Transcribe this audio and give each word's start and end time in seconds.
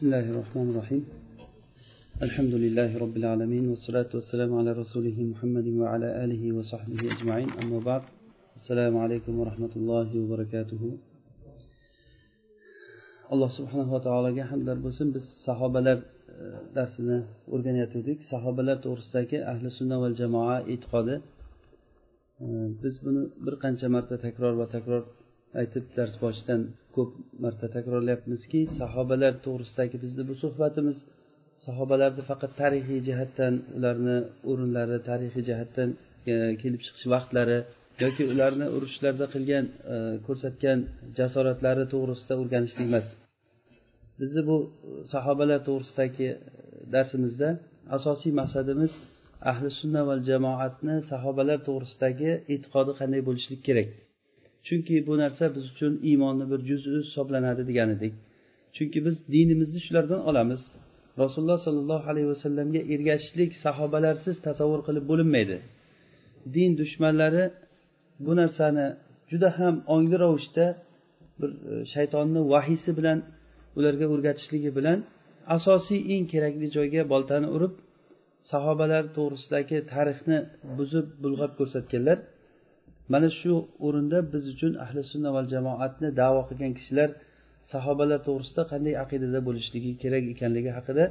بسم 0.00 0.05
الله 0.07 0.25
الرحمن 0.33 0.67
الرحيم 0.71 1.03
الحمد 2.27 2.53
لله 2.63 2.91
رب 3.03 3.15
العالمين 3.21 3.65
والصلاة 3.71 4.09
والسلام 4.17 4.51
على 4.59 4.71
رسوله 4.81 5.17
محمد 5.31 5.67
وعلى 5.81 6.07
آله 6.23 6.43
وصحبه 6.57 6.99
أجمعين 7.13 7.49
أما 7.61 7.79
بعد 7.89 8.03
السلام 8.59 8.93
عليكم 9.03 9.33
ورحمة 9.39 9.73
الله 9.79 10.09
وبركاته 10.21 10.83
alloh 13.33 13.49
subhanava 13.57 13.99
taologa 14.07 14.43
hamdlar 14.51 14.77
bo'lsin 14.85 15.07
biz 15.15 15.25
sahobalar 15.47 15.97
e, 15.97 16.03
darsini 16.77 17.17
o'rganayotgandik 17.53 18.19
sahobalar 18.31 18.77
to'g'risidagi 18.85 19.37
ahli 19.51 19.69
sunna 19.79 19.95
va 20.03 20.09
jamoa 20.21 20.57
e'tiqodi 20.73 21.15
e, 22.43 22.47
biz 22.83 22.95
buni 23.05 23.21
bir 23.45 23.55
qancha 23.63 23.87
marta 23.95 24.15
takror 24.25 24.53
va 24.61 24.65
takror 24.75 25.03
aytib 25.61 25.85
dars 25.97 26.15
boshidan 26.23 26.61
ko'p 26.95 27.11
marta 27.43 27.67
takrorlayapmizki 27.75 28.61
sahobalar 28.79 29.33
to'g'risidagi 29.45 29.97
bizni 30.03 30.23
bu 30.29 30.35
suhbatimiz 30.43 30.97
sahobalarni 31.65 32.23
faqat 32.29 32.51
tarixiy 32.61 32.99
jihatdan 33.07 33.53
ularni 33.77 34.17
o'rinlari 34.49 34.97
tarixiy 35.09 35.43
jihatdan 35.49 35.89
e, 36.31 36.33
kelib 36.61 36.81
chiqish 36.85 37.07
vaqtlari 37.13 37.59
yoki 38.03 38.23
ularni 38.33 38.67
urushlarda 38.75 39.25
qilgan 39.33 39.65
e, 39.93 39.95
ko'rsatgan 40.27 40.79
jasoratlari 41.19 41.85
to'g'risida 41.93 42.33
o'rganishlik 42.41 42.87
emas. 42.91 43.07
Bizni 44.19 44.41
bu 44.49 44.57
e, 44.63 44.69
sahobalar 45.13 45.59
to'g'risidagi 45.67 46.29
darsimizda 46.93 47.49
asosiy 47.97 48.31
maqsadimiz 48.41 48.93
ahli 49.51 49.69
sunna 49.79 50.01
va 50.09 50.15
jamoatni 50.29 50.95
sahobalar 51.11 51.59
to'g'risidagi 51.67 52.31
e'tiqodi 52.53 52.91
qanday 52.99 53.21
bo'lishlik 53.27 53.61
kerak. 53.67 53.89
Chunki 54.67 54.95
bu 55.07 55.13
narsa 55.23 55.45
biz 55.55 55.63
uchun 55.73 55.93
iymonni 56.09 56.45
bir 56.51 56.59
juzi 56.69 56.89
hisoblanadi 57.05 57.63
degan 57.69 57.89
edik 57.97 58.13
chunki 58.75 58.99
biz 59.05 59.15
dinimizni 59.33 59.79
shulardan 59.85 60.21
olamiz. 60.29 60.61
Rasululloh 61.17 61.59
sollallohu 61.67 62.05
alayhi 62.11 62.29
vasallamga 62.33 62.81
ergashishlik 62.93 63.51
sahobalarsiz 63.65 64.35
tasavvur 64.47 64.81
qilib 64.87 65.05
bo'linmaydi. 65.11 65.57
Din 66.55 66.71
dushmanlari 66.81 67.43
bu 68.25 68.31
narsani 68.41 68.87
juda 69.31 69.49
ham 69.59 69.75
ongli 69.95 70.17
ravishda 70.23 70.65
bir 71.39 71.51
e, 71.71 71.73
shaytonni 71.93 72.41
vahiysi 72.53 72.91
bilan 72.97 73.19
ularga 73.77 74.05
o'rgatishligi 74.13 74.71
bilan 74.77 74.99
asosiy 75.57 75.99
eng 76.13 76.25
kerakli 76.33 76.67
joyga 76.77 77.01
boltani 77.13 77.47
urib 77.55 77.73
sahobalar 78.51 79.03
to'g'risidagi 79.17 79.77
tarixni 79.93 80.37
buzib 80.77 81.05
bulg'ab 81.23 81.51
ko'rsatganlar. 81.59 82.17
Mana 83.13 83.29
shu 83.39 83.53
o'rinda 83.85 84.17
biz 84.33 84.43
uchun 84.53 84.73
ahli 84.85 85.01
sunna 85.11 85.29
va 85.35 85.41
jamoatni 85.53 86.09
davo 86.21 86.41
qilgan 86.49 86.73
kishilar 86.77 87.09
sahobalar 87.71 88.19
to'g'risida 88.27 88.63
qanday 88.71 88.93
aqidada 89.03 89.39
bo'lishligi 89.47 89.91
kerak 90.03 90.23
ekanligi 90.33 90.71
haqida 90.77 91.05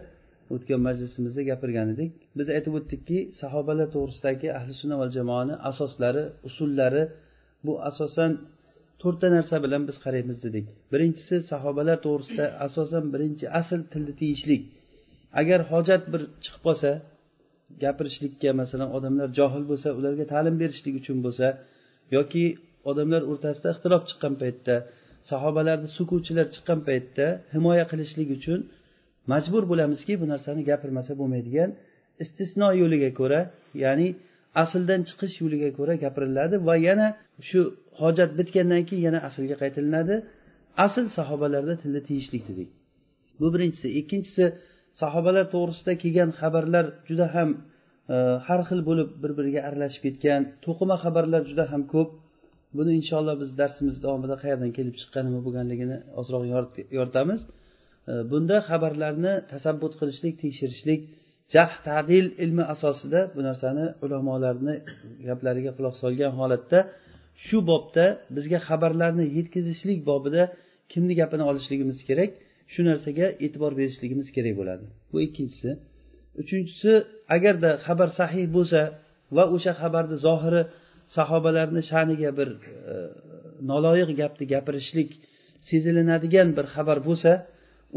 o'tgan 0.54 0.80
majlisimizda 0.88 1.42
gapirgan 1.50 1.88
edik. 1.94 2.10
Biz 2.38 2.46
aytib 2.56 2.72
o'tdikki 2.78 3.18
sahobalar 3.40 3.88
to'g'risidagi 3.96 4.48
ahli 4.58 4.72
sunna 4.80 4.96
va 5.02 5.06
jamoani 5.16 5.54
asoslari 5.70 6.24
usullari 6.48 7.02
bu 7.66 7.72
asosan 7.90 8.30
to'rtta 9.02 9.26
narsa 9.36 9.56
bilan 9.64 9.82
biz 9.88 9.96
qaraymiz 10.04 10.38
dedik. 10.46 10.66
Birinchisi 10.92 11.36
sahobalar 11.52 11.96
to'g'risida 12.06 12.46
asosan 12.66 13.04
birinchi 13.14 13.44
asl 13.60 13.80
tilni 13.92 14.12
tiyishlik. 14.20 14.62
Agar 15.40 15.60
hojat 15.72 16.02
bir 16.12 16.22
chiqib 16.44 16.62
qolsa 16.66 16.90
gapirishlikka 17.82 18.50
masalan 18.60 18.88
odamlar 18.96 19.28
johil 19.38 19.64
bo'lsa 19.70 19.88
ularga 19.98 20.24
ta'lim 20.32 20.54
berishlik 20.62 20.94
uchun 21.00 21.18
bo'lsa 21.26 21.46
yoki 22.16 22.44
odamlar 22.91 23.22
o'rtasida 23.30 23.69
ixtilof 23.75 24.03
chiqqan 24.11 24.34
paytda 24.42 24.75
sahobalarni 25.30 25.89
sukuvchilar 25.97 26.47
chiqqan 26.55 26.80
paytda 26.89 27.27
himoya 27.55 27.84
qilishlik 27.91 28.28
uchun 28.39 28.61
majbur 29.33 29.62
bo'lamizki 29.70 30.14
bu 30.20 30.27
narsani 30.33 30.62
gapirmasa 30.70 31.12
bo'lmaydigan 31.20 31.70
istisno 32.25 32.69
yo'liga 32.83 33.11
ko'ra 33.20 33.41
ya'ni 33.84 34.08
asldan 34.62 35.00
chiqish 35.08 35.34
yo'liga 35.42 35.70
ko'ra 35.78 35.94
gapiriladi 36.05 36.56
va 36.69 36.75
yana 36.88 37.06
shu 37.49 37.60
hojat 38.03 38.31
bitgandan 38.38 38.82
keyin 38.88 39.03
yana 39.09 39.20
aslga 39.28 39.56
qaytilinadi. 39.62 40.15
Asl 40.87 41.04
sahobalarda 41.19 41.75
tilni 41.82 42.00
tiyishlik 42.09 42.43
dedik. 42.50 42.69
Bu 43.41 43.47
birinchisi. 43.54 43.88
Ikkinchisi 44.00 44.44
sahobalar 45.03 45.47
to'g'risida 45.54 45.93
kelgan 46.03 46.31
xabarlar 46.41 46.87
juda 47.09 47.26
ham 47.34 47.49
har 48.47 48.60
xil 48.69 48.81
bo'lib 48.88 49.09
bir 49.22 49.32
biriga 49.38 49.60
aralashib 49.69 50.03
ketgan 50.06 50.41
to'qima 50.65 50.97
xabarlar 51.04 51.43
juda 51.50 51.65
ham 51.72 51.82
ko'p. 51.94 52.10
Buni 52.76 52.91
inshaalloh 53.00 53.37
biz 53.43 53.50
darsimiz 53.60 53.97
davomida 54.04 54.37
qayerdan 54.43 54.71
kelib 54.78 54.94
chiqqan 55.00 55.22
nima 55.28 55.41
bo'lganligini 55.47 55.97
ozroq 56.20 56.43
yoritamiz. 56.99 57.41
Bunda 58.31 58.56
xabarlarni 58.69 59.32
tasabbut 59.53 59.93
qilishlik 60.00 60.34
tekshirishlik 60.43 61.00
jah 61.54 61.70
tadil 61.88 62.26
ilmi 62.44 62.65
asosida 62.75 63.20
bu 63.34 63.41
narsani 63.49 63.87
ulamolarni 64.04 64.75
gaplariga 65.28 65.72
quloq 65.76 65.94
solgan 66.03 66.32
holatda 66.41 66.78
shu 67.47 67.59
bobda 67.70 68.04
bizga 68.37 68.59
xabarlarni 68.69 69.25
yetkazishlik 69.37 69.99
bobida 70.10 70.43
kimni 70.93 71.15
gapini 71.20 71.44
olishligimiz 71.50 71.99
kerak 72.09 72.31
shu 72.72 72.81
narsaga 72.88 73.26
e'tibor 73.44 73.72
berishligimiz 73.81 74.28
kerak 74.37 74.54
bo'ladi. 74.60 74.84
Bu 75.12 75.19
ikkinchisi. 75.26 75.70
Uchinchisi 76.42 76.92
agarda 77.36 77.70
xabar 77.86 78.08
sahih 78.20 78.44
bo'lsa 78.56 78.80
va 79.36 79.44
o'sha 79.54 79.72
xabarni 79.82 80.16
zohiri 80.26 80.62
sahobalarni 81.16 81.82
sha'niga 81.90 82.30
bir 82.38 82.48
e, 82.92 82.94
noloyiq 83.70 84.10
gapni 84.20 84.44
gapirishlik 84.54 85.10
sezilinadigan 85.68 86.48
bir 86.56 86.66
xabar 86.74 86.98
bo'lsa 87.08 87.32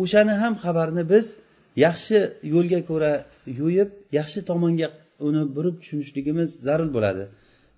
o'shani 0.03 0.33
ham 0.41 0.53
xabarni 0.63 1.03
biz 1.13 1.25
yaxshi 1.85 2.17
yo'lga 2.53 2.79
ko'ra 2.89 3.13
yo'yib 3.59 3.89
yaxshi 4.19 4.39
tomonga 4.49 4.87
uni 5.27 5.43
burib 5.55 5.75
tushunishligimiz 5.81 6.49
zarur 6.67 6.89
bo'ladi. 6.95 7.23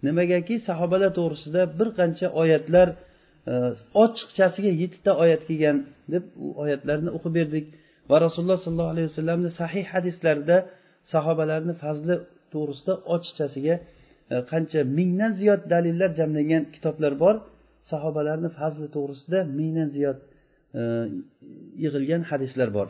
Nimagaki 0.07 0.55
sahobalar 0.67 1.11
to'g'risida 1.19 1.61
bir 1.79 1.89
qancha 1.99 2.27
oyatlar 2.41 2.87
e, 3.51 3.53
ochiqchasiga 4.03 4.71
yettita 4.81 5.11
oyat 5.23 5.41
kelgan 5.47 5.77
deb 6.13 6.23
u 6.43 6.47
oyatlarni 6.63 7.09
o'qib 7.17 7.33
berdik. 7.39 7.65
Va 8.09 8.17
rasululloh 8.25 8.59
sollallohu 8.66 8.93
alayhi 8.95 9.07
vasallamni 9.11 9.49
sahih 9.61 9.85
hadislarida 9.93 10.57
sahobalarni 11.13 11.73
fazli 11.83 12.16
to'g'risida 12.53 12.93
ochiqchasiga 13.13 13.75
e, 14.33 14.35
qancha 14.51 14.79
mingdan 14.97 15.31
ziyod 15.39 15.61
dalillar 15.73 16.09
jamlangan 16.19 16.63
kitoblar 16.75 17.13
bor 17.23 17.35
sahobalarni 17.91 18.49
fazli 18.59 18.88
to'g'risida 18.95 19.39
mingdan 19.59 19.88
ziyod 19.95 20.17
e, 20.79 20.81
yig'ilgan 21.83 22.21
hadislar 22.31 22.69
bor. 22.77 22.88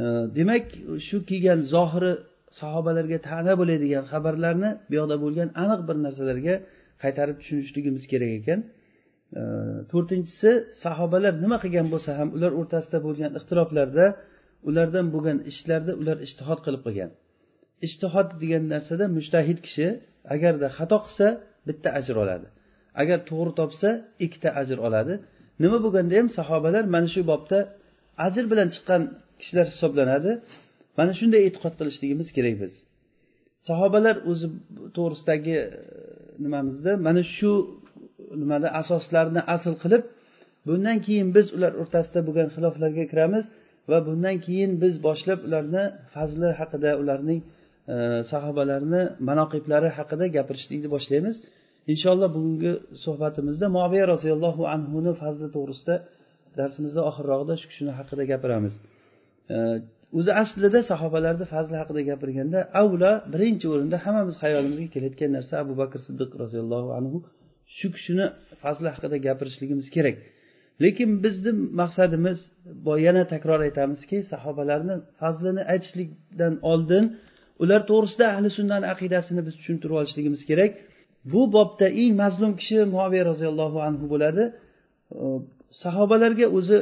E, 0.00 0.02
demak 0.38 0.64
shu 1.06 1.16
kelgan 1.30 1.60
zohiri 1.74 2.12
sahobalarga 2.60 3.18
ta'na 3.28 3.52
bo'ladigan 3.60 4.04
xabarlarni 4.12 4.70
bu 4.88 4.94
yoqda 5.00 5.16
bo'lgan 5.24 5.48
aniq 5.62 5.80
bir 5.88 5.96
narsalarga 6.06 6.54
qaytarib 7.02 7.36
tushunishligimiz 7.40 8.04
kerak 8.12 8.32
ekan. 8.40 8.60
To'rtinchisi 9.92 10.50
sahobalar 10.84 11.34
nima 11.44 11.56
qilgan 11.64 11.86
bo'lsa 11.92 12.10
ham 12.18 12.28
ular 12.36 12.52
o'rtasida 12.60 12.98
bo'lgan 13.06 13.30
ixtiloflarda 13.38 14.06
ulardan 14.68 15.06
bo'lgan 15.14 15.38
ishlarda 15.50 15.92
ular 16.00 16.16
ishtihod 16.26 16.60
qilib 16.66 16.82
qilgan 16.86 17.10
ishtihod 17.86 18.28
degan 18.42 18.64
narsada 18.74 19.04
mushtahid 19.16 19.58
kishi 19.66 19.86
agarda 20.34 20.68
xato 20.78 20.98
qilsa 21.04 21.26
bitta 21.68 21.88
ajr 21.98 22.16
oladi. 22.24 22.46
Agar 23.02 23.18
to'g'ri 23.30 23.52
topsa 23.60 23.88
ikkita 24.24 24.50
ajr 24.60 24.78
oladi. 24.88 25.14
Nima 25.62 25.78
bo'lganda 25.84 26.14
ham 26.20 26.28
sahobalar 26.38 26.84
mana 26.94 27.08
shu 27.14 27.20
bobda 27.32 27.58
ajr 28.26 28.44
bilan 28.52 28.68
chiqqan 28.74 29.02
kishilar 29.40 29.66
hisoblanadi. 29.72 30.32
Mana 30.98 31.12
shunday 31.18 31.40
e'tiqod 31.48 31.74
qilishligimiz 31.78 32.28
kerak 32.36 32.56
biz. 32.62 32.72
Sahobalar 33.68 34.16
o'zi 34.30 34.46
to'g'risidagi 34.96 35.56
e, 35.64 35.68
nimamizda? 36.44 36.92
Mana 37.06 37.22
shu 37.36 37.50
nimada 38.42 38.68
asoslarni 38.80 39.40
asl 39.54 39.74
qilib 39.82 40.02
bundan 40.68 40.98
keyin 41.06 41.28
biz 41.36 41.46
ular 41.56 41.72
o'rtasida 41.82 42.20
bo'lgan 42.26 42.48
xiloflarga 42.54 43.04
kiramiz 43.12 43.44
va 43.90 43.98
bundan 44.08 44.36
keyin 44.46 44.70
biz 44.82 44.94
boshlab 45.06 45.40
ularni 45.48 45.84
fazli 46.14 46.48
haqida 46.60 46.90
ularning 47.02 47.40
e, 47.92 47.96
sahobalarni 48.32 49.02
manoqiblari 49.28 49.88
haqida 49.98 50.24
gapirishlikni 50.36 50.88
boshlaymiz. 50.94 51.36
Inshaalloh 51.92 52.28
bugungi 52.36 52.72
suhbatimizda 53.04 53.66
moviya 53.78 54.04
roziyallohu 54.12 54.62
anhuni 54.74 55.12
fazli 55.22 55.48
to'g'risida 55.56 55.94
darsimizni 56.58 57.02
oxirrog'ida 57.10 57.54
shu 57.60 57.66
kishini 57.70 57.92
haqida 57.98 58.22
gapiramiz. 58.32 58.74
E, 59.54 59.56
o'zi 60.18 60.32
aslida 60.42 60.80
sahobalarni 60.90 61.46
fazli 61.54 61.76
haqida 61.80 62.02
gapirganda 62.10 62.58
avvalo 62.80 63.12
birinchi 63.32 63.66
o'rinda 63.74 63.96
hammamiz 64.04 64.36
hayolimizga 64.42 64.88
kelayotgan 64.94 65.30
narsa 65.36 65.54
abu 65.64 65.72
bakr 65.82 65.98
siddiq 66.06 66.30
roziyallohu 66.42 66.90
anhu 66.98 67.18
shu 67.76 67.86
kishini 67.94 68.26
fazli 68.62 68.88
haqida 68.94 69.16
gapirishligimiz 69.26 69.88
kerak. 69.96 70.16
Lekin 70.84 71.10
bizni 71.24 71.52
maqsadimiz 71.80 72.38
yana 73.06 73.22
takror 73.32 73.60
aytamizki 73.68 74.18
sahobalarni 74.32 74.94
fazlini 75.20 75.62
aytishlikdan 75.72 76.54
oldin 76.72 77.04
ular 77.62 77.80
to'g'risida 77.90 78.24
ahli 78.34 78.48
sunnani 78.58 78.86
aqidasini 78.94 79.40
biz 79.46 79.54
tushuntirib 79.58 79.94
olishligimiz 80.00 80.42
kerak. 80.50 80.72
Bu 81.32 81.42
bobda 81.56 81.86
eng 82.02 82.12
mazlum 82.22 82.52
kishi 82.60 82.78
muaviya 82.94 83.24
roziyallohu 83.30 83.78
anhu 83.88 84.04
bo'ladi. 84.12 84.42
Sahobalarga 85.82 86.46
o'zi 86.58 86.78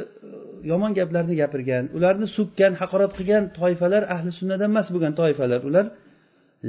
yomon 0.71 0.91
gaplarni 0.99 1.35
gapirgan 1.41 1.83
ularni 1.97 2.27
so'kkan 2.37 2.73
haqorat 2.81 3.11
qilgan 3.17 3.43
toifalar 3.59 4.03
ahli 4.15 4.29
sunnadan 4.39 4.69
emas 4.73 4.87
bo'lgan 4.93 5.13
toifalar 5.21 5.61
ular. 5.69 5.85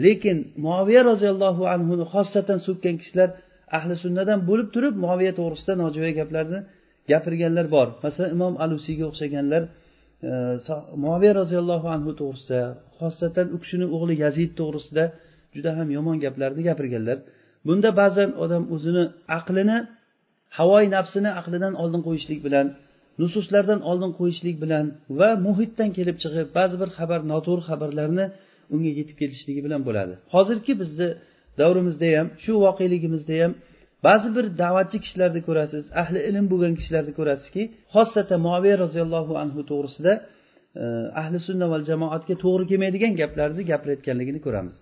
Lekin 0.04 0.38
muaviya 0.64 1.02
roziyallohu 1.10 1.62
anhuni 1.74 2.04
xosatan 2.14 2.58
so'kkan 2.66 2.94
kishilar 3.02 3.30
ahli 3.76 3.94
sunnadan 4.04 4.38
bo'lib 4.48 4.68
turib 4.74 4.94
muaviya 5.04 5.32
to'g'risida 5.40 5.74
nojo'ya 5.82 6.12
gaplarni 6.20 6.58
gapirganlar 7.10 7.66
bor. 7.76 7.88
Masalan 8.04 8.30
imom 8.36 8.54
alusiyga 8.64 9.04
o'xshaganlar 9.10 9.62
e, 10.28 10.30
moviya 11.06 11.32
roziyallohu 11.40 11.88
anhu 11.96 12.10
to'g'risida 12.20 12.62
xosatan 12.98 13.46
u 13.54 13.56
kishini 13.62 13.86
o'g'li 13.96 14.14
yazid 14.24 14.50
to'g'risida 14.60 15.04
juda 15.54 15.70
ham 15.78 15.88
yomon 15.96 16.16
gaplarni 16.24 16.62
gapirganlar. 16.68 17.18
Bunda 17.66 17.90
ba'zan 18.00 18.30
odam 18.44 18.62
o'zini 18.74 19.04
aqlini 19.38 19.78
havoyi 20.58 20.88
nafsini 20.96 21.30
aqlidan 21.40 21.74
oldin 21.82 22.00
qo'yishlik 22.06 22.40
bilan 22.46 22.66
nususlardan 23.22 23.80
oldin 23.90 24.12
qo'yishlik 24.18 24.56
bilan 24.64 24.84
va 25.18 25.30
muhitdan 25.46 25.90
kelib 25.96 26.16
chiqib 26.22 26.48
ba'zi 26.58 26.76
bir 26.82 26.90
xabar 26.98 27.20
noto'g'ri 27.32 27.62
xabarlarni 27.70 28.24
unga 28.74 28.90
yetib 29.00 29.16
kelishligi 29.20 29.60
bilan 29.66 29.80
bo'ladi. 29.88 30.14
Hozirgi 30.34 30.72
bizni 30.82 31.08
davrimizda 31.62 32.08
ham 32.18 32.28
shu 32.44 32.52
voqeligimizda 32.66 33.36
ham 33.42 33.52
ba'zi 34.06 34.28
bir 34.36 34.44
da'vatchi 34.62 34.98
kishilarni 35.04 35.40
ko'rasiz 35.48 35.84
ahli 36.02 36.18
ilm 36.28 36.46
bo'lgan 36.52 36.72
kishilarni 36.78 37.12
ko'rasizki 37.18 37.62
xossatan 37.94 38.40
moviya 38.48 38.76
roziyallohu 38.84 39.32
anhu 39.42 39.60
to'g'risida 39.70 40.12
e, 40.82 40.84
ahli 41.22 41.38
sunna 41.48 41.66
va 41.72 41.78
jamoatga 41.90 42.34
to'g'ri 42.44 42.64
kelmaydigan 42.70 43.12
gaplarni 43.20 43.62
gapirayotganligini 43.72 44.40
ko'ramiz. 44.46 44.76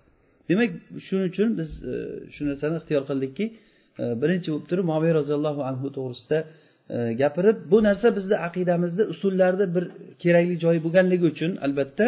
Demak 0.49 0.69
shuning 1.07 1.27
uchun 1.31 1.49
biz 1.59 1.69
e, 1.91 1.95
shu 2.33 2.41
narsani 2.49 2.75
ixtiyor 2.79 3.03
qildikki 3.09 3.45
e, 4.01 4.03
birinchi 4.21 4.47
bo'lib 4.53 4.65
turib 4.71 4.85
moviy 4.93 5.11
roziyallohu 5.19 5.61
anhu 5.69 5.87
to'g'risida 5.97 6.39
gapirib 7.21 7.57
bu 7.71 7.77
narsa 7.87 8.07
bizni 8.17 8.35
aqidamizda 8.47 9.03
usullarda 9.13 9.65
bir 9.75 9.85
kerakli 10.23 10.55
joyi 10.63 10.79
bo'lganligi 10.85 11.25
uchun 11.33 11.51
albatta 11.65 12.05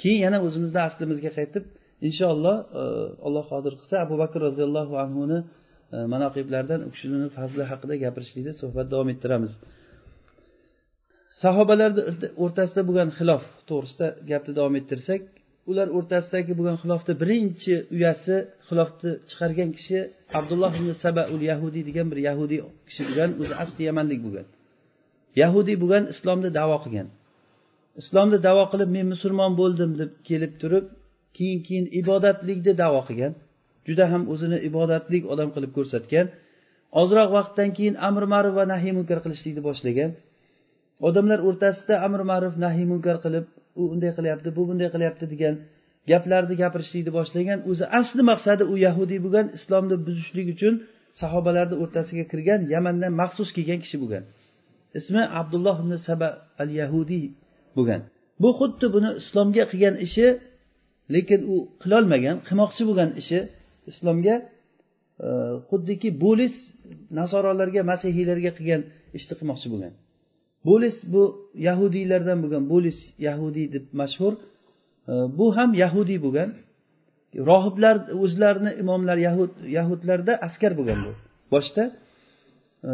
keyin 0.00 0.20
yana 0.26 0.38
o'zimizni 0.46 0.80
aslimizga 0.88 1.30
qaytib 1.38 1.64
inshaalloh 2.08 2.56
e, 2.80 2.84
alloh 3.26 3.44
qodir 3.52 3.72
qilsa 3.80 3.94
abu 4.06 4.14
bakr 4.22 4.38
roziyallohu 4.48 4.94
anhuni 5.04 5.38
e, 5.94 5.96
manoqiblaridan 6.14 6.80
u 6.86 6.88
kishini 6.94 7.28
fazli 7.38 7.62
haqida 7.70 7.94
gapirishlikda 8.04 8.52
suhbat 8.62 8.86
davom 8.92 9.08
ettiramiz. 9.14 9.52
Sahobalar 11.42 11.90
o'rtasida 12.44 12.82
bo'lgan 12.88 13.08
xilof 13.18 13.42
to'g'risida 13.68 14.06
gapni 14.30 14.52
davom 14.58 14.74
ettirsak 14.80 15.22
ular 15.70 15.88
o'rtasidagi 15.98 16.52
bo'lgan 16.58 16.76
xilofni 16.82 17.14
birinchi 17.22 17.74
uyasi 17.94 18.36
xilofni 18.68 19.10
chiqargan 19.28 19.70
kishi 19.76 19.98
abdulloh 20.38 20.72
ibn 20.80 20.90
sabaul 21.04 21.42
yahudiy 21.50 21.82
degan 21.88 22.06
bir 22.12 22.18
yahudiy 22.28 22.60
kishi 22.88 23.02
bo'lgan 23.08 23.30
o'zi 23.42 23.54
asli 23.62 23.82
yamanlik 23.90 24.20
bo'lgan. 24.26 24.46
Yahudiy 25.42 25.76
bo'lgan 25.82 26.04
islomni 26.14 26.50
davo 26.58 26.76
qilgan. 26.84 27.08
Islomni 28.02 28.38
davo 28.48 28.64
qilib 28.72 28.90
men 28.96 29.06
musulmon 29.14 29.52
bo'ldim 29.60 29.90
deb 30.00 30.10
kelib 30.28 30.52
turib 30.62 30.86
keyin 31.36 31.60
keyin 31.66 31.86
ibodatlikni 32.00 32.72
davo 32.82 33.00
qilgan 33.08 33.32
juda 33.86 34.04
ham 34.12 34.22
o'zini 34.32 34.58
ibodatlik 34.68 35.22
odam 35.32 35.48
qilib 35.54 35.72
ko'rsatgan 35.76 36.26
ozroq 37.00 37.28
vaqtdan 37.36 37.68
keyin 37.76 37.94
amr 38.08 38.24
ma'ruf 38.32 38.54
va 38.58 38.64
nahiy 38.72 38.92
munkar 38.98 39.18
qilishlikni 39.24 39.62
boshlagan. 39.68 40.10
Odamlar 41.08 41.40
o'rtasida 41.48 41.94
amr 42.06 42.20
ma'ruf 42.30 42.54
nahiy 42.64 42.86
munkar 42.92 43.16
qilib 43.24 43.44
u 43.80 43.82
unday 43.94 44.12
qilyapti 44.18 44.48
bu 44.56 44.62
bunday 44.68 44.88
qilyapti 44.94 45.24
degan 45.32 45.54
gaplarni 46.10 46.54
gapirishlikni 46.62 47.12
boshlagan 47.18 47.58
o'zi 47.70 47.84
asli 48.00 48.22
maqsadi 48.30 48.62
u 48.72 48.74
yahudiy 48.86 49.18
bo'lgan 49.24 49.46
islomni 49.58 49.96
buzishlik 50.06 50.46
uchun 50.54 50.74
sahobalarni 51.20 51.76
o'rtasiga 51.82 52.24
kirgan 52.32 52.60
yamandan 52.74 53.12
maxsus 53.20 53.48
kelgan 53.56 53.78
kishi 53.84 53.96
bo'lgan. 54.02 54.24
Ismi 54.98 55.22
abdulloh 55.40 55.76
ibn 55.82 55.92
saba 56.08 56.28
al 56.62 56.70
yahudiy 56.80 57.24
bo'lgan. 57.76 58.00
Bu 58.42 58.50
xuddi 58.58 58.86
buni 58.94 59.10
islomga 59.20 59.64
qilgan 59.70 59.94
ishi 60.06 60.26
lekin 61.14 61.40
u 61.54 61.56
qilolmagan 61.82 62.36
qilmoqchi 62.48 62.82
bo'lgan 62.88 63.10
ishi 63.20 63.38
islomga 63.90 64.34
e, 65.26 65.28
xuddiki 65.68 66.08
bo'lis 66.24 66.54
nasorolarga 67.18 67.80
masihiylarga 67.92 68.50
qilgan 68.58 68.82
ishni 69.18 69.34
qilmoqchi 69.40 69.68
bo'lgan. 69.72 69.92
Bo'lis 70.68 70.96
bu 71.12 71.22
yahudiylardan 71.68 72.38
bo'lgan 72.44 72.64
bo'lis 72.72 72.98
yahudiy 73.28 73.66
deb 73.74 73.84
mashhur. 74.00 74.32
E, 75.10 75.12
bu 75.38 75.46
ham 75.56 75.70
yahudiy 75.84 76.18
bo'lgan. 76.26 76.50
Rohiblar 77.50 77.96
o'zlarini 78.24 78.72
imomlar 78.82 79.18
yahud 79.26 79.52
yahudlarda 79.76 80.32
askar 80.46 80.72
bo'lgan 80.78 80.98
bu 81.06 81.12
boshda. 81.52 81.82
E, 82.90 82.92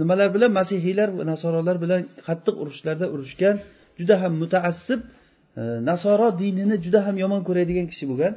nimalar 0.00 0.28
bilan? 0.34 0.50
Masihiylar 0.60 1.08
va 1.18 1.22
nasorolar 1.32 1.76
bilan 1.84 2.00
qattiq 2.26 2.54
urushlarda 2.62 3.06
urushgan 3.14 3.56
juda 3.98 4.14
ham 4.22 4.32
mutaassib 4.42 5.00
nasoro 5.90 6.38
dinini 6.38 6.76
juda 6.84 7.00
ham 7.06 7.16
yomon 7.24 7.42
ko'radigan 7.48 7.86
kishi 7.92 8.04
bo'lgan. 8.10 8.32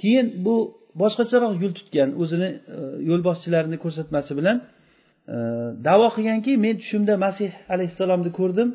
Keyin 0.00 0.26
bu 0.44 0.56
boshqacharoq 1.02 1.54
yo'l 1.62 1.74
tutgan 1.78 2.08
o'zini 2.22 2.48
e, 2.76 2.78
yo'lboshchilarini 3.10 3.76
ko'rsatmasi 3.84 4.32
bilan 4.38 4.56
e, 5.34 5.36
davo 5.88 6.08
qilganki 6.16 6.52
men 6.64 6.74
tushimda 6.82 7.14
masih 7.26 7.50
alayhissalomni 7.74 8.30
ko'rdim. 8.38 8.68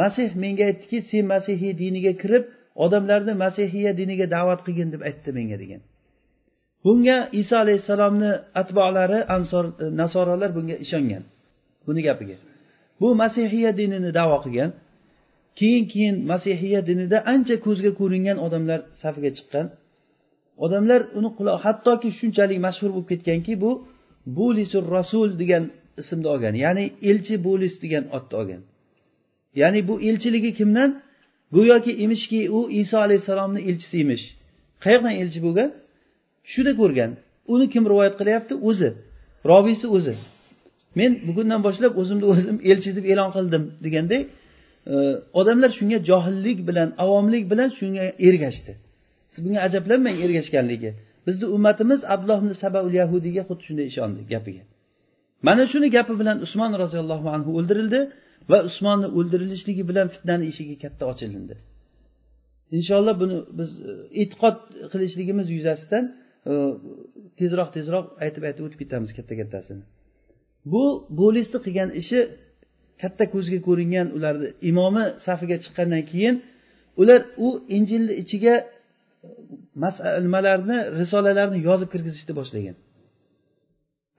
Masih 0.00 0.28
menga 0.42 0.64
aytdiki 0.70 0.98
sen 1.10 1.24
masihiy 1.34 1.72
diniga 1.82 2.12
kirib 2.22 2.44
odamlarni 2.84 3.34
masihiya 3.44 3.92
diniga 4.00 4.26
da'vat 4.36 4.60
qilgin 4.66 4.88
deb 4.94 5.02
aytdi 5.08 5.30
menga 5.38 5.56
degan. 5.62 5.80
Bunga 6.84 7.18
iso 7.40 7.54
alayhissalomni 7.64 8.30
atbolari 8.60 9.20
ansor 9.36 9.64
e, 9.82 9.84
nasorolar 10.00 10.50
bunga 10.56 10.76
ishongan 10.84 11.22
buni 11.86 12.00
gapiga. 12.08 12.36
Bu 13.00 13.08
masihiya 13.22 13.70
dinini 13.80 14.10
davo 14.20 14.38
qilgan. 14.44 14.70
Keyin 15.58 15.84
keyin 15.92 16.16
masihiya 16.30 16.80
dinida 16.88 17.18
ancha 17.32 17.56
ko'zga 17.66 17.90
ko'ringan 18.00 18.38
odamlar 18.46 18.80
safiga 19.02 19.30
chiqqan. 19.36 19.66
Odamlar 20.64 21.00
uni 21.18 21.30
hattoki 21.64 22.08
shunchalik 22.18 22.58
mashhur 22.66 22.90
bo'lib 22.94 23.08
ketganki 23.12 23.52
bu 23.62 23.70
bulisur 24.36 24.84
rasul 24.96 25.28
degan 25.42 25.64
ismni 26.00 26.28
olgan 26.34 26.54
ya'ni 26.64 26.84
elchi 27.10 27.34
bo'lis 27.46 27.74
degan 27.82 28.04
otni 28.16 28.34
olgan. 28.40 28.62
Ya'ni 29.60 29.80
bu 29.88 29.94
elchiligi 30.08 30.50
kimdan? 30.58 30.90
Go'yoki 31.56 31.92
emishki 32.04 32.40
u 32.56 32.60
iso 32.80 32.96
alayhissalomni 33.06 33.60
elchisi 33.68 33.96
emish 34.04 34.24
qayoqdan 34.84 35.14
elchi 35.22 35.40
bo'lgan 35.46 35.68
tushida 36.44 36.72
ko'rgan. 36.80 37.10
Uni 37.52 37.66
kim 37.72 37.84
rivoyat 37.90 38.14
qilyapti? 38.20 38.54
O'zi. 38.68 38.90
Robiysi 39.50 39.86
o'zi. 39.96 40.14
Men 40.98 41.12
bugundan 41.28 41.60
boshlab 41.66 41.92
o'zimni 42.00 42.26
o'zim 42.32 42.56
elchi 42.70 42.90
deb 42.96 43.04
e'lon 43.12 43.30
qildim 43.36 43.62
deganday 43.84 44.22
odamlar 45.40 45.70
shunga 45.78 45.98
johillik 46.10 46.58
bilan 46.68 46.88
avomlik 47.04 47.44
bilan 47.52 47.70
shunga 47.78 48.04
ergashdi. 48.28 48.72
Siz 49.32 49.40
bunga 49.44 49.60
ajablanmang 49.68 50.16
ergashganligi. 50.24 50.90
Bizni 51.26 51.46
ummatimiz 51.56 52.00
abdulloh 52.14 52.38
ibn 52.42 52.52
sabaul 52.64 52.92
yahudiyga 53.00 53.42
xuddi 53.48 53.62
shunday 53.68 53.86
ishondi 53.92 54.20
gapiga. 54.34 54.62
Mana 55.46 55.64
shuni 55.72 55.88
gapi 55.96 56.14
bilan 56.20 56.36
usmon 56.46 56.72
roziyallohu 56.82 57.28
anhu 57.36 57.50
o'ldirildi 57.58 58.00
va 58.50 58.58
usmonni 58.68 59.08
o'ldirilishligi 59.18 59.82
bilan 59.90 60.06
fitnani 60.14 60.44
eshigi 60.50 60.76
katta 60.84 61.04
ochilindi. 61.12 61.54
Inshaalloh 62.78 63.14
buni 63.22 63.36
biz 63.58 63.70
e, 63.90 63.92
e'tiqod 64.22 64.56
qilishligimiz 64.92 65.46
yuzasidan 65.56 66.04
e, 66.50 66.52
tezroq 67.40 67.68
tezroq 67.76 68.06
aytib 68.24 68.42
aytib 68.48 68.62
o'tib 68.66 68.78
ketamiz 68.82 69.10
katta 69.18 69.34
kattasini 69.40 69.84
bu 70.72 70.84
bo'lisni 71.20 71.58
qilgan 71.66 71.90
ishi 72.00 72.18
katta 73.02 73.24
ko'zga 73.34 73.58
ko'ringan 73.66 74.06
ularni 74.16 74.48
imomi 74.70 75.04
safiga 75.26 75.56
chiqqandan 75.64 76.02
keyin 76.10 76.34
ular 77.00 77.20
u 77.46 77.48
injilni 77.76 78.12
ichiga 78.22 78.54
e, 80.08 80.10
nimalarni 80.26 80.78
risolalarni 81.00 81.58
yozib 81.68 81.88
kirgizishni 81.94 82.32
boshlagan. 82.40 82.76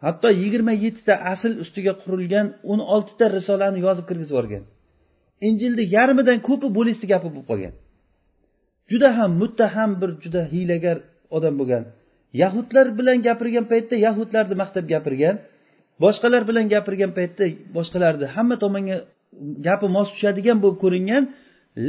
Hatto 0.05 0.27
yigirma 0.41 0.73
yettita 0.85 1.13
asl 1.33 1.51
ustiga 1.63 1.93
qurilgan 2.03 2.47
o'n 2.71 2.79
oltita 2.95 3.25
risolani 3.37 3.79
yozib 3.87 4.05
kirgizib 4.09 4.33
yuborgan. 4.35 4.63
Injilni 5.47 5.83
yarmidan 5.95 6.39
ko'pi 6.47 6.67
bo'lisni 6.77 7.05
gapi 7.13 7.27
bo'lib 7.33 7.47
qolgan. 7.51 7.73
Juda 8.91 9.09
ham 9.17 9.31
muttaham 9.41 9.91
bir 10.01 10.11
juda 10.23 10.41
hiylagar 10.53 10.97
odam 11.37 11.53
bo'lgan. 11.59 11.83
Yahudlar 12.41 12.85
bilan 12.97 13.17
gapirgan 13.27 13.65
paytda 13.71 13.95
yahudlarni 14.07 14.55
maqtab 14.61 14.85
gapirgan. 14.93 15.35
Boshqalar 16.03 16.41
bilan 16.49 16.65
gapirgan 16.73 17.11
paytda 17.17 17.45
boshqalarni 17.77 18.25
hamma 18.35 18.55
tomonga 18.63 18.97
gapi 19.67 19.87
mos 19.95 20.07
tushadigan 20.13 20.57
bo'lib 20.63 20.79
ko'ringan 20.83 21.23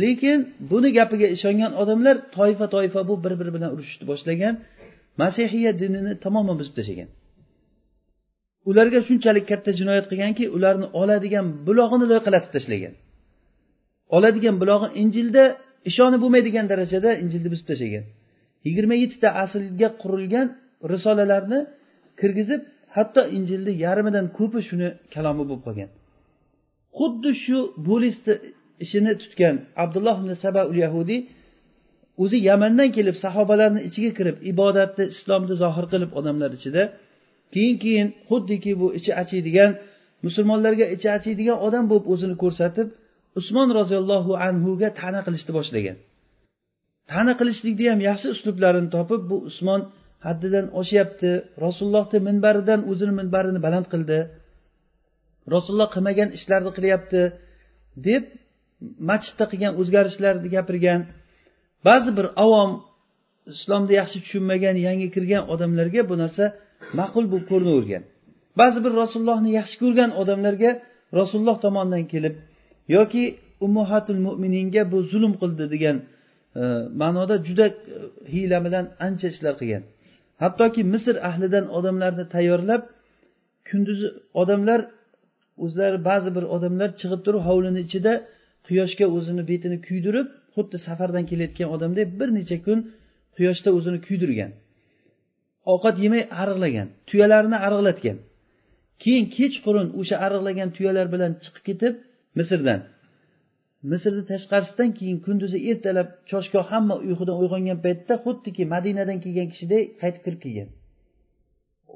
lekin 0.02 0.38
buni 0.70 0.88
gapiga 0.98 1.28
ishongan 1.36 1.72
odamlar 1.82 2.16
toifa 2.36 2.66
toifa 2.74 3.00
bu 3.08 3.14
bir 3.24 3.32
biri 3.40 3.50
bilan 3.56 3.70
urushishni 3.74 4.04
boshlagan 4.12 4.54
masihiya 5.20 5.72
dinini 5.80 6.12
tamoman 6.24 6.56
buzib 6.60 6.74
tashlagan. 6.78 7.08
Ularga 8.70 9.00
shunchalik 9.08 9.44
katta 9.50 9.70
jinoyat 9.80 10.06
qilganki 10.10 10.44
ularni 10.56 10.86
oladigan 11.00 11.46
bulog'ini 11.66 12.06
loyqalatib 12.12 12.50
tashlagan. 12.56 12.94
Oladigan 14.16 14.56
bulog'i 14.62 14.88
injilda 15.02 15.44
ishonib 15.90 16.20
bo'lmaydigan 16.24 16.66
darajada 16.72 17.10
injilni 17.22 17.48
buzib 17.54 17.66
tashlagan. 17.70 18.04
Yigirma 18.66 18.94
yettita 19.02 19.28
aslga 19.44 19.88
qurilgan 20.02 20.46
risolalarni 20.92 21.58
kirgizib 22.20 22.62
hatto 22.96 23.22
injilni 23.36 23.72
yarmidan 23.84 24.26
ko'pi 24.38 24.60
shuni 24.68 24.88
kalomi 25.14 25.42
bo'lib 25.48 25.62
qolgan. 25.66 25.90
Xuddi 26.98 27.30
shu 27.44 27.58
bo'lisni 27.88 28.34
ishini 28.84 29.12
tutgan 29.22 29.56
abdulloh 29.84 30.16
ibn 30.22 30.30
saba 30.44 30.62
ul 30.70 30.78
yahudiy 30.84 31.20
o'zi 32.22 32.38
yamandan 32.50 32.88
kelib 32.96 33.16
sahobalarni 33.24 33.80
ichiga 33.88 34.10
kirib 34.18 34.36
ibodatni 34.52 35.04
islomni 35.14 35.54
zohir 35.62 35.84
qilib 35.92 36.10
odamlar 36.18 36.50
ichida 36.58 36.82
keyin 37.54 37.76
keyin 37.84 38.08
xuddiki 38.28 38.72
bu 38.80 38.86
ichi 38.98 39.12
achiydigan 39.22 39.70
musulmonlarga 40.26 40.86
ichi 40.94 41.08
achiydigan 41.16 41.58
odam 41.66 41.84
bo'lib 41.90 42.06
o'zini 42.12 42.36
ko'rsatib 42.42 42.88
usmon 43.38 43.68
roziyallohu 43.78 44.32
anhuga 44.46 44.88
ta'na 45.00 45.20
qilishni 45.26 45.52
boshlagan. 45.58 45.96
Ta'na 47.10 47.32
qilishlikni 47.40 47.86
ham 47.92 48.00
yaxshi 48.08 48.26
uslublarini 48.34 48.88
topib 48.96 49.20
bu 49.30 49.36
usmon 49.50 49.80
haddidan 50.26 50.66
oshyapti. 50.80 51.30
Rasulullohni 51.64 52.18
minbaridan 52.28 52.80
o'zini 52.90 53.12
minbarini 53.20 53.60
baland 53.66 53.86
qildi. 53.92 54.18
Rasululloh 55.54 55.90
qilmagan 55.94 56.28
ishlarni 56.38 56.70
qilyapti 56.76 57.20
deb 58.08 58.24
masjidda 59.10 59.44
qilgan 59.52 59.72
o'zgarishlarni 59.80 60.48
gapirgan. 60.56 61.00
Ba'zi 61.88 62.10
bir 62.18 62.26
avom 62.44 62.70
islomni 63.52 63.94
yaxshi 64.00 64.18
tushunmagan 64.24 64.76
yangi 64.86 65.08
kirgan 65.14 65.42
odamlarga 65.52 66.02
bu 66.10 66.14
narsa 66.22 66.44
ma'qul 66.98 67.24
bo'lib 67.32 67.46
ko'rinavergan. 67.52 68.02
Ba'zi 68.60 68.78
bir 68.84 68.92
rasulullohni 69.02 69.50
yaxshi 69.58 69.76
ko'rgan 69.82 70.10
odamlarga 70.20 70.70
rasululloh 71.18 71.56
tomonidan 71.64 72.04
kelib 72.12 72.34
yoki 72.96 73.24
ummuhatul 73.66 74.20
mo'mininga 74.26 74.82
bu 74.92 74.98
zulm 75.10 75.32
qildi 75.42 75.64
degan 75.74 75.96
e, 76.60 76.62
ma'noda 77.02 77.36
juda 77.48 77.66
e, 77.68 77.74
hiyla 78.32 78.58
bilan 78.66 78.84
ancha 79.06 79.26
ishlar 79.34 79.54
qilgan. 79.60 79.82
Hattoki 80.42 80.82
misr 80.94 81.14
ahlidan 81.28 81.64
odamlarni 81.78 82.24
tayyorlab 82.34 82.82
kunduzi 83.68 84.08
odamlar 84.42 84.80
o'zlari 85.64 85.98
ba'zi 86.08 86.30
bir 86.36 86.44
odamlar 86.56 86.88
chiqib 87.00 87.20
turib 87.26 87.42
hovlini 87.48 87.80
ichida 87.86 88.12
quyoshga 88.66 89.06
o'zini 89.16 89.42
betini 89.50 89.78
kuydirib 89.86 90.28
xuddi 90.54 90.76
safardan 90.86 91.24
kelayotgan 91.30 91.68
odamdek 91.76 92.08
bir 92.20 92.28
necha 92.38 92.56
kun 92.66 92.78
quyoshda 93.36 93.70
o'zini 93.78 93.98
kuydirgan. 94.06 94.50
Ovqat 95.72 95.96
yemay 96.04 96.22
ariqlagan 96.42 96.88
tuyalarini 97.08 97.58
ariqlatgan. 97.66 98.16
Keyin 99.02 99.26
kechqurun 99.36 99.88
o'sha 100.00 100.16
ariqlagan 100.26 100.68
tuyalar 100.76 101.06
bilan 101.14 101.32
chiqib 101.44 101.62
ketib 101.68 101.94
misrdan 102.38 102.80
misrni 103.90 104.22
tashqarisidan 104.32 104.90
keyin 104.98 105.18
kunduzi 105.26 105.58
ertalab 105.70 106.08
choshgoh 106.30 106.64
hamma 106.72 106.94
uyqudan 107.06 107.36
uyg'ongan 107.42 107.78
paytda 107.86 108.14
xuddiki 108.24 108.62
madinadan 108.74 109.18
kelgan 109.24 109.48
kishiday 109.52 109.82
qaytib 110.02 110.22
kirib 110.26 110.40
kelgan. 110.44 110.68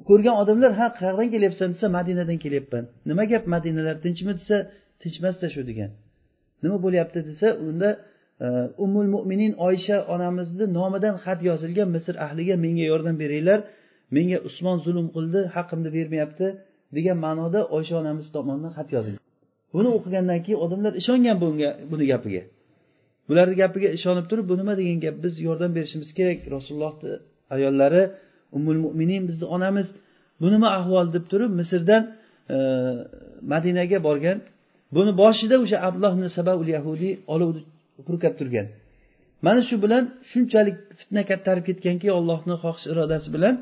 Ko'rgan 0.08 0.34
odamlar 0.42 0.72
ha 0.80 0.86
qayerdan 0.98 1.28
kelyapsan 1.34 1.68
desa 1.74 1.86
madinadan 1.98 2.38
kelyapman. 2.44 2.84
Nima 3.10 3.24
gap 3.32 3.44
madinalar 3.54 3.96
tinchmi? 4.04 4.32
desa 4.40 4.56
tinchmasda 5.02 5.46
shu 5.54 5.62
degan. 5.70 5.90
Nima 6.62 6.76
bo'lyapti? 6.84 7.18
desa 7.28 7.48
unda 7.68 7.88
e, 8.44 8.46
umul 8.84 9.06
mo'minin 9.14 9.52
oysha 9.66 9.96
onamizni 10.14 10.66
nomidan 10.78 11.14
xat 11.24 11.40
yozilgan 11.48 11.88
misr 11.96 12.14
ahliga 12.26 12.54
menga 12.64 12.84
yordam 12.92 13.16
beringlar 13.22 13.58
menga 14.16 14.38
usmon 14.48 14.76
zulm 14.84 15.06
qildi 15.16 15.40
haqqimni 15.54 15.90
bermayapti 15.96 16.46
degan 16.96 17.16
ma'noda 17.26 17.60
oysha 17.76 17.94
onamiz 18.02 18.26
tomonidan 18.36 18.72
xat 18.78 18.90
yozilgan. 18.96 19.29
Buni 19.74 19.88
o'qigandan 19.96 20.40
keyin 20.44 20.60
odamlar 20.64 20.92
ishongan 21.00 21.36
bunga 21.42 21.70
buni 21.90 22.04
gapiga. 22.12 22.42
Bularni 23.28 23.54
gapiga 23.62 23.88
ishonib 23.98 24.26
turib 24.30 24.46
bu 24.50 24.54
nima 24.60 24.72
degan 24.80 24.98
gap 25.04 25.16
biz 25.24 25.34
yordam 25.46 25.70
berishimiz 25.76 26.10
kerak. 26.18 26.38
Rasulullohni 26.56 27.10
ayollari 27.54 28.02
ummul 28.56 28.78
mo'minin 28.84 29.22
bizni 29.28 29.46
onamiz 29.56 29.88
bu 30.40 30.46
nima 30.54 30.68
ahvol 30.78 31.06
deb 31.14 31.24
turib 31.32 31.50
misrdan 31.60 32.02
e, 32.54 32.56
madinaga 33.52 33.98
borgan. 34.08 34.38
Buni 34.96 35.12
boshida 35.22 35.56
o'sha 35.64 35.78
abdulloh 35.86 36.12
ibn 36.16 36.26
sabaul 36.38 36.68
yahudiy 36.76 37.12
olovni 37.34 37.62
purkab 38.06 38.34
turgan. 38.40 38.66
Mana 39.46 39.60
shu 39.68 39.76
bilan 39.84 40.04
shunchalik 40.30 40.76
fitna 40.98 41.22
kattarib 41.30 41.64
ketganki 41.68 42.08
allohni 42.18 42.54
xohish 42.62 42.86
irodasi 42.92 43.28
bilan 43.36 43.54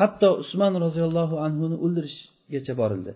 hatto 0.00 0.28
usmon 0.42 0.72
roziyallohu 0.84 1.36
anhuni 1.46 1.76
o'ldirishgacha 1.84 2.74
borildi. 2.82 3.12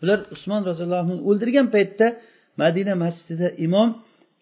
Bular 0.00 0.18
usmon 0.34 0.62
roziyallohu 0.70 1.02
anhu 1.04 1.14
o'ldirgan 1.28 1.66
paytda 1.74 2.06
madina 2.62 2.94
masjidida 3.04 3.48
imom 3.66 3.88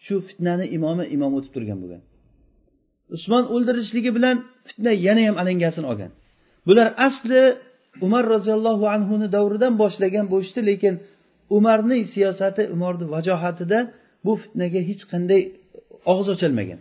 shu 0.05 0.15
fitnani 0.27 0.65
imomi 0.77 1.05
imom 1.15 1.31
o'tib 1.37 1.51
turgan 1.55 1.77
bo'lgan. 1.83 2.01
Usmon 3.15 3.43
o'ldirishligi 3.53 4.11
bilan 4.17 4.35
fitna 4.67 4.91
yana 5.05 5.21
ham 5.27 5.35
alangasini 5.41 5.87
olgan. 5.91 6.11
Bular 6.67 6.87
asli 7.07 7.41
umar 8.05 8.23
roziyallohu 8.35 8.85
anhuni 8.95 9.27
davridan 9.35 9.73
boshlagan 9.81 10.25
bo'lishdi 10.33 10.61
lekin 10.69 10.93
umarning 11.57 12.03
siyosati 12.13 12.63
umarni 12.75 13.05
vajohatida 13.15 13.79
bu 14.25 14.33
fitnaga 14.41 14.81
hech 14.89 15.03
qanday 15.11 15.41
og'iz 16.11 16.27
ochilmagan. 16.35 16.79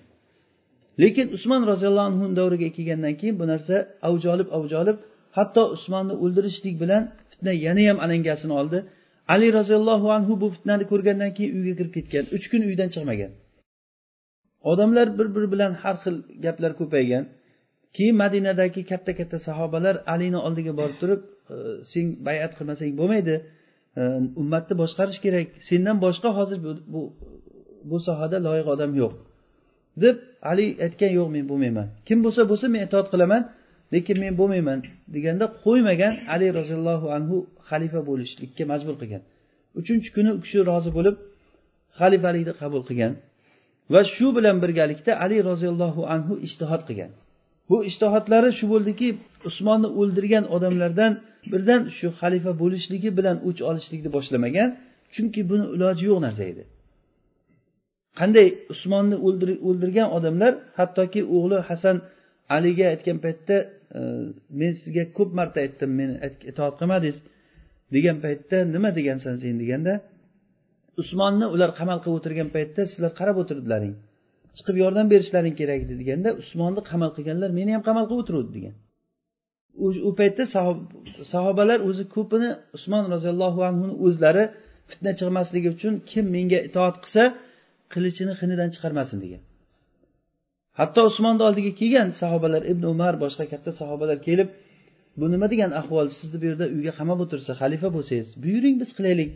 Lekin 1.03 1.27
usmon 1.37 1.63
roziyallohu 1.73 2.07
anhu 2.11 2.25
davriga 2.41 2.69
kelgandan 2.77 3.15
keyin 3.21 3.37
bu 3.41 3.45
narsa 3.53 3.75
avj 4.09 4.23
olib 4.35 4.49
avj 4.57 4.73
olib 4.83 4.99
hatto 5.37 5.63
usmonni 5.77 6.15
o'ldirishlik 6.25 6.75
bilan 6.83 7.03
fitna 7.31 7.53
yana 7.67 7.83
ham 7.89 7.99
alangasini 8.05 8.55
oldi. 8.61 8.79
Ali 9.35 9.47
roziyallohu 9.59 10.09
anhu 10.17 10.33
bu 10.43 10.47
fitnani 10.55 10.85
ko'rgandan 10.93 11.31
keyin 11.37 11.53
uyga 11.59 11.75
kirib 11.79 11.93
ketgan. 11.97 12.25
Uch 12.37 12.47
kun 12.51 12.63
uydan 12.71 12.89
chiqmagan. 12.95 13.33
Odamlar 14.71 15.07
bir 15.19 15.29
biri 15.35 15.49
bilan 15.55 15.73
har 15.83 15.97
xil 16.03 16.17
gaplar 16.45 16.73
ko'paygan. 16.81 17.25
Keyin 17.97 18.17
madinadagi 18.23 18.81
katta 18.91 19.13
katta 19.19 19.39
sahobalar 19.49 19.95
alini 20.15 20.39
oldiga 20.47 20.73
borib 20.81 20.97
turib 21.03 21.21
e, 21.55 21.57
sen 21.93 22.05
bayat 22.27 22.53
qilmasang 22.59 22.93
bo'lmaydi. 23.01 23.35
E, 24.01 24.03
ummatni 24.41 24.75
boshqarish 24.83 25.21
kerak. 25.25 25.49
Sendan 25.69 25.97
boshqa 26.07 26.31
hozir 26.39 26.59
bu, 26.67 26.73
bu, 26.93 27.01
bu 27.91 27.97
sohada 28.07 28.37
loyiq 28.47 28.69
odam 28.75 28.93
yo'q. 29.03 29.13
deb 30.05 30.17
ali 30.51 30.67
aytgan 30.85 31.13
yo'q 31.19 31.29
men 31.37 31.45
bo'lmayman. 31.51 31.87
Kim 32.09 32.19
bo'lsa 32.25 32.43
bo'lsin 32.51 32.69
men 32.75 32.83
itoat 32.89 33.07
qilaman. 33.13 33.43
Lekin 33.95 34.17
men 34.25 34.33
bo'lmayman 34.41 34.79
deganda 35.15 35.45
qo'ymagan 35.65 36.15
ali 36.35 36.49
roziyallohu 36.59 37.07
anhu 37.17 37.37
xalifa 37.69 38.01
bo'lishlikka 38.09 38.65
majbur 38.73 38.95
qilgan. 39.01 39.23
Uchinchi 39.81 40.09
kuni 40.17 40.31
u 40.37 40.39
kishi 40.45 40.59
rozi 40.71 40.91
bo'lib 40.99 41.17
xalifalikni 42.01 42.53
qabul 42.61 42.83
qilgan 42.89 43.13
va 43.93 44.01
shu 44.15 44.27
bilan 44.37 44.57
birgalikda 44.65 45.13
ali 45.25 45.37
roziyallohu 45.51 46.03
anhu 46.15 46.33
ishtihod 46.47 46.83
qilgan. 46.89 47.11
Bu 47.71 47.77
ishtihodlari 47.91 48.51
shu 48.59 48.67
bo'ldiki 48.73 49.09
usmonni 49.49 49.89
o'ldirgan 50.01 50.45
odamlardan 50.57 51.13
birdan 51.53 51.81
shu 51.99 52.09
xalifa 52.21 52.53
bo'lishligi 52.63 53.11
bilan 53.19 53.37
o'ch 53.49 53.61
olishlikni 53.71 54.11
boshlamagan 54.17 54.69
chunki 55.15 55.41
buni 55.51 55.65
iloji 55.75 56.05
yo'q 56.11 56.21
narsa 56.27 56.45
edi. 56.53 56.63
Qanday 58.21 58.47
usmonni 58.73 59.17
o'ldirgan 59.69 60.09
odamlar 60.17 60.53
hattoki 60.79 61.21
o'g'li 61.37 61.59
hasan 61.69 61.97
aliga 62.57 62.87
aytgan 62.93 63.19
paytda 63.25 63.57
men 64.61 64.73
sizga 64.83 65.05
ko'p 65.19 65.31
marta 65.39 65.59
aytdim 65.65 65.91
meni 66.01 66.15
itoat 66.51 66.75
qilmadingiz 66.81 67.19
degan 67.95 68.17
paytda 68.25 68.57
nima 68.75 68.91
degansan 68.99 69.35
sen 69.43 69.57
deganda 69.63 69.93
usmonni 71.03 71.47
ular 71.55 71.71
qamal 71.79 71.99
qilib 72.03 72.17
o'tirgan 72.19 72.49
paytda 72.57 72.81
sizlar 72.93 73.13
qarab 73.21 73.37
o'tirdilaring 73.43 73.95
chiqib 74.57 74.77
yordam 74.83 75.07
berishlaring 75.13 75.55
kerak 75.61 75.81
edi 75.87 75.95
deganda 76.03 76.29
usmonni 76.43 76.81
qamal 76.91 77.11
qilganlar 77.17 77.51
meni 77.59 77.71
ham 77.77 77.83
qamal 77.89 78.05
qilib 78.09 78.23
o'tiruvdi 78.25 78.53
degan. 78.59 78.75
U 80.09 80.11
paytda 80.21 80.43
sahobalar 81.33 81.79
o'zi 81.89 82.05
ko'pini 82.17 82.51
usmon 82.77 83.05
roziyallohu 83.15 83.61
anhuni 83.71 83.95
o'zlari 84.07 84.45
fitna 84.91 85.13
chiqmasligi 85.19 85.69
uchun 85.77 85.95
kim 86.11 86.25
menga 86.37 86.59
itoat 86.69 86.97
qilsa 87.05 87.23
qilichini 87.93 88.33
xinidan 88.41 88.69
chiqarmasin 88.75 89.19
degan. 89.25 89.43
Hatto 90.81 91.01
usmonni 91.11 91.43
oldiga 91.49 91.73
kelgan 91.81 92.09
sahobalar 92.21 92.63
ibn 92.73 92.85
umar 92.95 93.15
boshqa 93.25 93.45
katta 93.53 93.71
sahobalar 93.81 94.19
kelib 94.29 94.49
bu 95.21 95.27
nima 95.33 95.47
degan 95.53 95.71
ahvol? 95.81 96.07
Sizni 96.19 96.37
bu 96.43 96.45
yerda 96.51 96.67
uyga 96.77 96.93
qamab 96.99 97.19
o'tirsa 97.25 97.53
xalifa 97.61 97.89
bo'lsangiz 97.97 98.29
buyuring 98.43 98.77
biz 98.83 98.91
qilaylik 98.99 99.31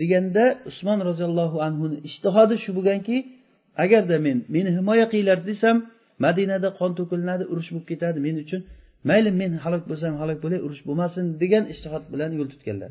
deganda 0.00 0.44
usmon 0.70 0.98
roziyallohu 1.08 1.58
anhuni 1.66 1.96
ishtihodi 2.08 2.56
shu 2.64 2.70
bo'lganki 2.78 3.16
agarda 3.84 4.16
men 4.26 4.38
meni 4.54 4.70
himoya 4.78 5.06
qilinglar 5.12 5.38
desam 5.50 5.76
madinada 6.24 6.68
qon 6.78 6.90
to'kilinadi 6.98 7.44
urush 7.52 7.68
bo'lib 7.72 7.86
ketadi 7.92 8.18
men 8.26 8.36
uchun 8.44 8.60
mayli 9.08 9.30
men 9.40 9.52
halok 9.64 9.84
bo'lsam 9.90 10.12
halok 10.22 10.38
bo'lay 10.44 10.60
urush 10.66 10.82
bo'lmasin 10.88 11.24
degan 11.42 11.64
ishtihod 11.72 12.04
bilan 12.12 12.30
yo'l 12.38 12.48
tutganlar. 12.52 12.90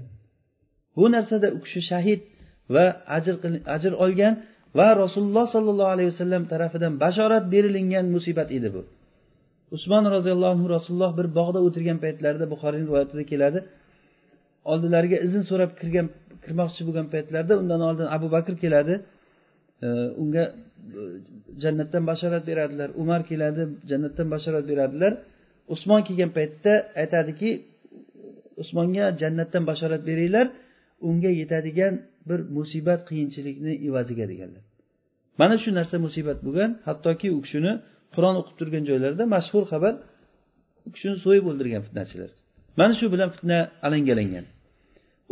Bu 0.97 1.05
narsada 1.15 1.47
u 1.57 1.59
kishi 1.65 1.81
shahid 1.91 2.21
va 2.75 2.85
ajr 3.17 3.35
ajr 3.75 3.91
olgan 4.05 4.33
va 4.75 4.89
rasululloh 5.03 5.45
sollallohu 5.55 5.89
alayhi 5.95 6.09
vasallam 6.13 6.43
tarafidan 6.53 6.93
bashorat 7.03 7.43
berilingan 7.53 8.05
musibat 8.15 8.49
edi 8.57 8.69
bu. 8.75 8.81
Usmon 9.75 10.03
roziyallohu 10.15 10.51
anhu 10.55 10.67
rasululloh 10.75 11.11
bir 11.19 11.27
bog'da 11.39 11.59
o'tirgan 11.67 11.97
paytlarida 12.03 12.45
buxoriy 12.53 12.81
rivoyatida 12.85 13.23
keladi. 13.31 13.59
Oldilariga 14.71 15.17
izn 15.27 15.41
so'rab 15.49 15.71
kirgan 15.79 16.07
kirmoqchi 16.43 16.81
bo'lgan 16.87 17.07
paytlarida 17.13 17.53
undan 17.61 17.81
oldin 17.89 18.07
abu 18.17 18.27
bakr 18.35 18.53
keladi. 18.63 18.95
Unga 20.21 20.43
e, 20.99 21.01
jannatdan 21.63 22.03
bashorat 22.09 22.43
beradilar. 22.49 22.89
Umar 23.01 23.21
keladi 23.29 23.61
jannatdan 23.89 24.27
bashorat 24.33 24.65
beradilar. 24.71 25.13
Usmon 25.73 26.01
kelgan 26.07 26.31
paytda 26.37 26.73
aytadiki 27.01 27.49
usmonga 28.61 29.05
jannatdan 29.21 29.63
bashorat 29.69 30.01
beringlar. 30.09 30.47
Unga 31.09 31.31
yetadigan 31.41 31.93
bir 32.29 32.39
musibat 32.57 33.01
qiyinchilikni 33.09 33.73
evaziga 33.87 34.25
deganlar. 34.31 34.63
Mana 35.41 35.55
shu 35.63 35.69
narsa 35.79 35.95
musibat 36.05 36.39
bo'lgan 36.45 36.71
hattoki 36.87 37.27
u 37.37 37.39
kishini 37.45 37.73
qur'on 38.15 38.35
o'qib 38.41 38.55
turgan 38.59 38.83
joylarida 38.89 39.23
mashhur 39.35 39.63
xabar 39.71 39.93
u 40.87 40.89
kishini 40.95 41.17
so'yib 41.25 41.45
o'ldirgan 41.49 41.81
fitnachilar. 41.87 42.29
Mana 42.79 42.93
shu 42.99 43.05
bilan 43.13 43.29
fitna 43.35 43.59
alangalangan. 43.85 44.45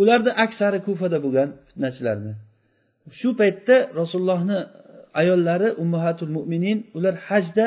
Ularni 0.02 0.32
aksari 0.46 0.80
kufada 0.88 1.18
bo'lgan 1.26 1.50
fitnachilarni. 1.68 2.34
Shu 3.20 3.30
paytda 3.40 3.76
rasulullohni 4.00 4.60
e, 4.62 4.66
ayollari 5.22 5.70
ummahatul 5.84 6.32
mo'minin 6.38 6.78
ular 6.98 7.16
hajda 7.28 7.66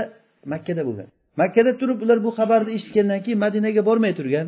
makkada 0.52 0.82
bo'lgan. 0.88 1.08
Makkada 1.40 1.72
turib 1.80 1.98
ular 2.04 2.18
bu 2.26 2.30
xabarni 2.38 2.70
eshitgandan 2.78 3.20
keyin 3.24 3.38
madinaga 3.44 3.82
bormay 3.88 4.12
turgan 4.20 4.46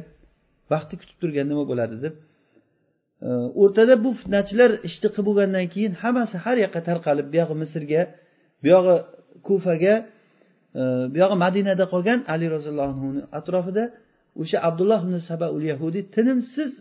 vaqtni 0.72 0.96
kutib 1.00 1.16
turgan 1.22 1.46
nima 1.52 1.64
bo'ladi 1.70 1.96
deb 2.04 2.14
o'rtada 3.62 3.94
bu 4.04 4.10
fitnachilar 4.20 4.70
ishni 4.88 5.08
qilib 5.14 5.26
bo'lgandan 5.28 5.66
keyin 5.74 5.92
hammasi 6.02 6.36
har 6.44 6.56
yoqqa 6.64 6.80
tarqalib 6.88 7.26
buyog'i 7.34 7.56
misrga 7.62 8.02
buyog'i 8.64 8.96
kufaga 9.46 9.94
e, 10.80 10.82
buyog'i 11.14 11.36
madinada 11.44 11.84
qolgan 11.92 12.18
ali 12.34 12.46
roziyallohu 12.54 12.90
anhuni 12.94 13.22
atrofida 13.38 13.84
o'sha 14.42 14.58
abdulloh 14.68 15.00
ibn 15.06 15.16
sabaul 15.30 15.62
yahudiy 15.72 16.02
tinimsiz 16.16 16.72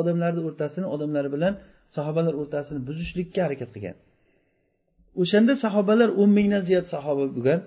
odamlarni 0.00 0.40
o'rtasini 0.48 0.86
odamlar 0.94 1.26
bilan 1.34 1.54
sahobalar 1.96 2.34
o'rtasini 2.42 2.80
buzishlikka 2.88 3.40
harakat 3.46 3.70
qilgan. 3.74 3.96
O'shanda 5.22 5.54
sahobalar 5.64 6.08
o'n 6.20 6.30
mingdan 6.38 6.62
ziyod 6.68 6.86
sahoba 6.94 7.24
bo'lgan. 7.36 7.60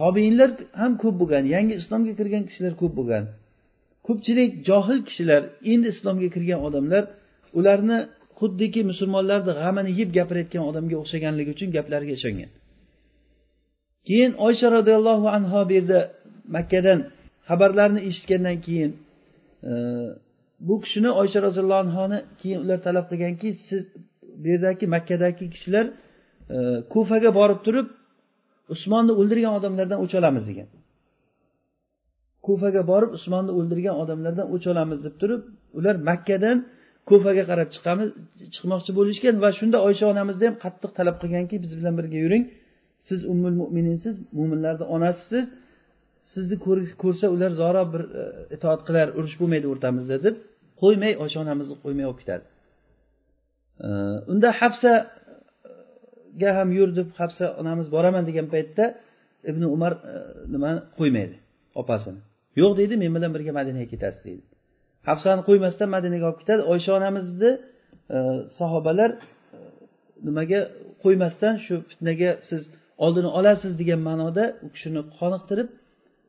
Tobeinlar 0.00 0.50
ham 0.80 0.92
ko'p 1.02 1.16
bo'lgan 1.20 1.44
yangi 1.54 1.74
islomga 1.80 2.12
kirgan 2.18 2.42
kishilar 2.48 2.74
ko'p 2.82 2.92
bo'lgan. 2.98 3.24
Ko'pchilik 4.06 4.50
johil 4.68 4.98
kishilar 5.08 5.42
endi 5.72 5.88
islomga 5.94 6.28
kirgan 6.34 6.60
odamlar 6.68 7.04
ularni 7.58 7.98
xuddiki 8.38 8.80
musulmonlarni 8.90 9.52
g'amini 9.60 9.90
yeb 10.00 10.10
gapirayotgan 10.18 10.62
odamga 10.70 10.96
o'xshaganligi 11.02 11.50
uchun 11.56 11.68
gaplariga 11.76 12.14
ishongan. 12.18 12.50
Keyin 14.06 14.32
oysha 14.46 14.68
roziyallohu 14.76 15.26
anho 15.36 15.60
bu 15.68 15.72
yerda 15.78 16.00
makkadan 16.56 16.98
xabarlarni 17.48 18.00
eshitgandan 18.08 18.56
keyin 18.66 18.90
e, 19.68 19.72
bu 20.68 20.74
kishini 20.82 21.10
oysha 21.20 21.38
roziyallohu 21.46 21.82
anhoni 21.86 22.18
keyin 22.40 22.58
ular 22.64 22.78
talab 22.86 23.06
qilganki 23.10 23.48
siz 23.68 23.82
bu 24.40 24.46
yerdagi 24.52 24.84
makkadagi 24.96 25.44
kishilar 25.54 25.86
e, 26.54 26.56
kufaga 26.92 27.30
borib 27.38 27.60
turib 27.66 27.86
usmonni 28.74 29.12
o'ldirgan 29.20 29.52
odamlardan 29.58 29.98
o'ch 30.04 30.14
olamiz 30.20 30.44
degan. 30.50 30.68
Kufaga 32.46 32.82
borib 32.92 33.10
usmonni 33.18 33.52
o'ldirgan 33.58 33.96
odamlardan 34.02 34.46
o'ch 34.54 34.66
olamiz 34.72 34.98
deb 35.06 35.14
turib 35.20 35.42
ular 35.78 35.96
makkadan 36.10 36.58
kufaga 37.08 37.44
qarab 37.50 37.68
chiqamiz 37.74 38.08
chiqmoqchi 38.54 38.90
bo'lishgan 38.98 39.34
va 39.44 39.50
shunda 39.58 39.78
oysha 39.88 40.04
onamizni 40.12 40.44
ham 40.48 40.56
qattiq 40.64 40.90
talab 40.98 41.16
qilganki 41.22 41.56
biz 41.64 41.72
bilan 41.78 41.94
birga 41.98 42.18
yuring. 42.24 42.44
Siz 43.08 43.20
ummul 43.32 43.54
mo'mininsiz 43.62 44.14
mo'minlarni 44.38 44.84
onasisiz. 44.96 45.46
Sizni 46.32 46.56
ko'rsa 47.02 47.26
ular 47.34 47.52
zoro 47.62 47.82
bir 47.92 48.02
e, 48.20 48.22
itoat 48.56 48.80
qilar 48.88 49.06
urush 49.18 49.36
bo'lmaydi 49.40 49.66
o'rtamizda 49.72 50.16
deb 50.26 50.34
qo'ymay 50.82 51.12
oysha 51.22 51.38
onamizni 51.44 51.76
qo'ymay 51.84 52.04
olib 52.10 52.18
ketadi. 52.22 52.44
E, 53.86 53.88
unda 54.32 54.48
hafsaga 54.60 56.48
e, 56.52 56.56
ham 56.58 56.68
yur 56.78 56.88
deb 56.98 57.08
hafsa 57.20 57.44
onamiz 57.60 57.86
boraman 57.94 58.24
degan 58.28 58.46
paytda 58.54 58.84
ibn 59.50 59.62
umar 59.76 59.92
nimani 60.54 60.80
qo'ymaydi 60.98 61.36
opasini. 61.82 62.20
Yo'q 62.60 62.72
deydi 62.80 62.94
men 63.02 63.10
bilan 63.16 63.30
birga 63.36 63.52
madinaga 63.58 63.88
ketasiz 63.94 64.22
deydi. 64.28 64.46
Hafsani 65.08 65.42
qo'ymasdan 65.48 65.88
madinaga 65.96 66.24
olib 66.30 66.40
ketadi. 66.42 66.62
Oysha 66.72 66.90
onamizni 66.98 67.50
e, 68.16 68.18
sahobalar 68.58 69.10
e, 69.16 69.18
nimaga 70.28 70.60
qo'ymasdan 71.04 71.54
shu 71.64 71.74
fitnaga 71.90 72.30
siz 72.48 72.62
oldini 73.04 73.30
olasiz 73.38 73.72
degan 73.80 74.00
ma'noda 74.08 74.44
u 74.66 74.68
kishini 74.74 75.02
qoniqtirib 75.18 75.68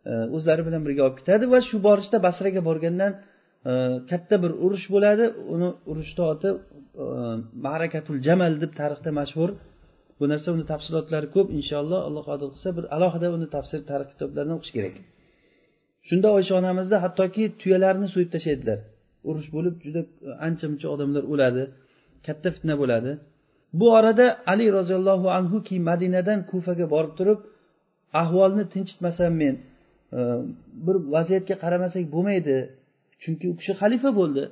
e, 0.10 0.12
o'zlari 0.36 0.62
bilan 0.68 0.82
birga 0.88 1.02
olib 1.08 1.18
ketadi 1.22 1.44
va 1.54 1.60
shu 1.70 1.76
borishda 1.88 2.18
basraga 2.28 2.62
borgandan 2.70 3.14
katta 4.12 4.36
bir 4.44 4.52
urush 4.66 4.86
bo'ladi. 4.94 5.26
Uni 5.54 5.70
urushni 5.92 6.24
oti 6.34 6.50
marakatul 7.68 8.18
jamal 8.28 8.54
deb 8.64 8.72
tarixda 8.80 9.12
mashhur. 9.20 9.50
Bu 10.20 10.26
narsa 10.32 10.48
uni 10.56 10.66
tafsilotlari 10.74 11.28
ko'p 11.36 11.48
inshaalloh 11.58 12.00
alloh 12.08 12.24
qodir 12.30 12.48
qilsa 12.54 12.70
bir 12.78 12.86
alohida 12.96 13.28
uni 13.38 13.48
tafsir 13.56 13.80
tarix 13.90 14.08
kitoblarini 14.14 14.54
o'qish 14.58 14.74
kerak. 14.78 14.96
Shunda 16.10 16.28
oysha 16.38 16.54
onamizni 16.62 16.98
hattoki 17.06 17.44
tuyalarni 17.62 18.08
so'yib 18.14 18.30
tashlaydilar. 18.36 18.80
Urush 19.30 19.50
bo'lib 19.56 19.76
juda 19.86 20.02
ancha 20.48 20.66
muncha 20.72 20.88
odamlar 20.96 21.24
o'ladi 21.34 21.64
katta 22.26 22.50
fitna 22.56 22.76
bo'ladi. 22.82 23.12
Bu 23.80 23.86
orada 23.98 24.26
ali 24.52 24.66
roziyallohu 24.78 25.28
anhu 25.38 25.58
keyin 25.68 25.84
madinadan 25.92 26.40
kufaga 26.52 26.86
borib 26.94 27.14
turib 27.20 27.40
ahvolni 28.22 28.64
tinchitmasam 28.74 29.34
men 29.42 29.56
e, 30.18 30.20
bir 30.86 30.96
vaziyatga 31.16 31.56
qaramasak 31.64 32.04
bo'lmaydi 32.16 32.56
chunki 33.24 33.46
u 33.52 33.54
kishi 33.60 33.74
xalifa 33.82 34.10
bo'ldi. 34.20 34.44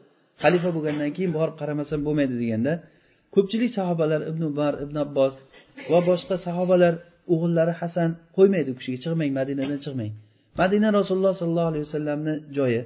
Xalifa 0.43 0.69
bo'lgandan 0.75 1.11
keyin 1.17 1.31
borib 1.37 1.55
qaramasam 1.61 1.99
bo'lmaydi 2.07 2.35
deganda 2.43 2.73
ko'pchilik 3.35 3.71
sahobalar 3.77 4.21
ibn 4.31 4.41
umar 4.51 4.73
ibn 4.85 4.95
abbos 5.05 5.33
va 5.91 5.99
boshqa 6.09 6.35
sahobalar 6.47 6.93
o'g'illari 7.33 7.73
hasan 7.81 8.09
qo'ymaydi 8.37 8.69
u 8.73 8.75
kishiga 8.79 8.99
chiqmang 9.03 9.31
madinadan 9.39 9.79
chiqmang. 9.85 10.13
Madina 10.59 10.89
rasululloh 10.99 11.33
sollallohu 11.41 11.69
alayhi 11.71 11.85
vasallamni 11.87 12.33
joyi 12.57 12.81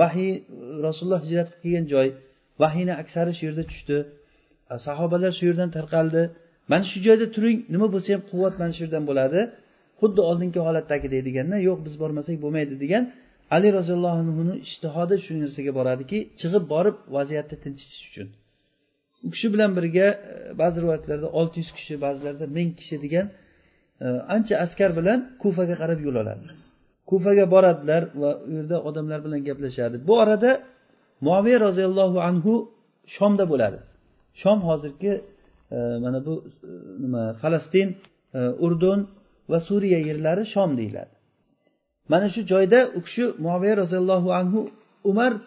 vahiy 0.00 0.32
rasululloh 0.86 1.20
hijrat 1.26 1.48
qilib 1.50 1.62
kelgan 1.64 1.86
joy 1.94 2.08
vahiyni 2.62 2.94
aksari 3.02 3.32
shu 3.38 3.42
yerda 3.48 3.64
tushdi. 3.70 3.96
Sahobalar 4.86 5.32
shu 5.38 5.44
yerdan 5.50 5.70
tarqaldi. 5.76 6.22
Mana 6.70 6.84
shu 6.90 6.98
joyda 7.06 7.26
turing 7.34 7.58
nima 7.74 7.86
bo'lsa 7.94 8.08
ham 8.14 8.22
quvvat 8.30 8.54
mana 8.60 8.72
shu 8.76 8.80
yerdan 8.84 9.04
bo'ladi. 9.10 9.40
Xuddi 10.00 10.20
oldingi 10.30 10.60
holatdagidek 10.66 11.22
deganda 11.28 11.56
yo'q 11.68 11.78
biz 11.86 11.94
bormasak 12.02 12.36
bo'lmaydi 12.44 12.74
degan 12.84 13.04
ali 13.56 13.68
roziyallohu 13.78 14.18
anhuni 14.24 14.54
ishtihodi 14.66 15.14
shu 15.24 15.32
narsaga 15.42 15.72
boradiki 15.78 16.18
chiqib 16.40 16.64
borib 16.74 16.96
vaziyatni 17.16 17.56
tinchitish 17.64 18.04
uchun. 18.10 18.28
U 19.26 19.28
kishi 19.34 19.48
bilan 19.54 19.70
birga 19.78 20.06
e, 20.10 20.34
ba'zi 20.60 20.76
rivoyatlarda 20.82 21.28
olti 21.38 21.56
yuz 21.62 21.70
kishi 21.78 21.94
ba'zilarda 22.04 22.44
ming 22.56 22.70
kishi 22.80 22.96
degan 23.04 23.26
e, 24.04 24.06
ancha 24.34 24.54
askar 24.64 24.90
bilan 24.98 25.18
kufaga 25.42 25.74
qarab 25.82 25.98
yo'l 26.06 26.16
oladi. 26.22 26.46
Kufaga 27.10 27.44
boradilar 27.54 28.02
va 28.22 28.30
u 28.46 28.50
yerda 28.56 28.76
odamlar 28.88 29.18
bilan 29.26 29.40
gaplashadi. 29.48 29.96
Bu 30.08 30.12
orada 30.22 30.50
muaviya 31.26 31.58
roziyallohu 31.66 32.18
anhu 32.28 32.52
shomda 33.16 33.44
bo'ladi. 33.52 33.78
Shom 34.42 34.58
hozirgi 34.68 35.12
e, 35.76 35.78
mana 36.04 36.18
bu 36.26 36.34
e, 36.44 36.70
nima 37.02 37.22
falastin 37.42 37.88
e, 38.38 38.40
urdun 38.66 39.00
va 39.50 39.58
suriya 39.68 39.98
yerlari 40.08 40.44
shom 40.54 40.70
deyiladi. 40.80 41.14
Mana 42.12 42.26
shu 42.34 42.40
joyda 42.52 42.80
u 42.98 43.00
kishi 43.06 43.24
muaviya 43.44 43.74
roziyallohu 43.82 44.28
anhu 44.40 44.60
umar 45.10 45.32
e, 45.32 45.40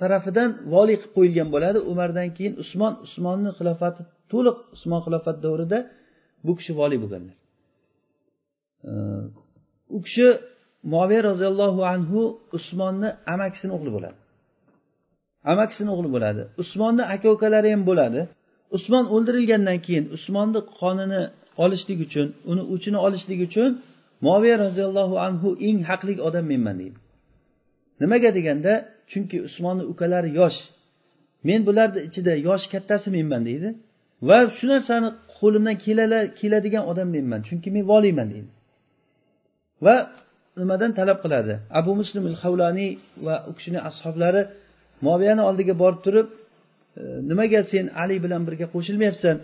tarafidan 0.00 0.50
voliy 0.74 0.96
qilib 1.00 1.12
qo'yilgan 1.16 1.48
bo'ladi. 1.54 1.78
Umardan 1.92 2.28
keyin 2.36 2.54
usmon 2.62 2.92
usmonni 3.06 3.50
xilofati 3.58 4.02
to'liq 4.32 4.56
usmon 4.76 5.00
xilofat 5.06 5.36
davrida 5.44 5.78
bu 6.46 6.52
kishi 6.58 6.72
voliy 6.80 6.98
bo'lganlar. 7.04 7.36
E, 8.90 8.92
u 9.96 9.98
kishi 10.04 10.26
moviya 10.94 11.22
roziyallohu 11.30 11.80
anhu 11.92 12.20
usmonni 12.56 13.08
amakisini 13.34 13.72
o'g'li 13.76 13.90
bo'ladi. 13.96 14.18
Amakisini 15.52 15.90
o'g'li 15.94 16.08
bo'ladi. 16.14 16.42
Usmonni 16.62 17.02
aka 17.14 17.28
ukalari 17.36 17.68
ham 17.74 17.82
bo'ladi. 17.90 18.20
Usmon 18.76 19.04
o'ldirilgandan 19.14 19.78
keyin 19.86 20.04
usmonni 20.16 20.60
qonini 20.80 21.22
olishlik 21.64 21.98
uchun 22.06 22.26
uni 22.50 22.62
o'chini 22.72 22.98
olishlik 23.06 23.40
uchun 23.48 23.70
moviya 24.26 24.56
roziyallohu 24.64 25.16
anhu 25.26 25.48
eng 25.68 25.78
haqli 25.90 26.12
odam 26.28 26.44
menman 26.52 26.76
deydi. 26.80 26.98
Nimaga 28.02 28.30
deganda 28.38 28.72
chunki 29.10 29.36
usmonni 29.48 29.84
ukalari 29.92 30.30
yosh. 30.40 30.58
Men 31.48 31.60
bularni 31.66 32.00
ichida 32.08 32.32
yoshi 32.48 32.66
kattasi 32.74 33.08
menman 33.16 33.42
deydi. 33.48 33.68
Va 34.28 34.38
shu 34.56 34.64
narsani 34.72 35.08
qo'limdan 35.38 35.76
keladigan 36.40 36.84
odam 36.90 37.08
menman 37.16 37.40
chunki 37.48 37.68
men 37.76 37.84
voliyman 37.92 38.28
deydi. 38.34 38.50
Va 39.86 39.96
nimadan 40.60 40.90
talab 40.98 41.18
qiladi? 41.24 41.54
Abu 41.80 41.92
muslim 42.00 42.22
il 42.30 42.36
havlaniy 42.42 42.90
va 43.26 43.36
u 43.50 43.52
kishini 43.58 43.80
ashoblari 43.88 44.42
moviyani 45.08 45.42
oldiga 45.48 45.74
borib 45.82 46.00
turib 46.06 46.26
e, 47.00 47.02
nimaga 47.30 47.60
sen 47.72 47.84
ali 48.02 48.16
bilan 48.24 48.42
birga 48.48 48.66
qo'shilmayapsan? 48.74 49.36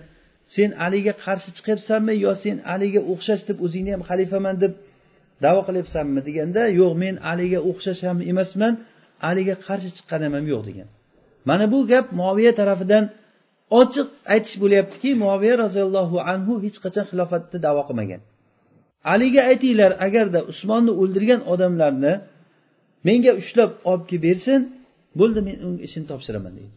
Sen 0.55 0.70
aliga 0.87 1.12
qarshi 1.24 1.51
chiqyapsanmi 1.57 2.14
yo 2.24 2.33
sen 2.44 2.57
aliga 2.74 3.01
o'xshash 3.12 3.42
deb 3.48 3.59
o'zingni 3.66 3.90
ham 3.94 4.03
xalifaman 4.11 4.57
deb 4.62 4.72
davo 5.44 5.61
qilyapsanmi 5.68 6.20
deganda 6.29 6.62
yo'q 6.81 6.92
men 7.03 7.14
aliga 7.33 7.59
o'xshash 7.70 8.01
ham 8.09 8.18
emasman 8.33 8.72
aliga 9.31 9.55
qarshi 9.66 9.90
chiqqanim 9.96 10.33
ham 10.37 10.46
yo'q 10.53 10.62
degan. 10.68 10.88
Mana 11.48 11.64
bu 11.72 11.79
gap 11.92 12.07
moviya 12.22 12.53
tarafidan 12.61 13.05
ochiq 13.81 14.09
aytish 14.35 14.57
bo'lyaptiki 14.62 15.11
moviya 15.24 15.55
roziyallohu 15.64 16.16
anhu 16.33 16.53
hech 16.64 16.79
qachon 16.85 17.05
xilofatni 17.11 17.59
davo 17.66 17.83
qilmagan. 17.88 18.20
Aliga 19.12 19.42
aytinglar 19.50 19.92
agarda 20.06 20.40
usmonni 20.52 20.92
o'ldirgan 21.02 21.40
odamlarni 21.52 22.12
menga 23.06 23.32
ushlab 23.40 23.70
olib 23.90 24.04
kelib 24.10 24.22
bersin 24.28 24.60
bo'ldi 25.20 25.40
men 25.48 25.56
unga 25.66 25.82
ishini 25.86 26.06
topshiraman 26.12 26.52
deydi. 26.58 26.74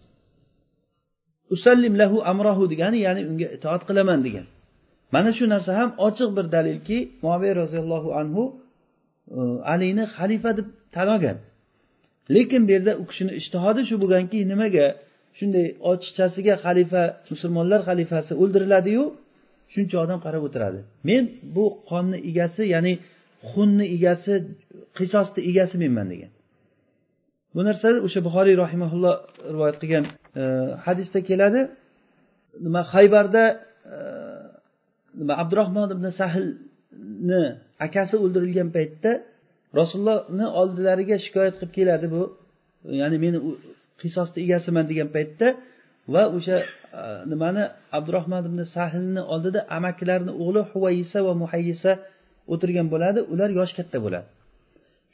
Usallim 1.55 1.93
lahu 2.01 2.17
amrohu 2.31 2.63
degani 2.73 2.99
ya'ni 3.05 3.21
unga 3.31 3.47
itoat 3.57 3.81
qilaman 3.89 4.19
degan. 4.27 4.45
Mana 5.15 5.31
shu 5.37 5.45
narsa 5.53 5.71
ham 5.79 5.89
ochiq 6.07 6.29
bir 6.37 6.45
dalilki 6.55 6.97
muaviy 7.23 7.53
roziyallohu 7.61 8.09
anhu 8.21 8.43
e, 9.37 9.39
alini 9.73 10.05
xalifa 10.15 10.51
deb 10.57 10.67
tan 10.95 11.07
olgan 11.15 11.37
lekin 12.35 12.61
bu 12.67 12.71
yerda 12.75 12.93
u 13.01 13.03
kishini 13.09 13.31
ishtihodi 13.39 13.81
shu 13.89 13.95
bo'lganki 14.03 14.39
nimaga 14.51 14.85
shunday 15.37 15.67
ochiqchasiga 15.91 16.55
xalifa 16.65 17.03
musulmonlar 17.31 17.79
xalifasi 17.89 18.31
o'ldiriladiyu 18.41 19.03
shuncha 19.73 19.97
odam 20.05 20.19
qarab 20.25 20.41
o'tiradi. 20.47 20.79
Men 21.09 21.23
bu 21.55 21.65
qonni 21.89 22.17
egasi 22.29 22.63
ya'ni 22.75 22.93
xunni 23.51 23.85
egasi 23.97 24.33
qisosni 24.97 25.41
egasi 25.51 25.75
menman 25.83 26.07
degan. 26.13 26.31
Bu 27.53 27.61
narsa 27.67 27.87
o'sha 28.07 28.19
buxoriy 28.27 28.55
rahimaulloh 28.63 29.15
rivoyat 29.53 29.77
qilgan 29.81 30.05
e, 30.41 30.43
hadisda 30.85 31.19
keladi. 31.29 31.61
Nima 32.65 32.81
haybarda 32.93 33.43
e, 33.95 33.97
nima 35.19 35.33
abdurahmon 35.43 35.89
ibn 35.95 36.05
sahlni 36.19 37.43
akasi 37.87 38.15
o'ldirilgan 38.23 38.69
paytda 38.77 39.11
rasulullohni 39.79 40.45
oldilariga 40.61 41.15
shikoyat 41.25 41.55
qilib 41.59 41.73
keladi 41.77 42.07
bu. 42.15 42.23
Ya'ni 43.01 43.17
meni 43.25 43.37
qisosni 44.01 44.39
egasiman 44.45 44.85
degan 44.91 45.09
paytda 45.15 45.47
va 46.13 46.23
o'sha 46.37 46.57
Э, 46.93 47.01
nimani? 47.31 47.63
Abdurahmon 47.97 48.43
ibn 48.49 48.59
sahlni 48.75 49.21
oldida 49.33 49.59
amakilarini 49.77 50.33
o'g'li 50.43 50.61
huvayisa 50.71 51.19
va 51.27 51.33
muhayyisa 51.43 51.91
o'tirgan 52.53 52.87
bo'ladi. 52.93 53.19
Ular 53.33 53.49
yoshi 53.59 53.73
katta 53.79 53.97
bo'ladi. 54.05 54.27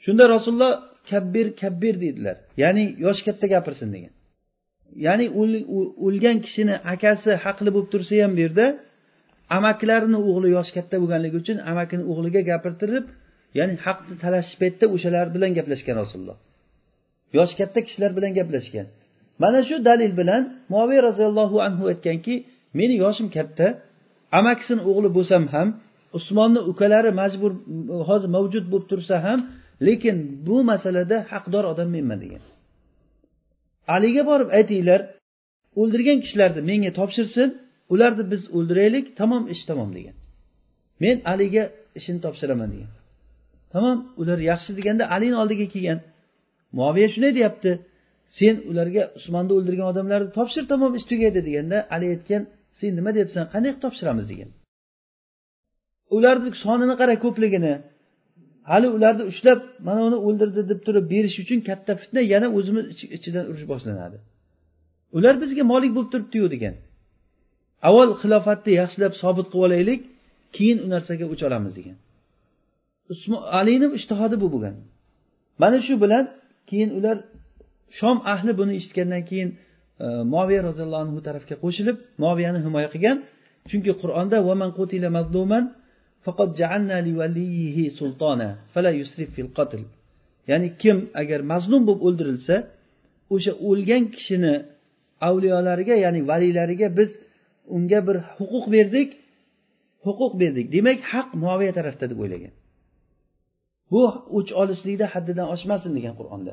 Shunda 0.04 0.24
rasululloh 0.34 0.72
kabbir 1.10 1.46
kabbir 1.62 1.94
deydilar. 2.04 2.36
Ya'ni 2.62 2.84
yoshi 3.04 3.22
katta 3.28 3.46
gapirsin 3.54 3.88
degan. 3.94 4.12
Ya'ni 5.06 5.26
o'lgan 6.06 6.36
kishini 6.44 6.74
akasi 6.94 7.30
haqli 7.44 7.70
bo'lib 7.74 7.88
tursa 7.94 8.14
ham 8.24 8.32
bu 8.36 8.40
yerda 8.44 8.66
amakilarini 9.56 10.18
o'g'li 10.30 10.48
yoshi 10.56 10.72
katta 10.76 10.96
bo'lganligi 11.02 11.36
uchun 11.42 11.56
amakini 11.70 12.04
o'g'liga 12.10 12.40
gapirtirib 12.50 13.04
ya'ni 13.58 13.74
haqni 13.86 14.14
talashish 14.24 14.56
paytida 14.62 14.86
o'shalar 14.94 15.26
bilan 15.34 15.50
gaplashgan 15.58 15.96
rasululloh. 16.02 16.36
Yoshi 17.36 17.54
katta 17.60 17.78
kishilar 17.86 18.10
bilan 18.18 18.32
gaplashgan. 18.38 18.86
Mana 19.42 19.60
shu 19.68 19.76
dalil 19.88 20.12
bilan 20.20 20.42
moviy 20.74 21.00
roziyallohu 21.08 21.56
anhu 21.66 21.82
aytganki 21.92 22.34
meni 22.78 22.94
yoshim 23.04 23.28
katta 23.36 23.66
amakisini 24.38 24.82
o'g'li 24.90 25.08
bo'lsam 25.16 25.44
ham 25.54 25.68
usmonni 26.18 26.60
ukalari 26.70 27.10
majbur 27.20 27.52
hozir 28.08 28.28
mavjud 28.36 28.64
bo'lib 28.72 28.86
tursa 28.92 29.16
ham 29.26 29.38
lekin 29.86 30.16
bu 30.46 30.56
masalada 30.70 31.16
haqdor 31.32 31.64
odam 31.72 31.88
menman 31.96 32.18
degan. 32.24 32.42
Aliga 33.96 34.22
borib 34.30 34.48
aytinglar 34.58 35.00
o'ldirgan 35.80 36.18
kishilarni 36.24 36.60
menga 36.70 36.90
topshirsin 36.98 37.48
ularni 37.92 38.24
biz 38.32 38.42
o'ldiraylik 38.56 39.06
tamom 39.20 39.44
ish 39.54 39.62
tamom 39.70 39.90
degan. 39.98 40.16
Men 41.02 41.16
aliga 41.32 41.64
ishini 41.98 42.20
topshiraman 42.26 42.68
degan. 42.74 42.90
Tamom 43.74 43.98
ular 44.20 44.38
yaxshi 44.50 44.70
deganda 44.78 45.04
alini 45.14 45.36
oldiga 45.42 45.66
kelgan. 45.74 45.98
Muoviya 46.78 47.08
shunday 47.14 47.32
deyapti 47.38 47.70
sen 48.36 48.54
ularga 48.70 49.02
usmonni 49.18 49.52
o'ldirgan 49.58 49.86
odamlarni 49.92 50.30
topshir 50.38 50.64
tamom 50.72 50.92
ish 50.98 51.06
tugaydi 51.10 51.40
deganda 51.48 51.78
ali 51.94 52.06
aytgan 52.14 52.42
sen 52.78 52.90
nima 52.98 53.10
deyapsan 53.16 53.44
qanday 53.52 53.70
qilib 53.72 53.82
topshiramiz? 53.86 54.26
degan. 54.32 54.50
Ularni 56.16 56.50
sonini 56.64 56.94
qara 57.00 57.14
ko'pligini 57.24 57.72
hali 58.70 58.88
ularni 58.96 59.24
ushlab 59.32 59.60
mana 59.86 60.00
uni 60.08 60.18
o'ldirdi 60.26 60.62
deb 60.70 60.80
turib 60.86 61.04
berish 61.12 61.36
uchun 61.42 61.58
katta 61.68 61.92
fitna 62.00 62.20
yana 62.32 62.48
o'zimiz 62.58 62.84
ichidan 63.16 63.44
urush 63.50 63.66
boshlanadi. 63.72 64.18
Ular 65.16 65.34
bizga 65.42 65.64
molik 65.72 65.92
bo'lib 65.96 66.10
turibdiyu 66.14 66.46
degan. 66.54 66.74
Avval 67.88 68.10
xilofatni 68.22 68.72
yaxshilab 68.80 69.12
sobit 69.22 69.46
qilib 69.52 69.64
olaylik 69.66 70.00
keyin 70.56 70.78
u 70.84 70.86
narsaga 70.94 71.24
o'ch 71.32 71.42
olamiz 71.48 71.72
degan. 71.78 71.96
Alini 73.60 73.86
ishtihodi 73.98 74.36
bu 74.42 74.46
bo'lgan. 74.54 74.74
Mana 75.62 75.78
shu 75.86 75.94
bilan 76.04 76.24
keyin 76.70 76.90
ular 76.98 77.16
shom 77.98 78.18
ahli 78.32 78.52
buni 78.60 78.72
eshitgandan 78.78 79.22
keyin 79.30 79.50
e, 80.04 80.06
moviya 80.34 80.60
roziyallohu 80.68 81.02
anhu 81.06 81.18
tarafga 81.28 81.54
qo'shilib 81.64 81.96
moviyani 82.24 82.60
himoya 82.66 82.88
qilgan. 82.94 83.16
Chunki 83.70 83.92
qur'onda 84.02 84.36
vaman 84.48 84.70
qutila 84.78 85.08
mazluman 85.18 85.64
faqat 86.26 86.50
ja'alna 86.60 86.96
liwaliyihi 87.08 87.84
sultona 87.98 88.48
fala 88.72 88.90
yusrif 89.00 89.28
fil 89.36 89.50
qatl. 89.58 89.80
Ya'ni 90.50 90.68
kim 90.82 90.96
agar 91.22 91.40
mazlum 91.52 91.82
bo'lib 91.88 92.02
o'ldirilsa 92.08 92.56
o'sha 93.34 93.52
o'lgan 93.68 94.04
kishini 94.14 94.54
avliyolariga 95.28 95.94
ya'ni 96.04 96.20
valiylariga 96.30 96.88
biz 96.98 97.10
unga 97.76 98.00
bir 98.06 98.16
huquq 98.36 98.64
berdik 98.74 99.10
huquq 100.06 100.32
berdik. 100.40 100.66
Demak 100.74 100.98
haq 101.12 101.28
muoviya 101.42 101.72
tarafda 101.78 102.04
deb 102.10 102.18
o'ylagan. 102.24 102.54
Bu 103.92 104.02
o'ch 104.38 104.50
olishlikni 104.62 105.06
haddidan 105.14 105.46
oshmasin 105.54 105.90
degan 105.98 106.14
qur'onda. 106.20 106.52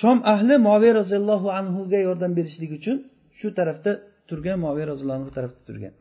Shom 0.00 0.18
ahli 0.32 0.54
moviy 0.68 0.92
roziyallohu 1.00 1.48
anhuga 1.58 1.98
yordam 2.08 2.32
berishlik 2.38 2.70
uchun 2.78 2.96
shu 3.38 3.48
tarafda 3.58 3.90
turgan 4.28 4.58
moviy 4.66 4.84
roziyallohu 4.90 5.18
anhu 5.20 5.32
tarafda 5.38 5.60
turgan. 5.68 5.92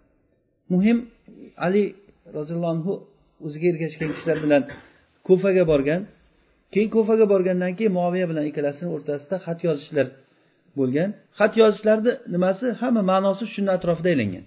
Muhim 0.74 0.98
ali 1.66 1.84
roziyallohu 2.38 2.74
anhu 2.76 2.92
o'ziga 3.46 3.68
ergashgan 3.74 4.10
kishilar 4.14 4.38
bilan 4.46 4.62
kufaga 5.28 5.64
borgan. 5.72 6.02
Keyin 6.74 6.90
kufaga 6.96 7.26
borgandan 7.34 7.72
keyin 7.78 7.94
moviya 8.02 8.26
bilan 8.32 8.46
ikkalasini 8.50 8.90
o'rtasida 8.96 9.36
xat 9.46 9.60
yozishlar 9.68 10.08
bo'lgan. 10.80 11.10
Xat 11.40 11.54
yozishlarni 11.62 12.12
nimasi? 12.34 12.66
Hamma 12.82 13.02
ma'nosi 13.12 13.46
shuni 13.54 13.70
atrofida 13.78 14.10
aylangan. 14.14 14.46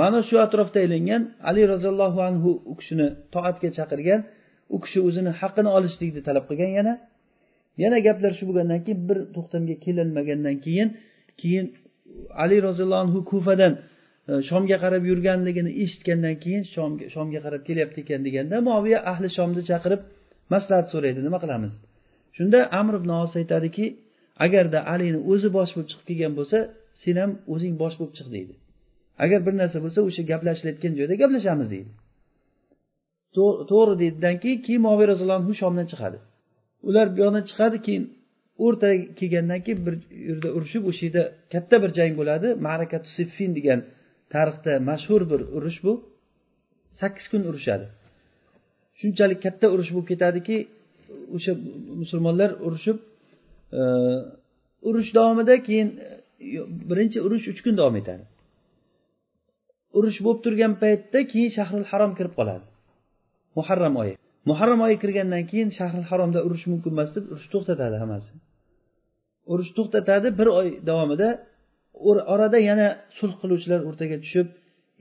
Ma'no 0.00 0.18
shu 0.28 0.36
atrofda 0.46 0.78
aylangan. 0.84 1.22
Ali 1.48 1.62
roziyallohu 1.72 2.18
anhu 2.28 2.50
u 2.70 2.72
kishini 2.78 3.06
toatga 3.34 3.68
chaqirgan. 3.78 4.20
U 4.74 4.76
kishi 4.84 4.98
o'zini 5.08 5.30
haqqini 5.40 5.70
olishlikni 5.76 6.22
talab 6.28 6.44
qilgan 6.50 6.72
yana. 6.78 6.92
Yana 7.82 7.98
gaplar 8.06 8.32
shu 8.38 8.44
bo'lgandan 8.48 8.80
keyin 8.84 9.00
bir 9.08 9.18
to'xtamga 9.34 9.74
kelinmagandan 9.84 10.56
keyin 10.64 10.88
keyin 11.40 11.66
ali 12.42 12.56
roziyallohu 12.66 13.02
anhu 13.06 13.18
kufadan 13.30 13.72
e, 14.30 14.32
shomga 14.48 14.76
qarab 14.84 15.02
yurganligini 15.10 15.70
eshitgandan 15.82 16.34
keyin 16.44 16.62
shomga 16.74 17.04
shomga 17.14 17.40
qarab 17.46 17.62
kelyapti 17.68 17.98
ekan 18.04 18.20
deganda 18.26 18.56
moviya 18.70 18.98
ahli 19.12 19.28
shomni 19.36 19.62
chaqirib 19.70 20.00
maslahat 20.52 20.86
so'raydi 20.92 21.20
nima 21.26 21.38
qilamiz? 21.44 21.72
Shunda 22.36 22.58
amr 22.80 22.94
ibn 23.00 23.10
os 23.24 23.32
aytadiki 23.40 23.86
agarda 24.44 24.78
alini 24.94 25.20
o'zi 25.32 25.48
bosh 25.56 25.70
bo'lib 25.74 25.88
chiqib 25.90 26.06
kelgan 26.10 26.32
bo'lsa 26.38 26.58
sen 27.02 27.16
ham 27.22 27.30
o'zing 27.54 27.74
bosh 27.82 27.96
bo'lib 27.98 28.14
chiq 28.18 28.28
deydi. 28.36 28.54
Agar 29.24 29.40
bir 29.46 29.54
narsa 29.60 29.78
bo'lsa 29.84 30.00
o'sha 30.08 30.22
gaplashilayotgan 30.30 30.92
joyda 30.98 31.14
gaplashamiz 31.22 31.68
deydi. 31.74 31.90
To'g'ri 33.70 33.94
deydidan 34.02 34.36
keyin 34.42 34.58
keyin 34.66 34.82
moviy 34.88 35.06
roziyallohu 35.10 35.40
anhu 35.42 35.52
shomdan 35.62 35.86
chiqadi. 35.92 36.18
Ular 36.88 37.06
bu 37.12 37.16
yoqdan 37.24 37.44
chiqadi 37.50 37.78
keyin 37.86 38.04
o'rtaga 38.64 38.96
kelgandan 39.18 39.60
keyin 39.64 39.80
bir 39.86 39.94
yerda 40.28 40.48
urushib 40.56 40.82
o'sha 40.90 41.02
yerda 41.06 41.22
katta 41.52 41.76
bir 41.82 41.90
jang 41.98 42.12
bo'ladi. 42.20 42.48
Marakatu 42.68 43.08
siffin 43.16 43.50
degan 43.58 43.80
tarixda 44.34 44.72
mashhur 44.90 45.22
bir 45.30 45.40
urush 45.56 45.78
bu. 45.86 45.92
Sakkiz 47.00 47.26
kun 47.32 47.42
urushadi. 47.50 47.86
Shunchalik 49.00 49.40
katta 49.46 49.66
urush 49.74 49.90
bo'lib 49.94 50.08
ketadiki 50.12 50.56
o'sha 51.36 51.52
musulmonlar 52.02 52.50
urushib 52.66 52.98
e, 53.78 53.80
urush 54.88 55.10
davomida 55.18 55.54
keyin 55.68 55.88
e, 56.06 56.08
birinchi 56.90 57.18
urush 57.26 57.44
uch 57.52 57.60
kun 57.64 57.74
davom 57.80 57.96
etadi. 58.02 58.24
Urush 59.98 60.18
bo'lib 60.24 60.40
turgan 60.44 60.72
paytda 60.82 61.18
keyin 61.32 61.50
shahril 61.56 61.84
harom 61.90 62.12
kirib 62.18 62.34
qoladi. 62.38 62.64
Muharram 63.56 63.96
oyi. 64.02 64.14
Muharram 64.48 64.80
oyi 64.86 64.96
kirgandan 65.02 65.42
keyin 65.50 65.70
shahril 65.78 66.06
haromda 66.10 66.40
urush 66.46 66.64
mumkin 66.72 66.92
emas 66.96 67.10
deb 67.16 67.24
urush 67.32 67.48
to'xtatadi 67.52 67.96
hammasi. 68.02 68.32
Urush 69.52 69.70
to'xtatadi 69.76 70.28
bir 70.38 70.48
oy 70.58 70.68
davomida 70.88 71.28
orada 72.34 72.58
yana 72.70 72.88
sulh 73.18 73.34
qiluvchilar 73.40 73.80
o'rtaga 73.88 74.16
tushib 74.24 74.46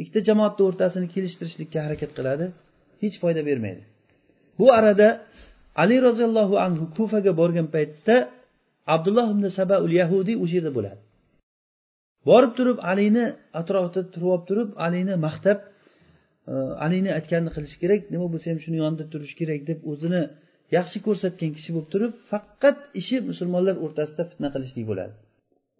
ikkita 0.02 0.20
jamoatni 0.30 0.62
o'rtasini 0.70 1.08
kelishtirishlikka 1.16 1.80
harakat 1.86 2.12
qiladi 2.18 2.46
hech 3.02 3.16
foyda 3.24 3.42
bermaydi. 3.50 3.82
Bu 4.60 4.66
arada 4.80 5.08
ali 5.84 5.98
roziyallohu 6.08 6.56
anhu 6.66 6.84
kufaga 6.98 7.32
borgan 7.42 7.68
paytda 7.76 8.16
abdulloh 8.96 9.28
ibn 9.36 9.46
sabaul 9.60 9.92
yahudiy 10.02 10.36
o'sha 10.44 10.56
yerda 10.58 10.72
bo'ladi. 10.78 11.00
Borib 12.30 12.52
turib 12.58 12.78
alini 12.92 13.26
atrofida 13.60 14.02
turib 14.14 14.30
olib 14.34 14.46
turib 14.50 14.70
alini 14.86 15.16
maqtab 15.28 15.58
alini 16.86 17.12
aytganini 17.20 17.52
qilish 17.56 17.76
kerak 17.82 18.02
nima 18.14 18.28
bo'lsa 18.34 18.48
ham 18.52 18.60
shuni 18.66 18.78
yonida 18.84 19.06
turish 19.14 19.34
kerak 19.40 19.62
deb 19.70 19.80
o'zini 19.92 20.22
yaxshi 20.78 20.98
ko'rsatgan 21.08 21.52
kishi 21.58 21.70
bo'lib 21.76 21.90
turib 21.94 22.14
faqat 22.32 22.78
ishi 23.02 23.16
musulmonlar 23.30 23.76
o'rtasida 23.86 24.24
fitna 24.32 24.50
qilishlik 24.56 24.86
bo'ladi. 24.92 25.14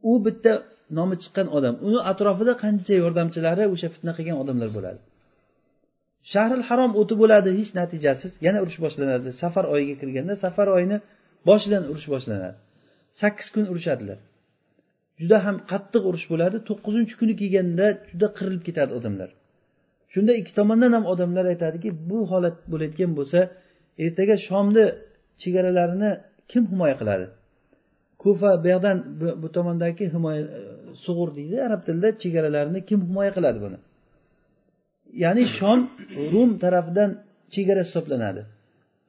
U 0.10 0.12
bitta 0.26 0.54
nomi 0.98 1.16
chiqqan 1.24 1.48
odam 1.58 1.76
uni 1.88 2.00
atrofida 2.12 2.54
qancha 2.64 2.94
yordamchilari 3.04 3.64
o'sha 3.74 3.88
fitna 3.96 4.12
qilgan 4.18 4.38
odamlar 4.44 4.70
bo'ladi. 4.78 5.00
Shahril 6.34 6.64
harom 6.70 6.92
o'ti 7.02 7.14
bo'ladi 7.22 7.50
hech 7.60 7.72
natijasiz 7.80 8.32
yana 8.46 8.60
urush 8.64 8.80
boshlanadi. 8.86 9.30
Safar 9.42 9.66
oyiga 9.74 9.96
kirganda 10.02 10.34
safar 10.46 10.68
oyini 10.78 10.98
boshidan 11.50 11.84
urush 11.92 12.08
boshlanadi. 12.14 12.58
Sakkiz 13.22 13.48
kun 13.54 13.66
urushadilar 13.72 14.20
juda 15.22 15.38
ham 15.46 15.56
qattiq 15.72 16.04
urush 16.10 16.26
bo'ladi 16.32 16.58
to'qqizinchi 16.70 17.14
kuni 17.20 17.34
kelganda 17.42 17.86
juda 18.12 18.28
qirilib 18.38 18.64
ketadi 18.68 18.92
odamlar. 19.00 19.30
Shunda 20.14 20.32
ikki 20.40 20.52
tomondan 20.60 20.92
ham 20.98 21.06
odamlar 21.14 21.46
aytadiki 21.54 21.90
bu 22.10 22.20
holat 22.32 22.58
bo'layotgan 22.72 23.12
bo'lsa 23.20 23.40
ertaga 24.06 24.36
shomni 24.48 24.86
chegaralarini 25.42 26.12
kim 26.52 26.64
himoya 26.72 26.96
qiladi? 27.02 27.26
Kufa 28.22 28.50
bu 28.64 28.68
yoqdan 28.74 28.98
bu 29.42 29.48
tomondagi 29.58 30.06
himoya 30.16 30.42
e, 30.58 30.62
sug'ur 31.06 31.30
deydi 31.38 31.56
arab 31.68 31.82
tilida 31.88 32.10
chegaralarini 32.24 32.80
kim 32.90 33.00
himoya 33.08 33.32
qiladi 33.38 33.60
buni? 33.66 33.78
Ya'ni 35.24 35.44
shom 35.58 35.80
rum 36.34 36.50
tarafidan 36.64 37.10
chegara 37.54 37.82
hisoblanadi. 37.88 38.42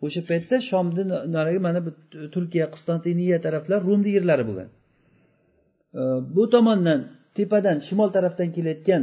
O'sha 0.05 0.21
paytda 0.31 0.57
shomni 0.71 1.03
narigi 1.37 1.61
mana 1.67 1.81
bu 1.87 1.91
turkiya 2.35 2.67
qistantiniya 2.75 3.39
taraflar 3.47 3.81
rumni 3.89 4.11
yerlari 4.17 4.45
bo'lgan 4.49 4.69
e, 6.01 6.03
bu 6.37 6.45
tomondan 6.55 7.01
tepadan 7.37 7.77
shimol 7.87 8.09
tarafdan 8.17 8.49
kelayotgan 8.57 9.03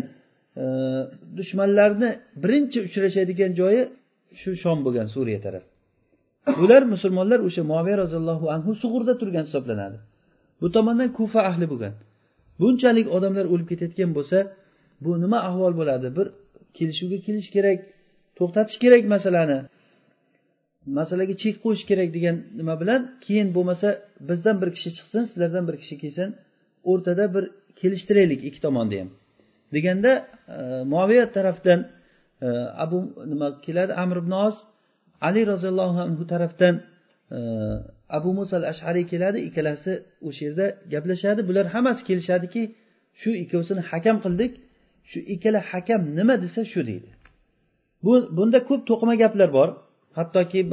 dushmanlarni 1.38 2.10
birinchi 2.44 2.78
uchrashadigan 2.88 3.52
joyi 3.60 3.82
shu 4.42 4.52
shom 4.64 4.78
bo'lgan 4.86 5.08
suriya 5.16 5.40
taraf. 5.46 5.64
Bular 6.62 6.82
musulmonlar 6.94 7.40
o'sha 7.48 7.64
moviya 7.74 7.98
roziyallohu 8.04 8.46
anhu 8.56 8.72
sug'urda 8.84 9.14
turgan 9.22 9.46
hisoblanadi. 9.50 9.98
Bu 10.62 10.68
tomondan 10.76 11.10
kufa 11.18 11.42
ahli 11.50 11.66
bo'lgan. 11.72 11.94
Bunchalik 12.62 13.08
odamlar 13.18 13.46
o'lib 13.54 13.68
ketayotgan 13.72 14.12
bo'lsa 14.18 14.38
bu 15.04 15.12
nima 15.24 15.40
ahvol 15.50 15.74
bo'ladi? 15.80 16.08
Bir 16.18 16.28
kelishuvga 16.78 17.18
kelish 17.26 17.50
kerak 17.56 17.80
to'xtatish 18.38 18.78
kerak 18.84 19.04
masalani. 19.14 19.60
Masalaga 20.98 21.36
chek 21.44 21.56
qo'yish 21.64 21.84
kerak 21.90 22.10
degan 22.18 22.36
nima 22.60 22.76
bilan 22.82 23.02
keyin 23.26 23.48
bo'lmasa 23.56 23.88
bizdan 24.30 24.56
bir 24.62 24.70
kishi 24.76 24.90
chiqsin 24.98 25.24
sizlardan 25.32 25.64
bir 25.70 25.76
kishi 25.82 25.96
kelsin 26.04 26.30
o'rtada 26.92 27.26
bir 27.36 27.44
kelishtiraylik 27.80 28.42
ikki 28.48 28.62
tomonni 28.66 28.98
ham. 29.02 29.10
Deganda 29.76 30.12
e, 30.56 30.84
moviya 30.94 31.26
tarafdan 31.36 31.80
e, 32.46 32.48
abu 32.84 32.98
nima 33.32 33.48
keladi 33.66 33.94
amr 34.04 34.18
ibn 34.24 34.34
os 34.48 34.58
ali 35.28 35.42
roziyallohu 35.52 36.00
anhu 36.06 36.24
tarafdan 36.34 36.76
e, 37.36 37.38
abu 38.18 38.30
muso 38.38 38.54
al 38.60 38.66
ashariy 38.74 39.06
keladi 39.12 39.40
ikkalasi 39.48 39.94
o'sha 40.28 40.42
yerda 40.48 40.66
gaplashadi. 40.94 41.42
Bular 41.50 41.66
hammasi 41.74 42.02
kelishadiki 42.10 42.62
shu 43.22 43.30
ikkovsini 43.44 43.82
hakam 43.92 44.18
qildik. 44.26 44.52
Shu 45.10 45.20
ikkala 45.34 45.60
hakam 45.72 46.02
nima 46.18 46.36
desa 46.44 46.62
shu 46.72 46.82
deydi. 46.90 47.10
Bu 48.06 48.14
bunda 48.38 48.60
ko'p 48.70 48.82
to'qima 48.90 49.16
gaplar 49.24 49.50
bor. 49.58 49.70
Hattoki 50.18 50.60
e, 50.60 50.66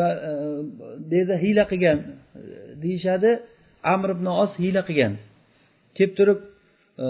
bu 1.08 1.14
yerda 1.18 1.36
hiyla 1.44 1.64
qilgan 1.70 1.98
e, 2.06 2.08
deyishadi. 2.82 3.30
Amr 3.94 4.08
ibn 4.16 4.26
os 4.42 4.52
hiyla 4.62 4.82
qilgan. 4.88 5.12
Kelib 5.96 6.12
turib 6.18 6.38
e, 7.04 7.06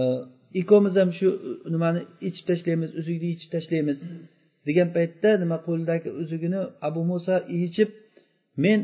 ikkovimiz 0.60 0.94
ham 1.00 1.10
shu 1.18 1.28
nimani 1.74 2.00
ichib 2.28 2.44
tashlaymiz 2.50 2.90
uzukni 3.00 3.26
yechib 3.32 3.50
tashlaymiz 3.56 3.98
degan 4.68 4.88
paytda 4.96 5.30
nima 5.42 5.56
qo'lidagi 5.66 6.08
uzugini 6.22 6.60
abu 6.88 7.00
muso 7.10 7.36
yechib 7.62 7.88
men 8.64 8.78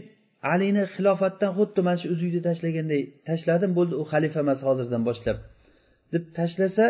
alini 0.53 0.85
xilofatdan 0.95 1.51
xuddi 1.59 1.81
mana 1.87 1.99
shu 2.03 2.07
uzukni 2.15 2.41
tashlaganday 2.49 3.03
tashladim 3.29 3.71
bo'ldi 3.79 3.95
u 4.03 4.05
xalifa 4.13 4.39
emas 4.45 4.61
hozirdan 4.69 5.03
boshlab 5.09 5.39
deb 6.13 6.25
tashlasa 6.39 6.87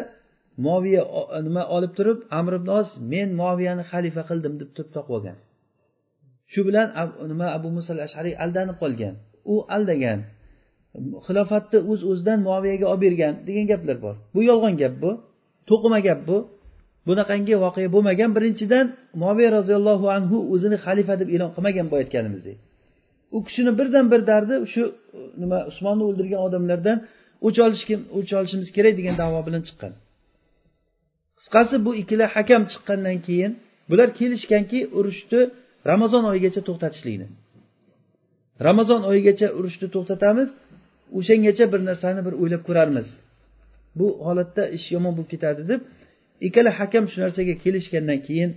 moviya 0.66 1.02
nima 1.46 1.62
olib 1.76 1.92
turib 1.98 2.18
amr 2.38 2.52
ibn 2.60 2.68
os 2.80 2.88
men 3.12 3.28
moviyani 3.42 3.84
xalifa 3.92 4.22
qildim 4.30 4.54
deb 4.60 4.70
turib 4.76 4.90
topib 4.96 5.24
shu 6.52 6.60
bilan 6.68 6.86
nima 7.30 7.46
abu 7.56 7.68
muso 7.76 7.92
ashariy 8.06 8.34
aldanib 8.44 8.76
qolgan. 8.82 9.14
U 9.52 9.54
aldagan. 9.76 10.20
Xilofatni 11.26 11.78
o'z 11.90 12.00
uz 12.00 12.00
o'zidan 12.10 12.38
muoviyaga 12.46 12.86
olib 12.92 13.02
bergan 13.06 13.34
degan 13.48 13.66
gaplar 13.72 13.96
bor. 14.04 14.14
Bu 14.34 14.40
yolg'on 14.50 14.74
gap 14.82 14.94
bu 15.02 15.10
to'qima 15.70 15.98
gap 16.08 16.20
bu. 16.28 16.38
Bunaqangi 17.08 17.54
voqea 17.64 17.88
bo'lmagan 17.94 18.30
birinchidan 18.36 18.86
moviya 19.22 19.50
roziyallohu 19.58 20.06
anhu 20.16 20.36
o'zini 20.54 20.76
xalifa 20.84 21.14
deb 21.20 21.28
e'lon 21.34 21.50
qilmagan 21.54 21.86
boya 21.90 22.02
aytganimizdek 22.04 22.58
u 23.34 23.44
kishini 23.44 23.72
birdan 23.78 24.06
bir 24.12 24.20
dardi 24.30 24.54
shu 24.72 24.82
e, 24.86 24.92
nima 25.42 25.58
usmonni 25.70 26.04
o'ldirgan 26.08 26.40
odamlardan 26.46 26.98
o'ch 27.46 27.58
olishkim 27.66 28.00
o'ch 28.18 28.32
olishimiz 28.38 28.68
kerak 28.76 28.94
degan 29.00 29.14
davo 29.22 29.40
bilan 29.46 29.62
chiqqan. 29.68 29.92
Qisqasi 31.38 31.76
bu 31.86 31.90
ikkala 32.02 32.26
hakam 32.36 32.62
chiqqandan 32.72 33.18
keyin 33.26 33.52
bular 33.90 34.08
kelishganki 34.18 34.78
urushni 34.98 35.40
ramazon 35.90 36.24
oyigacha 36.30 36.60
to'xtatishlikni. 36.68 37.26
Ramazon 38.68 39.00
oyigacha 39.10 39.46
urushni 39.58 39.86
to'xtatamiz 39.94 40.48
o'shangacha 41.18 41.64
bir 41.72 41.80
narsani 41.88 42.20
bir 42.26 42.34
o'ylab 42.42 42.62
ko'rarmiz. 42.68 43.08
Bu 43.98 44.06
holatda 44.26 44.62
ish 44.76 44.86
yomon 44.94 45.12
bo'lib 45.16 45.30
ketadi 45.34 45.62
deb 45.70 45.80
ikkala 46.46 46.70
hakam 46.78 47.04
shu 47.10 47.16
narsaga 47.24 47.54
kelishgandan 47.64 48.20
keyin 48.26 48.50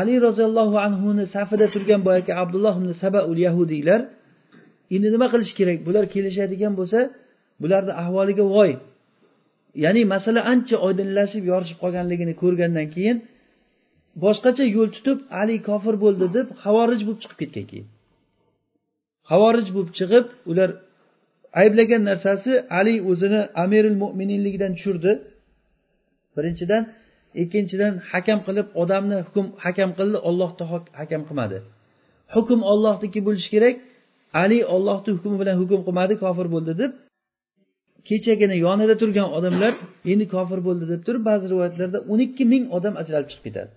ali 0.00 0.14
roziyallohu 0.26 0.76
anhuni 0.86 1.24
safida 1.34 1.66
turgan 1.74 2.00
boyagi 2.08 2.32
abdulloh 2.42 2.74
ibn 2.80 2.90
sabaul 3.02 3.38
yahudiylar 3.46 4.00
endi 4.94 5.08
nima 5.14 5.26
qilish 5.32 5.52
kerak? 5.58 5.78
Bular 5.86 6.04
kelishadigan 6.14 6.72
bo'lsa 6.80 6.98
bularni 7.62 7.92
ahvoliga 8.02 8.44
voy. 8.56 8.72
Ya'ni 9.84 10.02
masala 10.14 10.40
ancha 10.52 10.76
oydinlashib 10.86 11.44
yorishib 11.52 11.78
qolganligini 11.82 12.34
ko'rgandan 12.42 12.86
keyin 12.94 13.16
boshqacha 14.24 14.64
yo'l 14.76 14.88
tutib 14.96 15.18
ali 15.40 15.56
kofir 15.68 15.94
bo'ldi 16.04 16.26
deb 16.36 16.46
havorij 16.64 17.00
bo'lib 17.06 17.20
chiqib 17.22 17.38
ketgan 17.42 17.66
keyin. 17.70 17.86
Havorij 19.30 19.68
bo'lib 19.74 19.90
chiqib 19.98 20.26
ular 20.50 20.70
ayblagan 21.60 22.02
narsasi 22.10 22.52
ali 22.78 22.94
o'zini 23.10 23.40
amiril 23.64 23.96
mo'mininligidan 24.02 24.72
tushirdi. 24.76 25.12
Birinchidan 26.36 26.82
ikkinchidan 27.42 27.92
hakam 28.10 28.38
qilib 28.46 28.66
odamni 28.82 29.18
hukm 29.26 29.46
hakam 29.64 29.90
qildi 29.98 30.18
ollohni 30.28 30.64
hakam 31.00 31.22
qilmadi. 31.28 31.58
Hukm 32.34 32.60
ollohniki 32.72 33.20
bo'lishi 33.26 33.50
kerak 33.54 33.76
ali 34.42 34.58
ollohni 34.74 35.10
hukmi 35.16 35.36
bilan 35.42 35.56
hukm 35.60 35.80
qilmadi 35.86 36.14
kofir 36.24 36.46
bo'ldi 36.54 36.72
deb. 36.82 36.92
Kechagina 38.08 38.56
yonida 38.66 38.94
turgan 39.02 39.28
odamlar 39.38 39.72
endi 40.12 40.26
kofir 40.34 40.60
bo'ldi 40.66 40.84
deb 40.92 41.00
turib 41.06 41.22
ba'zi 41.30 41.44
rivoyatlarda 41.52 41.98
o'n 42.12 42.20
ikki 42.26 42.44
ming 42.52 42.64
odam 42.76 42.94
ajralib 43.02 43.28
chiqib 43.30 43.44
ketadi. 43.48 43.72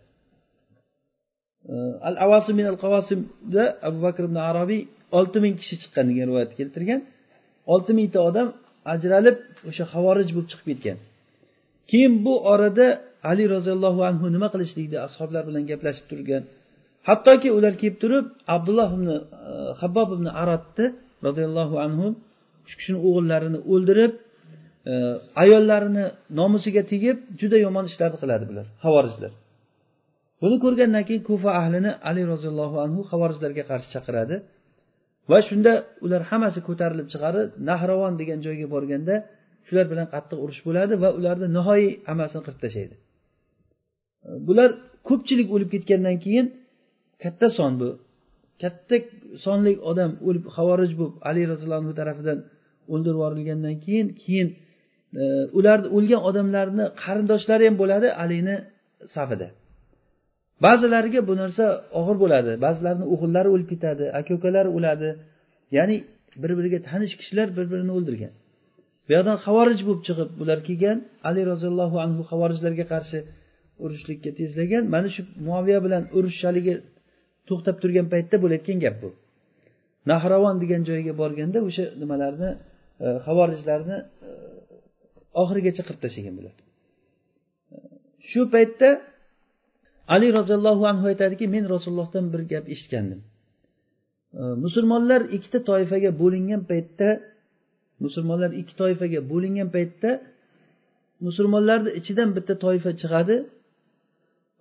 Al 2.08 2.16
avasim 2.26 2.56
min 2.60 2.68
al 2.72 2.78
qavasimda 2.84 3.64
abu 3.88 4.00
bakr 4.06 4.24
ibn 4.30 4.38
arabiy 4.50 4.82
olti 5.18 5.38
ming 5.44 5.56
kishi 5.62 5.76
chiqqan 5.82 6.06
degan 6.10 6.26
rivoyat 6.30 6.52
keltirgan. 6.60 7.00
Olti 7.74 7.92
mingta 8.00 8.20
odam 8.30 8.48
ajralib 8.94 9.38
o'sha 9.70 9.84
havorij 9.94 10.30
bo'lib 10.36 10.50
chiqib 10.52 10.68
ketgan. 10.72 10.98
Keyin 11.90 12.14
bu 12.26 12.34
orada 12.54 12.88
ali 13.32 13.44
roziyallohu 13.56 14.02
anhu 14.10 14.26
nima 14.36 14.48
qilishlikni 14.54 14.98
ashoblar 15.08 15.44
bilan 15.50 15.64
gaplashib 15.72 16.06
turgan. 16.12 16.44
Hattoki 17.08 17.50
ular 17.58 17.74
kelib 17.82 17.98
turib 18.04 18.26
abdulloh 18.56 18.90
ibn 18.98 19.08
e, 19.16 19.18
habbob 19.82 20.10
ibn 20.18 20.28
aratni 20.42 20.86
roziyallohu 21.28 21.76
anhu 21.86 22.08
shu 22.70 22.76
kishini 22.80 23.00
o'g'illarini 23.08 23.60
o'ldirib 23.74 24.14
e, 24.92 24.94
ayollarini 25.44 26.06
nomusiga 26.40 26.84
tegib 26.92 27.18
juda 27.40 27.58
yomon 27.66 27.86
ishlarni 27.92 28.18
qiladi 28.24 28.46
bular 28.50 28.66
havorijlar 28.86 29.32
buni 30.42 30.58
ko'rgandan 30.64 31.04
keyin 31.08 31.24
kufa 31.30 31.50
ahlini 31.62 31.92
ali 32.10 32.22
roziyallohu 32.34 32.78
anhu 32.86 33.00
havorijlarga 33.12 33.64
qarshi 33.72 33.90
chaqiradi. 33.96 34.36
Va 35.30 35.40
shunda 35.48 35.72
ular 36.06 36.22
hammasi 36.32 36.60
ko'tarilib 36.68 37.08
chiqarib 37.14 37.50
nahravon 37.70 38.14
degan 38.22 38.40
joyga 38.46 38.68
borganda 38.76 39.16
shular 39.68 39.86
bilan 39.92 40.08
qattiq 40.14 40.38
urush 40.44 40.62
bo'ladi 40.68 40.94
va 41.04 41.10
ularni 41.20 41.48
nihoyiy 41.58 41.92
hammasini 42.10 42.42
qirib 42.46 42.60
tashlaydi. 42.66 42.96
Bular 44.48 44.70
ko'pchilik 45.10 45.48
o'lib 45.56 45.70
ketgandan 45.74 46.18
keyin 46.26 46.46
katta 47.24 47.48
son 47.58 47.72
bu. 47.82 47.90
Katta 48.62 48.96
sonli 49.46 49.74
odam 49.92 50.12
o'lib 50.28 50.46
havorij 50.56 50.92
bo'lib 51.00 51.16
ali 51.30 51.42
roziyallohu 51.52 51.82
anhu 51.84 51.94
tarafidan 52.02 52.40
o'ldirib 52.94 53.18
yuborilgandan 53.20 53.76
keyin 53.86 54.08
keyin 54.24 54.48
e, 55.22 55.24
ularni 55.58 55.88
o'lgan 55.98 56.22
odamlarni 56.30 56.86
qarindoshlari 57.04 57.64
ham 57.68 57.76
bo'ladi 57.82 58.08
alini 58.24 58.56
safida. 59.16 59.48
Ba'zilariga 60.66 61.22
bu 61.30 61.34
narsa 61.42 61.66
og'ir 62.00 62.18
bo'ladi. 62.24 62.52
Ba'zilarini 62.66 63.06
o'g'illari 63.14 63.50
o'lib 63.56 63.70
ketadi 63.74 64.06
aka 64.20 64.32
ukalari 64.40 64.70
o'ladi. 64.78 65.10
Ya'ni 65.78 65.98
bir 66.42 66.52
biriga 66.58 66.80
tanish 66.90 67.14
kishilar 67.20 67.48
bir 67.58 67.66
birini 67.72 67.92
o'ldirgan. 67.98 68.34
Bu 69.06 69.12
yoqdan 69.18 69.38
havorij 69.46 69.80
bo'lib 69.88 70.04
chiqib 70.08 70.30
bular 70.40 70.60
kelgan 70.68 70.98
ali 71.30 71.42
roziyallohu 71.52 71.98
anhu 72.06 72.22
havorijlarga 72.32 72.86
qarshi 72.94 73.20
urushlikka 73.84 74.32
tezlagan. 74.40 74.84
Mana 74.96 75.08
shu 75.16 75.22
muaviya 75.48 75.80
bilan 75.86 76.04
urush 76.18 76.40
haligi 76.48 76.76
to'xtab 77.48 77.76
turgan 77.82 78.08
paytda 78.14 78.36
bo'layotgan 78.44 78.78
gap 78.86 78.96
bu. 79.04 79.10
Nahravon 80.12 80.56
degan 80.64 80.82
joyga 80.90 81.14
borganda 81.22 81.60
o'sha 81.68 81.86
nimalarni 82.02 82.50
e, 83.06 83.08
havorijlarni 83.28 83.98
e, 84.28 84.30
oxirigacha 85.42 85.82
qirib 85.88 86.02
tashlagan 86.06 86.34
bular. 86.40 86.54
Shu 88.30 88.42
paytda 88.56 88.90
ali 90.14 90.28
roziyallohu 90.38 90.84
anhu 90.92 91.06
aytadiki 91.12 91.46
men 91.56 91.64
rasulullohdan 91.74 92.26
bir 92.34 92.42
gap 92.52 92.66
eshitgandim. 92.74 93.20
Musulmonlar 94.66 95.22
ikkita 95.36 95.60
toifaga 95.70 96.12
bo'lingan 96.22 96.62
paytda 96.72 97.10
musulmonlar 98.06 98.52
ikki 98.62 98.74
toifaga 98.82 99.20
bo'lingan 99.32 99.70
paytda 99.76 100.12
musulmonlarni 101.28 101.90
ichidan 102.00 102.30
bitta 102.38 102.54
toifa 102.66 102.92
chiqadi. 103.02 103.36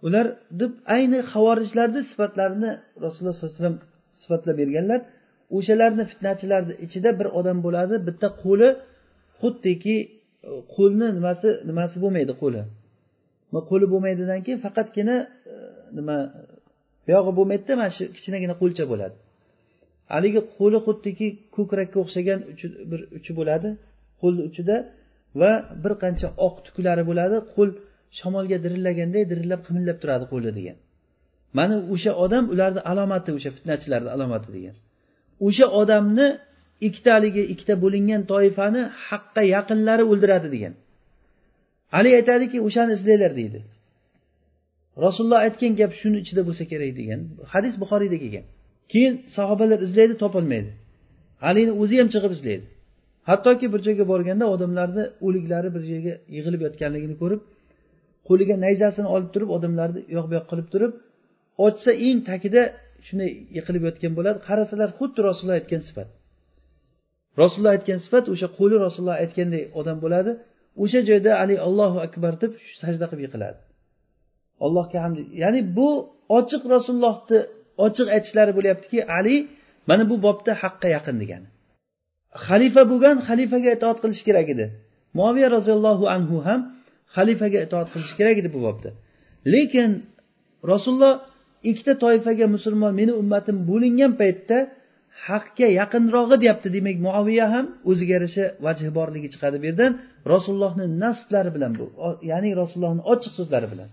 Ular 0.06 0.26
deb 0.60 0.72
ayni 0.96 1.18
havorijlarni 1.32 2.00
sifatlarini 2.10 2.70
rasululloh 3.04 3.34
sollallohu 3.36 3.54
alayhi 3.54 3.62
vasallam 3.62 3.78
sifatlab 4.22 4.56
berganlar. 4.62 5.00
O'shalarni 5.56 6.04
fitnachilarni 6.10 6.74
ichida 6.84 7.10
bir 7.18 7.28
odam 7.38 7.58
bo'ladi 7.66 7.94
bitta 8.08 8.28
qo'li 8.42 8.68
xuddiki 9.40 9.96
qo'lni 10.74 11.06
nimasi 11.18 11.48
nimasi 11.68 11.96
bo'lmaydi 12.02 12.34
qo'li. 12.42 12.62
Qo'li 13.70 13.86
bo'lmaydidan 13.92 14.40
keyin 14.44 14.60
faqatgina 14.66 15.16
e, 15.52 15.54
nima 15.98 16.16
buyog'i 17.06 17.32
bo'lmaydida 17.38 17.72
mana 17.80 17.90
shu 17.96 18.04
kichinagina 18.16 18.54
qo'lcha 18.62 18.84
bo'ladi. 18.92 19.16
Haligi 20.14 20.40
qo'li 20.58 20.78
xuddiki 20.86 21.26
ko'krakka 21.56 21.98
o'xshagan 22.04 22.38
bir 22.90 23.00
uchi 23.18 23.32
bo'ladi. 23.38 23.68
Qo'lni 24.20 24.42
uchida 24.50 24.76
va 25.40 25.52
bir 25.82 25.92
qancha 26.02 26.28
oq 26.46 26.54
tuklari 26.66 27.02
bo'ladi. 27.10 27.36
Qo'l 27.54 27.70
shamolga 28.18 28.56
dirillaganday 28.64 29.22
dirillab 29.30 29.60
qimillab 29.66 29.98
turadi 30.02 30.24
qo'li 30.32 30.50
degan. 30.58 30.76
Mana 31.58 31.76
o'sha 31.94 32.12
odam 32.24 32.44
ularni 32.54 32.80
alomati 32.92 33.30
o'sha 33.36 33.50
fitnachilarni 33.56 34.10
alomati 34.16 34.48
degan. 34.56 34.74
O'sha 35.46 35.66
odamni 35.80 36.26
ikkita 36.86 37.10
haligi 37.16 37.42
ikkita 37.52 37.74
bo'lingan 37.84 38.22
toifani 38.32 38.82
haqqa 39.08 39.42
yaqinlari 39.54 40.04
o'ldiradi 40.12 40.48
degan. 40.54 40.74
Ali 41.98 42.10
aytadiki 42.18 42.58
o'shani 42.66 42.92
izlanglar 42.98 43.32
deydi. 43.40 43.60
Rasululloh 45.04 45.40
aytgan 45.46 45.72
gap 45.80 45.92
shuni 46.00 46.16
ichida 46.24 46.42
bo'lsa 46.48 46.64
kerak 46.72 46.92
degan 47.00 47.20
hadis 47.52 47.74
buxoriyda 47.82 48.16
kelgan. 48.22 48.44
Keyin 48.92 49.14
sahobalar 49.36 49.80
izlaydi 49.86 50.14
topolmaydi. 50.22 50.70
Alini 51.48 51.72
o'zi 51.82 51.94
ham 52.00 52.08
chiqib 52.14 52.32
izlaydi. 52.36 52.64
Hattoki 53.28 53.66
bir 53.72 53.80
joyga 53.86 54.04
borganda 54.12 54.44
odamlarni 54.54 55.04
o'liklari 55.26 55.68
bir 55.74 55.82
joyga 55.90 56.14
yig'ilib 56.36 56.60
yotganligini 56.66 57.16
ko'rib 57.22 57.40
qo'liga 58.28 58.54
nayzasini 58.64 59.08
olib 59.14 59.30
turib 59.34 59.50
odamlarni 59.56 60.00
u 60.10 60.12
yoq 60.16 60.26
bu 60.30 60.34
yoq 60.38 60.46
qilib 60.50 60.68
turib 60.74 60.92
ochsa 61.66 61.90
eng 62.06 62.18
tagida 62.30 62.62
shunday 63.06 63.30
yiqilib 63.56 63.82
yotgan 63.88 64.12
bo'ladi. 64.18 64.38
Qarasalar 64.48 64.88
xuddi 64.98 65.20
rasululloh 65.28 65.56
aytgan 65.60 65.82
sifat. 65.88 66.08
Rasululloh 67.42 67.72
aytgan 67.76 67.98
sifat 68.06 68.24
o'sha 68.32 68.48
qo'li 68.58 68.76
rasululloh 68.86 69.16
aytganday 69.24 69.62
odam 69.80 69.98
bo'ladi. 70.04 70.30
O'sha 70.82 71.00
joyda 71.08 71.30
haligi 71.40 71.60
allohu 71.68 71.98
akbar 72.06 72.32
deb 72.42 72.52
sajda 72.82 73.04
qilib 73.10 73.22
yiqiladi. 73.26 73.58
Allohga 74.64 74.98
hamd. 75.04 75.18
Ya'ni 75.42 75.60
bu 75.76 75.88
ochiq 76.38 76.62
rasulullohni 76.74 77.38
ochiq 77.86 78.06
aytishlari 78.14 78.52
bo'lyaptiki 78.58 78.98
ali 79.18 79.36
mana 79.88 80.02
bu 80.10 80.16
bobda 80.26 80.52
haqqa 80.62 80.88
yaqin 80.96 81.16
degani. 81.22 81.48
Xalifa 82.46 82.82
bo'lgan 82.90 83.16
xalifaga 83.28 83.70
itoat 83.76 83.98
qilish 84.02 84.22
kerak 84.28 84.48
edi. 84.54 84.66
Moviya 85.18 85.48
roziyallohu 85.56 86.04
anhu 86.16 86.36
ham 86.48 86.60
xalifaga 87.16 87.58
itoat 87.66 87.88
qilish 87.94 88.14
kerak 88.18 88.36
edi 88.40 88.48
bu 88.54 88.60
bobda. 88.66 88.90
Lekin 89.52 89.90
rasululloh 90.72 91.14
ikkita 91.70 91.92
toifaga 92.04 92.46
musulmon 92.56 92.92
meni 93.00 93.12
ummatim 93.22 93.56
bo'lingan 93.70 94.12
paytda 94.20 94.58
haqga 95.28 95.68
yaqinrog'i 95.80 96.36
deyapti 96.42 96.68
demak 96.76 96.96
muaviya 97.06 97.46
ham 97.54 97.66
o'ziga 97.90 98.12
yarasha 98.16 98.44
vajhi 98.66 98.90
borligi 98.98 99.28
chiqadi 99.34 99.56
bu 99.62 99.64
yerdan 99.70 99.92
rasulullohni 100.32 100.86
nasblari 101.04 101.50
bilan 101.56 101.72
bu 101.80 101.86
ya'ni 102.30 102.50
rasulullohni 102.60 103.02
ochiq 103.12 103.32
so'zlari 103.38 103.68
bilan. 103.72 103.88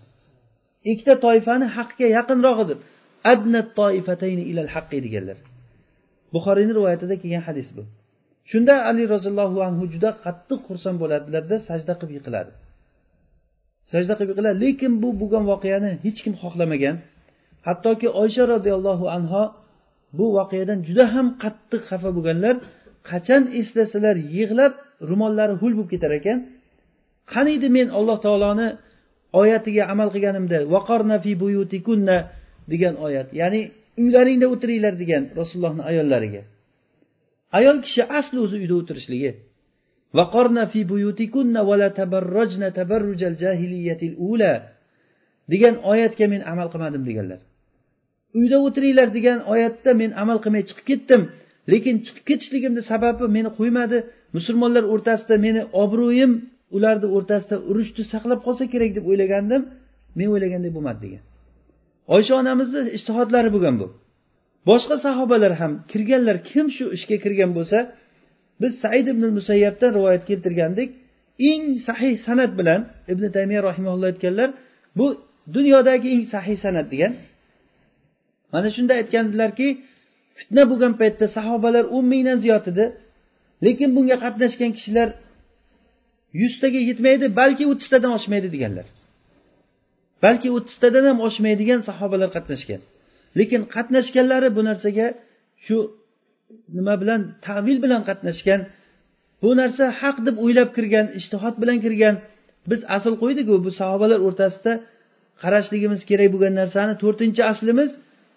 Ikkita 0.92 1.14
toifani 1.26 1.68
haqga 1.78 2.08
yaqinrog'idir 2.18 2.78
adnat 3.34 3.68
toifatayni 3.80 4.44
ilal 4.52 4.70
haqqi 4.76 4.98
deganlar. 5.06 5.38
Buxoriyni 6.34 6.74
rivoyatida 6.78 7.16
kelgan 7.22 7.44
hadis 7.50 7.68
bu. 7.78 7.84
Shunda 8.52 8.74
ali 8.90 9.04
roziyallohu 9.14 9.60
anhu 9.68 9.84
juda 9.94 10.10
qattiq 10.26 10.60
xursand 10.68 10.98
bo'ladilarda 11.02 11.56
sajda 11.70 11.94
qilib 12.00 12.14
yiqiladi. 12.18 12.52
Sajda 13.92 14.14
qilib 14.18 14.30
yiqiladi 14.34 14.58
lekin 14.66 14.92
bu 15.04 15.10
bo'lgan 15.22 15.44
voqeani 15.52 15.92
hech 16.06 16.20
kim 16.26 16.34
xohlamagan. 16.42 16.96
Hattoki 17.68 18.08
oysha 18.22 18.44
roziyallohu 18.54 19.06
anho 19.18 19.44
bu 20.18 20.26
voqeadan 20.38 20.80
juda 20.88 21.06
ham 21.14 21.28
qattiq 21.44 21.82
xafa 21.90 22.10
bo'lganlar 22.16 22.56
qachon 23.10 23.44
eslasalar 23.62 24.16
yig'lab 24.36 24.74
ro'mollari 25.10 25.56
ho'l 25.62 25.74
bo'lib 25.78 25.90
ketar 25.94 26.12
ekan. 26.20 26.38
Qaniydi 27.34 27.68
men 27.78 27.88
alloh 27.98 28.18
taoloni 28.26 28.68
oyatiga 29.42 29.84
amal 29.94 30.10
qilganimda 30.16 30.58
vaqorna 30.76 31.18
fi 31.24 31.32
buyutikunna 31.44 32.18
degan 32.72 32.96
oyat. 33.08 33.28
Ya'ni 33.42 33.62
uylaringda 34.04 34.48
o'tiringlar 34.54 34.94
degan 35.04 35.24
rasulullohni 35.40 35.84
ayollariga. 35.92 36.42
Ayol 37.58 37.78
kishi 37.86 38.04
asli 38.20 38.38
o'zi 38.46 38.56
uyda 38.62 38.76
o'tirishligi. 38.82 39.32
Vaqorna 40.20 40.64
fi 40.74 40.80
buyutikunna 40.92 41.62
vala 41.70 41.90
tabarrojna 42.00 42.70
tabarrujal 42.80 43.36
jahiliyatil 43.44 44.16
ula 44.32 44.54
degan 45.52 45.76
oyatga 45.92 46.26
men 46.34 46.42
amal 46.52 46.68
qilmadim 46.74 47.04
deganlar. 47.10 47.40
Uyda 48.40 48.58
o'tiringlar 48.66 49.08
degan 49.18 49.40
oyatda 49.54 49.92
men 50.02 50.12
amal 50.22 50.38
qilmay 50.44 50.64
chiqib 50.70 50.86
ketdim. 50.92 51.22
Lekin 51.72 51.96
chiqib 52.06 52.26
ketishligimni 52.30 52.82
sababi 52.92 53.26
meni 53.38 53.50
qo'ymadi. 53.60 53.98
Musulmonlar 54.38 54.84
o'rtasida 54.94 55.36
meni 55.46 55.62
obro'yim 55.84 56.32
ularni 56.76 57.08
o'rtasida 57.18 57.56
urushni 57.70 58.04
saqlab 58.14 58.40
qolsa 58.48 58.64
kerak 58.74 58.92
deb 58.98 59.06
o'ylagandim. 59.12 59.62
Men 60.18 60.28
o'ylagandek 60.34 60.72
bo'lmadi 60.78 61.00
degan. 61.06 61.24
Oysha 62.16 62.34
onamizni 62.42 62.82
ishtihodlari 62.98 63.50
bo'lgan 63.56 63.76
bu. 63.82 63.88
Boshqa 64.70 64.96
sahobalar 65.06 65.54
ham 65.62 65.72
kirganlar 65.92 66.38
kim 66.50 66.66
shu 66.76 66.86
ishga 66.98 67.18
kirgan 67.24 67.52
bo'lsa 67.58 67.78
biz 68.62 68.72
said 68.84 69.06
ibn 69.14 69.24
musayyabdan 69.38 69.92
rivoyat 69.98 70.24
keltirgandik. 70.30 70.90
Eng 71.50 71.64
sahih 71.88 72.14
san'at 72.28 72.52
bilan 72.60 72.82
ibn 73.14 73.24
taymiya 73.36 73.62
rahimaulloh 73.70 74.08
aytganlar 74.14 74.50
bu 74.98 75.06
dunyodagi 75.56 76.08
eng 76.16 76.24
sahih 76.34 76.58
san'at 76.66 76.88
degan. 76.94 77.14
Mana 78.54 78.70
shunda 78.76 78.94
aytgandilarki 79.00 79.68
fitna 80.40 80.64
bo'lgan 80.72 80.94
paytda 81.02 81.26
sahobalar 81.38 81.86
o'n 81.96 82.06
mingdan 82.12 82.38
ziyod 82.44 82.66
edi. 82.72 82.86
Lekin 83.66 83.90
bunga 83.96 84.18
qatnashgan 84.26 84.72
kishilar 84.78 85.10
yuztaga 86.42 86.80
yetmaydi 86.90 87.26
balki 87.42 87.64
o'ttiztadan 87.72 88.12
oshmaydi 88.18 88.48
deganlar. 88.56 88.88
Balki 90.26 90.48
o'ttiztadan 90.58 91.06
ham 91.10 91.20
oshmaydigan 91.28 91.80
sahobalar 91.90 92.30
qatnashgan. 92.36 92.82
Lekin 93.40 93.62
qatnashganlari 93.76 94.50
bu 94.58 94.62
narsaga 94.70 95.08
shu 95.66 95.78
nima 96.78 96.94
bilan 97.02 97.22
tavil 97.48 97.78
bilan 97.86 98.02
qatnashgan. 98.10 98.62
Bu 99.44 99.50
narsa 99.62 99.84
haq 100.02 100.18
deb 100.28 100.36
o'ylab 100.44 100.70
kirgan 100.76 101.06
ishtihod 101.20 101.56
bilan 101.62 101.78
kirgan. 101.86 102.16
Biz 102.72 102.82
asl 102.96 103.14
qo'ydiku 103.22 103.54
bu 103.66 103.72
sahobalar 103.80 104.20
o'rtasida 104.28 104.74
qarashligimiz 105.42 106.02
kerak 106.10 106.30
bo'lgan 106.34 106.54
narsani 106.62 106.94
to'rtinchi 107.04 107.42
aslimiz 107.52 107.92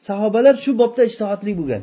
sahobalar 0.09 0.55
shu 0.65 0.71
bobda 0.81 1.03
ishtihodli 1.11 1.53
bo'lgan. 1.61 1.83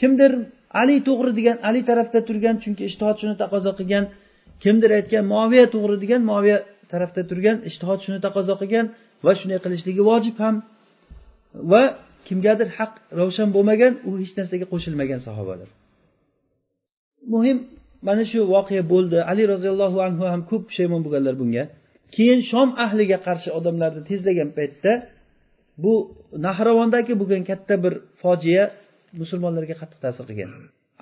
Kimdir 0.00 0.32
ali 0.80 0.96
to'g'ri 1.08 1.32
degan 1.38 1.56
ali 1.68 1.80
tarafda 1.90 2.18
turgan 2.28 2.56
chunki 2.62 2.82
ishtihod 2.90 3.16
shuni 3.20 3.34
taqozo 3.42 3.70
qilgan. 3.78 4.04
Kimdir 4.62 4.90
aytgan 4.98 5.24
moviya 5.34 5.66
to'g'ri 5.74 5.96
degan 6.04 6.20
moviya 6.30 6.58
tarafda 6.92 7.22
turgan 7.30 7.56
ishtihod 7.68 8.00
shuni 8.04 8.18
taqozo 8.26 8.54
qilgan 8.60 8.86
va 9.24 9.32
shunday 9.40 9.58
qilishligi 9.64 10.02
vojib 10.10 10.36
ham. 10.44 10.54
Va 11.72 11.82
kimgadir 12.28 12.68
haq 12.78 12.92
ravshan 13.18 13.48
bo'lmagan 13.56 13.92
u 14.08 14.10
hech 14.20 14.32
narsaga 14.38 14.66
qo'shilmagan 14.72 15.20
sahobalar. 15.26 15.68
Muhim 17.34 17.58
mana 18.08 18.24
shu 18.30 18.38
voqea 18.54 18.82
bo'ldi. 18.92 19.18
Ali 19.30 19.42
roziyallohu 19.52 19.98
anhu 20.06 20.24
ham 20.32 20.40
ko'p 20.50 20.62
pushaymon 20.68 21.00
bo'lganlar 21.06 21.34
bunga. 21.42 21.64
Keyin 22.14 22.40
shom 22.50 22.68
ahliga 22.84 23.18
qarshi 23.26 23.48
odamlarni 23.58 24.02
tezlagan 24.10 24.50
paytda 24.58 24.92
bu 25.82 25.94
nahravondagi 26.46 27.12
bo'lgan 27.20 27.42
katta 27.50 27.74
bir 27.84 27.94
fojia 28.22 28.64
musulmonlarga 29.20 29.74
qattiq 29.80 29.98
ta'sir 30.04 30.24
qilgan. 30.30 30.50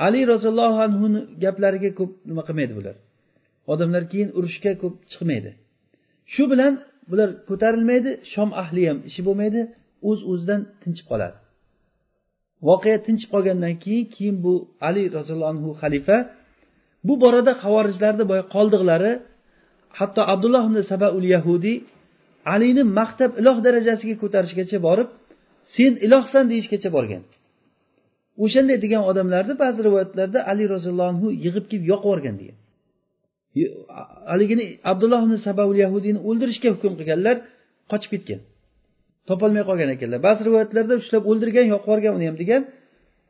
Ali 0.07 0.21
roziyallohu 0.33 0.79
anhuni 0.87 1.21
gaplariga 1.45 1.91
ko'p 1.99 2.13
nima 2.31 2.43
qilmaydi 2.49 2.73
bular? 2.79 2.97
Odamlar 3.73 4.03
keyin 4.13 4.31
urushga 4.39 4.73
ko'p 4.83 4.95
chiqmaydi. 5.11 5.51
Shu 6.35 6.45
bilan 6.53 6.73
bular 7.11 7.29
ko'tarilmaydi 7.49 8.11
shom 8.33 8.51
ahli 8.63 8.83
ham 8.89 8.99
ishi 9.09 9.21
bo'lmaydi 9.29 9.61
o'z 10.09 10.21
o'zidan 10.31 10.61
tinchib 10.83 11.07
qoladi. 11.11 11.37
Voqea 12.69 12.99
tinchib 13.07 13.31
qolgandan 13.35 13.75
keyin 13.85 14.05
keyin 14.15 14.37
bu 14.45 14.55
ali 14.89 15.03
roziyallohu 15.17 15.51
anhu 15.55 15.69
xalifa 15.83 16.17
bu 17.07 17.15
borada 17.23 17.53
havorijlarni 17.63 18.25
boya 18.31 18.45
qoldiqlari 18.55 19.13
hatto 19.99 20.21
abdulloh 20.33 20.63
ibn 20.69 20.79
sabaul 20.93 21.25
yahudiy 21.35 21.77
alini 22.53 22.83
maqtab 22.99 23.31
iloh 23.41 23.57
darajasiga 23.67 24.17
ko'tarishgacha 24.23 24.79
borib 24.89 25.09
sen 25.75 25.93
ilohsan 26.07 26.45
deyishgacha 26.53 26.91
borgan. 26.97 27.23
O'shanday 28.45 28.79
degan 28.85 29.03
odamlarni 29.11 29.55
ba'zi 29.65 29.81
rivoyatlarda 29.87 30.39
ali 30.51 30.65
roziyallohu 30.75 31.11
anhu 31.15 31.27
yig'ib 31.45 31.65
kelib 31.71 31.85
yoqib 31.93 32.07
yuborgan 32.09 32.37
degan 32.41 32.59
haligini 34.33 34.65
abdulloh 34.91 35.21
ibn 35.27 35.35
sabavul 35.47 35.79
yahudiyni 35.85 36.21
o'ldirishga 36.29 36.69
hukm 36.75 36.93
qilganlar 36.99 37.37
qochib 37.91 38.11
ketgan. 38.15 38.41
Topolmay 39.29 39.63
qolgan 39.69 39.91
ekanlar. 39.97 40.21
Ba'zi 40.29 40.41
rivoyatlarda 40.49 40.95
ushlab 41.03 41.23
o'ldirgan 41.31 41.67
yoqib 41.73 41.89
yuborgan 41.89 42.13
uni 42.19 42.27
ham 42.31 42.37
degan 42.43 42.63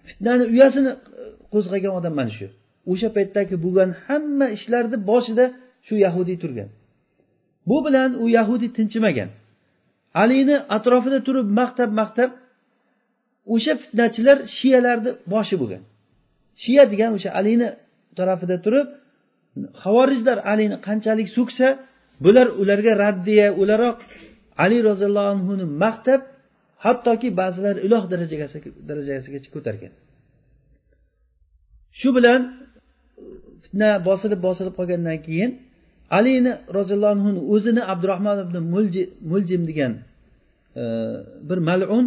fitnani 0.09 0.45
uyasini 0.55 0.91
qo'zg'agan 1.53 1.93
odam 1.99 2.15
mana 2.21 2.33
shu. 2.39 2.47
O'sha 2.93 3.09
paytdagi 3.17 3.55
bo'lgan 3.65 3.91
hamma 4.07 4.47
ishlarni 4.57 4.99
boshida 5.11 5.45
shu 5.87 5.95
yahudiy 6.07 6.37
turgan. 6.43 6.69
Bu 7.69 7.77
bilan 7.87 8.11
u 8.23 8.25
yahudiy 8.39 8.71
tinchimagan. 8.79 9.31
Alini 10.23 10.57
atrofida 10.77 11.19
turib 11.27 11.47
maqtab 11.61 11.91
maqtab 12.01 12.31
o'sha 13.55 13.73
fitnachilar 13.83 14.39
shiyalarni 14.59 15.11
boshi 15.33 15.55
bo'lgan. 15.63 15.83
Shiya 16.63 16.85
degan 16.93 17.11
o'sha 17.19 17.31
alini 17.41 17.69
tarafida 18.19 18.57
turib 18.65 18.89
havorijlar 19.85 20.39
alini 20.53 20.77
qanchalik 20.87 21.29
so'ksa 21.37 21.67
bular 22.25 22.47
ularga 22.63 22.93
raddiya 23.05 23.47
o'laroq 23.61 23.99
ali 24.65 24.79
roziyallohu 24.89 25.29
anhuni 25.35 25.65
maqtab 25.85 26.21
hattoki 26.85 27.29
ba'zilar 27.41 27.77
iloh 27.87 28.05
darajasigacha 28.89 29.49
ko'targan. 29.55 29.93
Shu 32.01 32.09
bilan 32.17 32.41
fitna 33.63 33.91
bosilib 34.09 34.41
bosilib 34.47 34.75
qolgandan 34.79 35.19
keyin 35.27 35.51
alini 36.17 36.53
roziyallohu 36.79 37.13
anhuni 37.17 37.41
o'zini 37.55 37.83
abdurahmon 37.93 38.39
ibn 38.45 38.57
muljim 39.33 39.63
degan 39.71 39.93
e, 40.81 40.83
bir 41.49 41.59
malun 41.69 42.05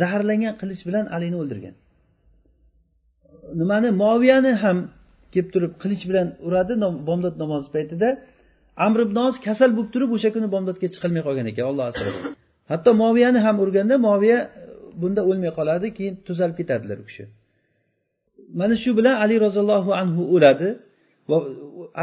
zaharlangan 0.00 0.54
qilich 0.60 0.82
bilan 0.88 1.04
alini 1.16 1.36
o'ldirgan. 1.42 1.74
Nimani? 3.60 3.88
Moviyani 4.04 4.52
ham 4.62 4.78
kelib 5.32 5.48
turib 5.54 5.72
qilich 5.82 6.02
bilan 6.10 6.26
uradi 6.46 6.74
bomdod 7.08 7.34
namozi 7.42 7.68
paytida. 7.76 8.08
Amr 8.86 8.98
ibn 9.06 9.16
oz 9.26 9.34
kasal 9.46 9.70
bo'lib 9.76 9.90
turib 9.94 10.10
o'sha 10.16 10.30
kuni 10.34 10.48
bomdodga 10.54 10.86
chiqilmay 10.94 11.22
qolgan 11.28 11.46
ekan 11.52 11.64
olloh 11.70 11.84
asrasin. 11.90 12.24
Hatto 12.70 12.90
moviyani 13.02 13.40
ham 13.46 13.56
urganda 13.64 13.94
moviya 14.08 14.38
bunda 15.00 15.20
o'lmay 15.30 15.52
qoladi 15.58 15.86
keyin 15.96 16.14
tuzalib 16.26 16.56
ketadilar 16.60 16.98
u 17.02 17.04
kishi. 17.10 17.24
Mana 18.60 18.74
shu 18.82 18.90
bilan 18.98 19.14
ali 19.22 19.34
roziyallohu 19.46 19.90
anhu 20.02 20.22
o'ladi. 20.34 20.68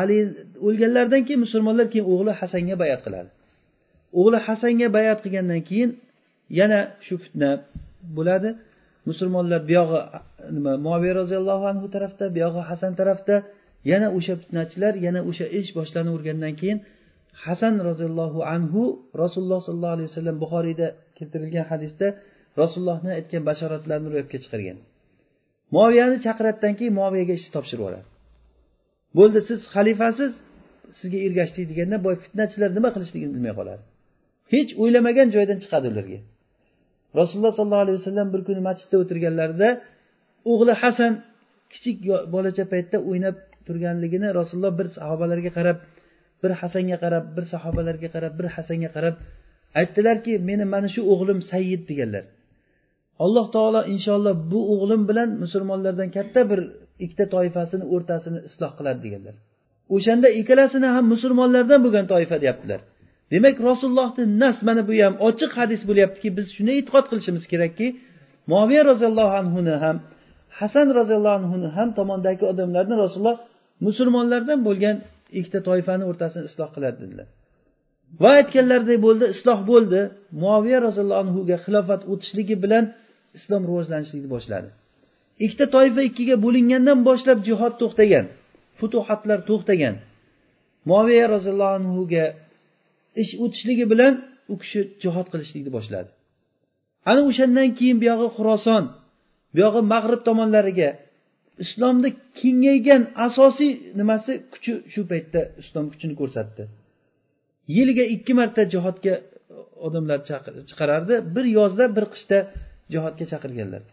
Ali 0.02 0.18
o'lganlaridan 0.68 1.22
keyin 1.28 1.42
musulmonlar 1.46 1.88
keyin 1.94 2.08
o'g'li 2.14 2.34
hasanga 2.42 2.76
bayat 2.84 3.02
qiladi. 3.06 3.30
O'g'li 4.20 4.38
hasanga 4.48 4.88
bayat 4.98 5.20
qilgandan 5.24 5.62
keyin 5.70 5.90
yana 6.60 6.80
shu 7.06 7.16
fitna 7.24 7.50
bo'ladi. 8.18 8.50
Musulmonlar 9.10 9.62
buyog'i 9.70 10.00
nima 10.56 10.74
moviy 10.88 11.12
roziyallohu 11.22 11.66
anhu 11.72 11.88
tarafda 11.96 12.26
buyog'i 12.36 12.62
hasan 12.70 12.92
tarafda 13.00 13.36
yana 13.92 14.08
o'sha 14.18 14.34
fitnachilar 14.42 14.94
yana 15.06 15.22
o'sha 15.30 15.46
ish 15.60 15.70
boshlanavergandan 15.78 16.54
keyin 16.62 16.80
hasan 17.46 17.74
roziyallohu 17.90 18.40
anhu 18.56 18.82
rasululloh 19.24 19.60
sollallohu 19.68 19.96
alayhi 19.98 20.10
vasallam 20.12 20.38
buxoriyda 20.44 20.88
keltirilgan 21.18 21.66
hadisda 21.72 22.08
rasulullohni 22.62 23.12
aytgan 23.18 23.44
bashoratlarini 23.50 24.10
ro'yobga 24.14 24.38
chiqargan. 24.44 24.78
Moviyani 25.78 26.18
chaqiradidan 26.26 26.74
keyin 26.80 26.94
moviyaga 27.02 27.34
ishni 27.40 27.52
topshirib 27.56 27.82
yuboradi 27.82 28.15
bo'ldi 29.18 29.40
siz 29.50 29.60
xalifasiz 29.76 30.32
sizga 31.00 31.20
ergashdik 31.28 31.66
deganda 31.72 31.98
boy 32.06 32.16
fitnachilar 32.24 32.70
nima 32.78 32.90
qilishligini 32.96 33.32
bilmay 33.36 33.54
qoladi. 33.60 33.84
Hech 34.54 34.72
o'ylamagan 34.82 35.28
joydan 35.36 35.58
chiqadi 35.64 35.88
ularga. 35.94 36.20
Rasululloh 37.20 37.54
sollallohu 37.58 37.84
alayhi 37.86 37.98
vasallam 38.02 38.28
bir 38.34 38.42
kuni 38.48 38.62
masjidda 38.68 38.96
o'tirganlarida 39.04 39.70
o'g'li 40.52 40.74
hasan 40.84 41.14
kichik 41.74 41.98
bolacha 42.34 42.64
paytda 42.74 42.98
o'ynab 43.10 43.38
turganligini 43.68 44.28
rasululloh 44.40 44.74
bir 44.80 44.88
sahobalarga 44.98 45.52
qarab 45.58 45.78
bir 46.42 46.52
hasanga 46.62 46.98
qarab 47.04 47.26
bir 47.36 47.46
sahobalarga 47.54 48.10
qarab 48.16 48.34
bir 48.40 48.48
hasanga 48.56 48.90
qarab 48.96 49.16
aytdilarki 49.80 50.34
meni 50.50 50.66
mana 50.74 50.88
shu 50.96 51.02
o'g'lim 51.14 51.40
sayyid 51.52 51.82
deganlar. 51.90 52.24
Alloh 53.26 53.46
taolo 53.56 53.82
inshaalloh 53.94 54.36
bu 54.52 54.60
o'g'lim 54.74 55.02
bilan 55.10 55.30
musulmonlardan 55.44 56.10
katta 56.18 56.42
bir 56.52 56.62
ikkita 57.04 57.26
toifasini 57.36 57.86
o'rtasini 57.94 58.40
isloh 58.50 58.72
qiladi 58.78 59.00
deganlar. 59.06 59.36
O'shanda 59.96 60.28
ikkalasini 60.40 60.88
ham 60.96 61.06
musulmonlardan 61.14 61.80
bo'lgan 61.86 62.06
toifa 62.14 62.38
deyaptilar. 62.44 62.80
Demak 63.34 63.56
rasulullohni 63.70 64.24
nas 64.44 64.58
mana 64.68 64.82
bu 64.90 64.94
ham 65.06 65.16
ochiq 65.28 65.52
hadis 65.60 65.82
bo'lyaptiki 65.90 66.30
biz 66.38 66.48
shuni 66.56 66.72
e'tiqod 66.80 67.06
qilishimiz 67.12 67.44
kerakki 67.52 67.88
moviya 68.54 68.82
roziyallohu 68.92 69.34
anhuni 69.42 69.76
ham 69.84 69.98
hasan 70.60 70.88
roziyallohu 71.00 71.38
anhuni 71.42 71.68
ham 71.78 71.90
tomondagi 72.00 72.44
odamlarni 72.52 72.96
rasululloh 73.04 73.38
musulmonlardan 73.88 74.60
bo'lgan 74.68 74.96
ikkita 75.40 75.60
toifani 75.70 76.04
o'rtasini 76.10 76.44
isloh 76.50 76.70
qiladi 76.76 76.98
dedilar. 77.04 77.28
Va 78.24 78.32
aytganlaridek 78.40 79.00
bo'ldi 79.08 79.26
isloh 79.36 79.60
bo'ldi. 79.72 80.00
Muaviya 80.42 80.80
roziyallohu 80.88 81.22
anhuga 81.26 81.56
xilofat 81.66 82.02
o'tishligi 82.12 82.56
bilan 82.64 82.84
islom 83.38 83.62
rivojlanishlikni 83.70 84.30
boshladi. 84.36 84.70
Ikkita 85.44 85.66
toifa 85.76 86.02
ikkiga 86.10 86.36
bo'lingandan 86.46 87.00
boshlab 87.08 87.40
jihod 87.48 87.74
to'xtagan 87.82 88.26
futuhatlar 88.80 89.40
to'xtagan. 89.50 89.96
Muaviya 90.90 91.26
roziyallohu 91.36 91.76
anhuga 91.80 92.26
ish 93.22 93.32
o'tishligi 93.44 93.86
bilan 93.94 94.14
u 94.52 94.56
kishi 94.62 94.80
jihod 95.04 95.28
qilishlikni 95.32 95.72
boshladi. 95.78 96.10
Ana 97.10 97.22
o'shandan 97.30 97.70
keyin 97.78 97.98
buyog'i 98.04 98.28
xuroson 98.38 98.84
buyog'i 99.56 99.82
mag'rib 99.94 100.22
tomonlariga 100.28 100.90
islomni 101.64 102.10
kengaygan 102.40 103.02
asosiy 103.28 103.72
nimasi 104.00 104.32
kuchi 104.54 104.74
shu 104.94 105.02
paytda 105.12 105.42
islom 105.62 105.86
kuchini 105.94 106.16
ko'rsatdi. 106.22 106.64
Yiliga 107.76 108.06
ikki 108.16 108.34
marta 108.40 108.62
jihodga 108.74 109.14
odamlar 109.88 110.20
chiqarardi 110.70 111.16
bir 111.36 111.46
yozda 111.58 111.86
bir 111.96 112.06
qishda 112.14 112.38
jihodga 112.94 113.26
chaqirganlar. 113.32 113.84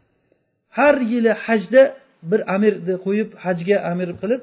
Har 0.76 0.94
yili 1.12 1.32
hajda 1.46 1.82
bir 2.30 2.40
amirni 2.54 2.94
qo'yib 3.06 3.30
hajga 3.44 3.76
amir 3.92 4.08
qilib 4.22 4.42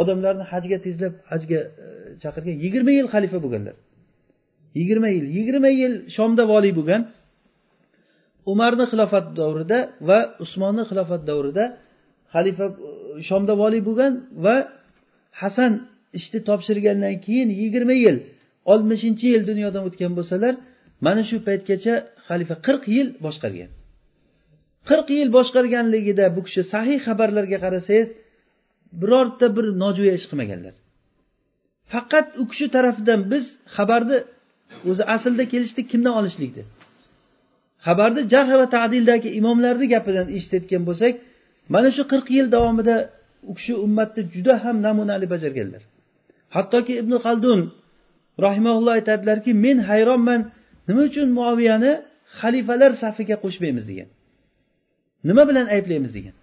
odamlarni 0.00 0.44
hajga 0.52 0.76
tezlab 0.86 1.14
hajga 1.32 1.58
e, 1.84 1.86
chaqirgan 2.22 2.56
yigirma 2.64 2.92
yil 2.98 3.06
xalifa 3.14 3.38
bo'lganlar. 3.44 3.76
Yigirma 4.78 5.08
yil 5.16 5.26
yigirma 5.36 5.70
yil 5.80 5.94
shomda 6.16 6.42
voliy 6.52 6.72
bo'lgan. 6.78 7.02
Umarni 8.52 8.84
xilofat 8.92 9.26
davrida 9.40 9.78
va 10.08 10.18
usmonni 10.44 10.82
xilofat 10.90 11.22
davrida 11.30 11.64
xalifa 12.34 12.66
e, 12.70 12.72
shomda 13.28 13.52
voliy 13.62 13.82
bo'lgan 13.88 14.12
va 14.44 14.56
hasan 15.40 15.72
ishni 16.18 16.38
topshirgandan 16.48 17.14
keyin 17.26 17.48
yigirma 17.62 17.94
yil 18.04 18.16
oltmishinchi 18.72 19.26
yil 19.34 19.42
dunyodan 19.50 19.82
o'tgan 19.88 20.12
bo'lsalar 20.18 20.54
mana 21.06 21.22
shu 21.28 21.36
paytgacha 21.48 21.94
xalifa 22.28 22.54
qirq 22.66 22.82
yil 22.96 23.08
boshqargan. 23.26 23.70
Qirq 24.88 25.08
yil 25.18 25.30
boshqarganligida 25.36 26.24
bu 26.36 26.40
kishi 26.46 26.62
sahih 26.72 26.98
xabarlarga 27.06 27.58
qarasangiz 27.64 28.08
birorta 29.00 29.46
bir 29.56 29.66
nojo'ya 29.82 30.12
ish 30.18 30.26
qilmaganlar. 30.30 30.74
Faqat 31.92 32.26
u 32.42 32.44
kishi 32.50 32.66
tarafidan 32.74 33.20
biz 33.32 33.44
xabarni 33.76 34.18
o'zi 34.90 35.02
aslida 35.14 35.44
kelishdik 35.52 35.86
kimdan 35.92 36.14
olishlikdi 36.20 36.62
xabarni 37.86 38.22
jarh 38.32 38.50
va 38.60 38.66
tadildagi 38.76 39.28
imomlarni 39.40 39.86
gapidan 39.94 40.26
eshitayotgan 40.36 40.82
bo'lsak 40.88 41.14
mana 41.74 41.88
shu 41.96 42.02
qirq 42.12 42.26
yil 42.36 42.46
davomida 42.56 42.96
u 43.50 43.52
kishi 43.58 43.74
ummatni 43.86 44.22
juda 44.34 44.54
ham 44.64 44.76
namunali 44.86 45.26
bajarganlar. 45.34 45.82
Hattoki 46.54 46.92
ibn 47.02 47.12
xaldun 47.24 47.60
rahimaulloh 48.46 48.92
aytadilarki 48.98 49.50
men 49.64 49.78
hayronman 49.88 50.40
nima 50.88 51.02
uchun 51.08 51.28
muoviyani 51.38 51.92
xalifalar 52.40 52.92
safiga 53.02 53.36
qo'shmaymiz? 53.44 53.84
degan. 53.90 54.08
Nima 55.28 55.42
bilan 55.50 55.66
ayblaymiz 55.74 56.12
degan. 56.18 56.36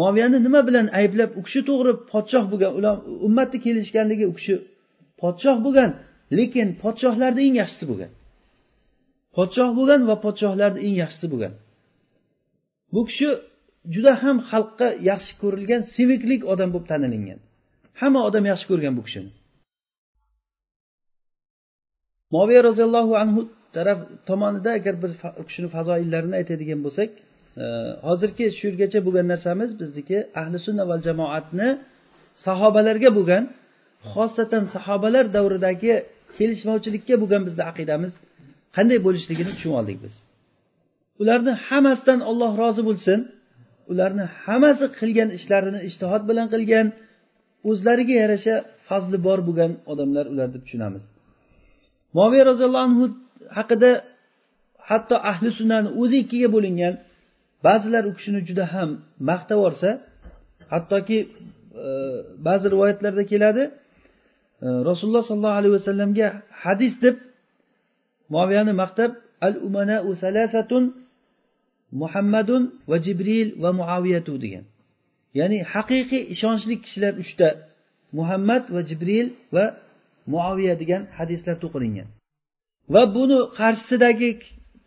Moviyani 0.00 0.38
nima 0.46 0.60
bilan 0.68 0.86
ayblab 1.00 1.30
u 1.38 1.40
kishi 1.46 1.60
to'g'ri 1.68 1.92
podshoh 2.12 2.44
bo'lgan 2.52 2.72
ular 2.78 2.96
ummatni 3.26 3.58
kelishganligi 3.64 4.26
u 4.32 4.34
kishi 4.38 4.54
podshoh 5.20 5.56
bo'lgan 5.66 5.90
lekin 6.38 6.68
podshohlarni 6.82 7.40
eng 7.46 7.56
yaxshisi 7.62 7.86
bo'lgan. 7.90 8.10
Podshoh 9.36 9.70
bo'lgan 9.78 10.00
va 10.10 10.16
podshohlarni 10.24 10.80
eng 10.86 10.96
yaxshisi 11.02 11.26
bo'lgan. 11.32 11.52
Bu 12.94 13.00
kishi 13.08 13.28
juda 13.94 14.12
ham 14.22 14.36
xalqqa 14.50 14.88
yaxshi 15.10 15.32
ko'rilgan 15.42 15.82
seviklik 15.94 16.42
odam 16.52 16.68
bo'lib 16.74 16.88
tanilingan. 16.92 17.40
Hamma 18.00 18.20
odam 18.28 18.44
yaxshi 18.50 18.66
ko'rgan 18.70 18.94
bu 18.98 19.02
kishini. 19.06 19.30
Moviya 22.34 22.60
roziyallohu 22.68 23.12
anhu 23.22 23.40
taraf 23.76 23.98
tomonida 24.28 24.70
agar 24.78 24.94
bir 25.02 25.10
kishini 25.48 25.68
fazoillarini 25.76 26.34
aytadigan 26.40 26.80
bo'lsak 26.86 27.10
e, 27.62 27.64
hozirgi 28.08 28.44
shu 28.58 28.64
yergacha 28.70 29.00
bo'lgan 29.06 29.26
narsamiz 29.32 29.70
bizniki 29.80 30.18
ahli 30.40 30.58
sunna 30.66 30.84
val 30.90 31.00
jamoatni 31.08 31.68
sahobalarga 32.46 33.10
bo'lgan 33.18 33.44
xosatan 34.12 34.64
sahobalar 34.74 35.24
davridagi 35.36 35.92
kelishmovchilikka 36.36 37.14
bo'lgan 37.22 37.42
bizni 37.48 37.62
aqidamiz 37.70 38.12
qanday 38.76 38.98
bo'lishligini 39.06 39.50
tushunib 39.56 39.76
oldik 39.80 39.98
biz. 40.04 40.14
Ularni 41.22 41.52
hammasidan 41.66 42.20
olloh 42.30 42.52
rozi 42.62 42.82
bo'lsin. 42.88 43.18
Ularni 43.92 44.24
hammasi 44.44 44.86
qilgan 44.98 45.28
ishlarini 45.38 45.80
ishtihod 45.88 46.22
bilan 46.30 46.46
qilgan 46.54 46.86
o'zlariga 47.70 48.14
yarasha 48.22 48.54
fazli 48.88 49.18
bor 49.26 49.38
bo'lgan 49.48 49.72
odamlar 49.92 50.24
ular 50.32 50.48
deb 50.54 50.62
tushunamiz. 50.66 51.04
Moviy 52.18 52.42
roziyallohu 52.50 52.84
anhu 52.88 53.04
haqida 53.56 53.90
hatto 54.90 55.16
ahli 55.30 55.48
sunnani 55.58 55.88
o'zi 56.02 56.16
ikkiga 56.24 56.48
bo'lingan 56.56 56.94
ba'zilar 57.66 58.04
u 58.10 58.12
kishini 58.16 58.40
juda 58.48 58.64
ham 58.74 58.90
maqtab 59.30 59.58
yuborsa 59.60 59.90
hattoki 60.72 61.18
e, 61.84 61.88
ba'zi 62.46 62.66
rivoyatlarda 62.74 63.22
keladi 63.32 63.64
e, 64.64 64.66
rasululloh 64.88 65.24
sollallohu 65.28 65.58
alayhi 65.60 65.74
vasallamga 65.78 66.28
hadis 66.64 66.94
deb 67.04 67.16
muaviyani 68.34 68.72
maqtab 68.82 69.10
al 69.46 69.54
umanau 69.68 70.10
salasatun 70.24 70.84
muhammadun 72.02 72.62
va 72.90 72.96
jibril 73.06 73.48
va 73.62 73.70
muaviyatu 73.80 74.34
degan. 74.44 74.64
Ya'ni 75.38 75.58
haqiqiy 75.72 76.22
ishonchli 76.34 76.74
kishilar 76.84 77.14
uchta 77.22 77.48
muhammad 78.18 78.62
va 78.74 78.80
jibril 78.88 79.26
va 79.54 79.64
muaviya 80.32 80.74
degan 80.82 81.02
hadislar 81.18 81.56
to'qilingan. 81.64 82.08
Va 82.92 83.02
buni 83.16 83.38
qarshisidagi 83.58 84.30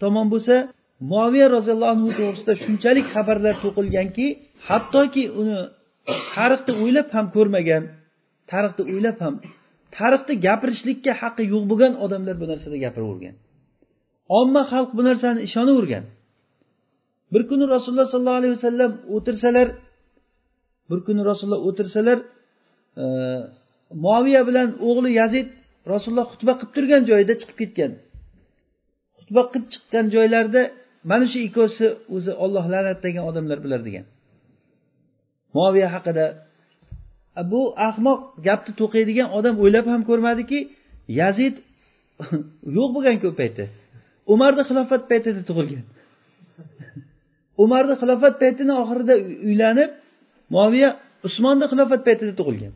tomon 0.02 0.28
bo'lsa 0.34 0.56
muaviya 1.12 1.48
roziyallohu 1.56 1.94
anhu 1.96 2.10
to'g'risida 2.20 2.54
shunchalik 2.64 3.06
xabarlar 3.14 3.56
to'qilganki 3.64 4.26
hattoki 4.68 5.24
uni 5.42 5.58
tarixni 6.34 6.74
o'ylab 6.84 7.08
ham 7.16 7.26
ko'rmagan 7.36 7.84
tarixni 8.52 8.84
o'ylab 8.92 9.18
ham 9.24 9.34
tarixni 9.98 10.34
gapirishlikka 10.46 11.12
haqqi 11.22 11.44
yo'q 11.54 11.64
bo'lgan 11.72 11.94
odamlar 12.06 12.36
bu 12.42 12.46
narsada 12.52 12.78
gapiravergan. 12.86 13.36
Omma 14.40 14.62
xalq 14.72 14.90
bu 14.98 15.02
narsani 15.10 15.40
ishonavergan. 15.48 16.04
Bir 17.34 17.42
kuni 17.50 17.66
rasululloh 17.74 18.08
sollallohu 18.14 18.40
alayhi 18.42 18.54
vasallam 18.58 18.92
o'tirsalar 19.16 19.68
bir 20.90 21.00
kuni 21.08 21.22
rasululloh 21.30 21.62
o'tirsalar 21.70 22.18
e, 23.04 23.06
moviya 24.06 24.42
bilan 24.50 24.70
o'g'li 24.88 25.10
yazid 25.22 25.48
rasululloh 25.94 26.28
xutba 26.34 26.54
qilib 26.60 26.72
turgan 26.76 27.02
joyida 27.10 27.34
chiqib 27.40 27.58
ketgan. 27.62 27.92
Xutba 29.18 29.42
qilib 29.52 29.68
chiqqan 29.74 30.06
joylarida 30.16 30.62
mana 31.10 31.26
shu 31.32 31.40
ikkovsi 31.48 31.86
o'zi 32.16 32.32
olloh 32.44 32.66
la'natlagan 32.74 33.24
odamlar 33.30 33.58
bular 33.66 33.82
degan. 33.88 34.06
Muaviya 35.56 35.90
haqida 35.96 36.26
bu 37.52 37.62
ahmoq 37.88 38.20
gapni 38.48 38.72
to'qiydigan 38.82 39.28
odam 39.38 39.56
o'ylab 39.64 39.86
ham 39.94 40.02
ko'rmadiki 40.10 40.60
yazid 41.20 41.56
yo'q 42.78 42.90
bo'lgan 42.96 43.18
ko'p 43.24 43.36
payti 43.42 43.64
umarni 44.34 44.64
xilofat 44.70 45.04
paytida 45.12 45.42
tug'ilgan. 45.50 45.86
Umarni 47.64 47.96
xilofat 48.02 48.36
paytini 48.44 48.74
oxirida 48.82 49.16
uylanib 49.50 49.92
muoviya 50.56 50.90
usmonni 51.28 51.66
xilofat 51.72 52.02
paytida 52.08 52.34
tug'ilgan. 52.40 52.74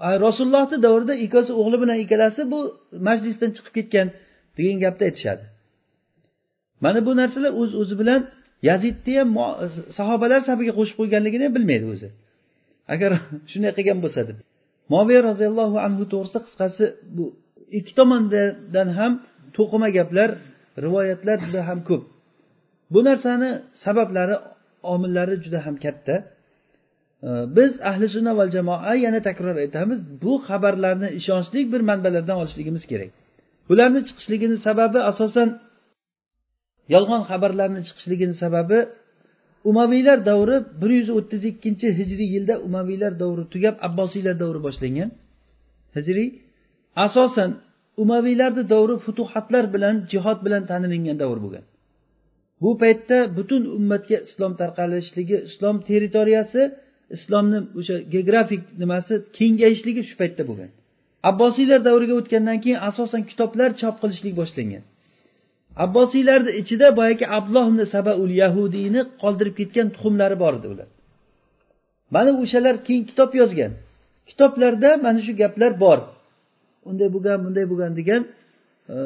Rasulullohni 0.00 0.78
davrida 0.86 1.14
ikkovsi 1.24 1.52
o'g'li 1.60 1.76
bilan 1.82 1.98
ikkalasi 2.04 2.40
bu 2.52 2.60
majlisdan 3.08 3.50
chiqib 3.56 3.72
ketgan 3.78 4.08
degan 4.56 4.78
gapni 4.84 5.04
aytishadi. 5.08 5.44
Mana 6.84 7.00
bu 7.06 7.12
narsalar 7.20 7.52
o'z 7.60 7.70
o'zi 7.82 7.94
bilan 8.00 8.20
yazidni 8.68 9.14
ham 9.20 9.30
sahobalar 9.98 10.40
safiga 10.48 10.72
qo'shib 10.78 10.96
qo'yganligini 11.00 11.44
ham 11.46 11.54
bilmaydi 11.56 11.86
o'zi. 11.94 12.08
Agar 12.94 13.10
shunday 13.50 13.72
qilgan 13.78 13.98
bo'lsa 14.04 14.20
deb. 14.28 14.38
Moviya 14.94 15.20
roziyallohu 15.28 15.76
anhu 15.86 16.04
to'g'risida 16.12 16.40
qisqasi 16.46 16.84
bu 17.16 17.24
ikki 17.78 17.92
tomondan 17.98 18.88
ham 18.98 19.12
to'qima 19.56 19.88
gaplar 19.98 20.30
rivoyatlar 20.84 21.36
juda 21.46 21.60
ham 21.68 21.78
ko'p. 21.88 22.02
Bu 22.92 23.00
narsani 23.08 23.50
sabablari 23.84 24.36
omillari 24.94 25.34
juda 25.44 25.58
ham 25.66 25.76
katta. 25.84 26.14
Biz 27.56 27.72
ahli 27.90 28.06
sunna 28.14 28.32
val 28.38 28.50
jamoa 28.56 28.94
yana 29.04 29.20
takror 29.28 29.56
aytamiz 29.64 29.98
bu 30.22 30.32
xabarlarni 30.48 31.08
ishonchli 31.20 31.60
bir 31.72 31.80
manbalardan 31.90 32.36
olishligimiz 32.42 32.84
kerak. 32.90 33.10
Bularni 33.68 34.00
chiqishligini 34.08 34.56
sababi 34.66 35.00
asosan 35.10 35.48
yolg'on 36.94 37.22
xabarlarni 37.30 37.80
chiqishligini 37.88 38.34
sababi 38.42 38.78
umaviylar 39.70 40.18
davri 40.30 40.56
bir 40.80 40.90
yuz 40.98 41.10
o'ttiz 41.18 41.42
ikkinchi 41.50 41.86
hijriy 41.98 42.28
yilda 42.36 42.54
umaviylar 42.66 43.12
davri 43.22 43.44
tugab 43.54 43.76
abbosiylar 43.88 44.34
davri 44.42 44.60
boshlangan. 44.66 45.10
Hijriy 45.96 46.28
asosan 47.06 47.50
umaviylarni 48.02 48.64
davri 48.74 48.94
futuhatlar 49.06 49.64
bilan 49.74 49.94
jihod 50.12 50.38
bilan 50.46 50.62
tanilingan 50.70 51.18
davr 51.22 51.38
bo'lgan. 51.44 51.64
Bu 52.62 52.70
paytda 52.82 53.18
butun 53.36 53.62
ummatga 53.78 54.18
islom 54.28 54.52
tarqalishligi 54.60 55.36
islom 55.48 55.76
territoriyasi 55.88 56.62
islomni 57.16 57.58
o'sha 57.78 57.96
geografik 58.14 58.62
nimasi 58.82 59.12
kengayishligi 59.38 60.02
shu 60.08 60.14
paytda 60.20 60.42
bo'lgan. 60.50 60.70
Abbosiylar 61.30 61.80
davriga 61.88 62.14
o'tgandan 62.20 62.58
keyin 62.64 62.78
asosan 62.88 63.22
kitoblar 63.30 63.70
chop 63.80 63.94
qilishlik 64.02 64.34
boshlangan. 64.40 64.84
Abbosiylarni 65.84 66.50
ichida 66.60 66.86
boyagi 66.98 67.24
abdulloh 67.36 67.66
sabaul 67.94 68.30
yahudiyni 68.42 69.00
qoldirib 69.22 69.54
ketgan 69.60 69.86
tuxumlari 69.94 70.36
bor 70.42 70.52
edi 70.58 70.66
ular. 70.74 70.88
Mana 72.14 72.30
o'shalar 72.42 72.74
keyin 72.86 73.04
kitob 73.10 73.30
yozgan. 73.40 73.72
Kitoblarda 74.30 74.90
mana 75.04 75.20
shu 75.26 75.32
gaplar 75.42 75.72
bor. 75.84 75.98
Unday 76.90 77.08
bo'lgan 77.14 77.38
bunday 77.44 77.64
bo'lgan 77.72 77.92
degan 78.00 78.22
e, 78.94 78.96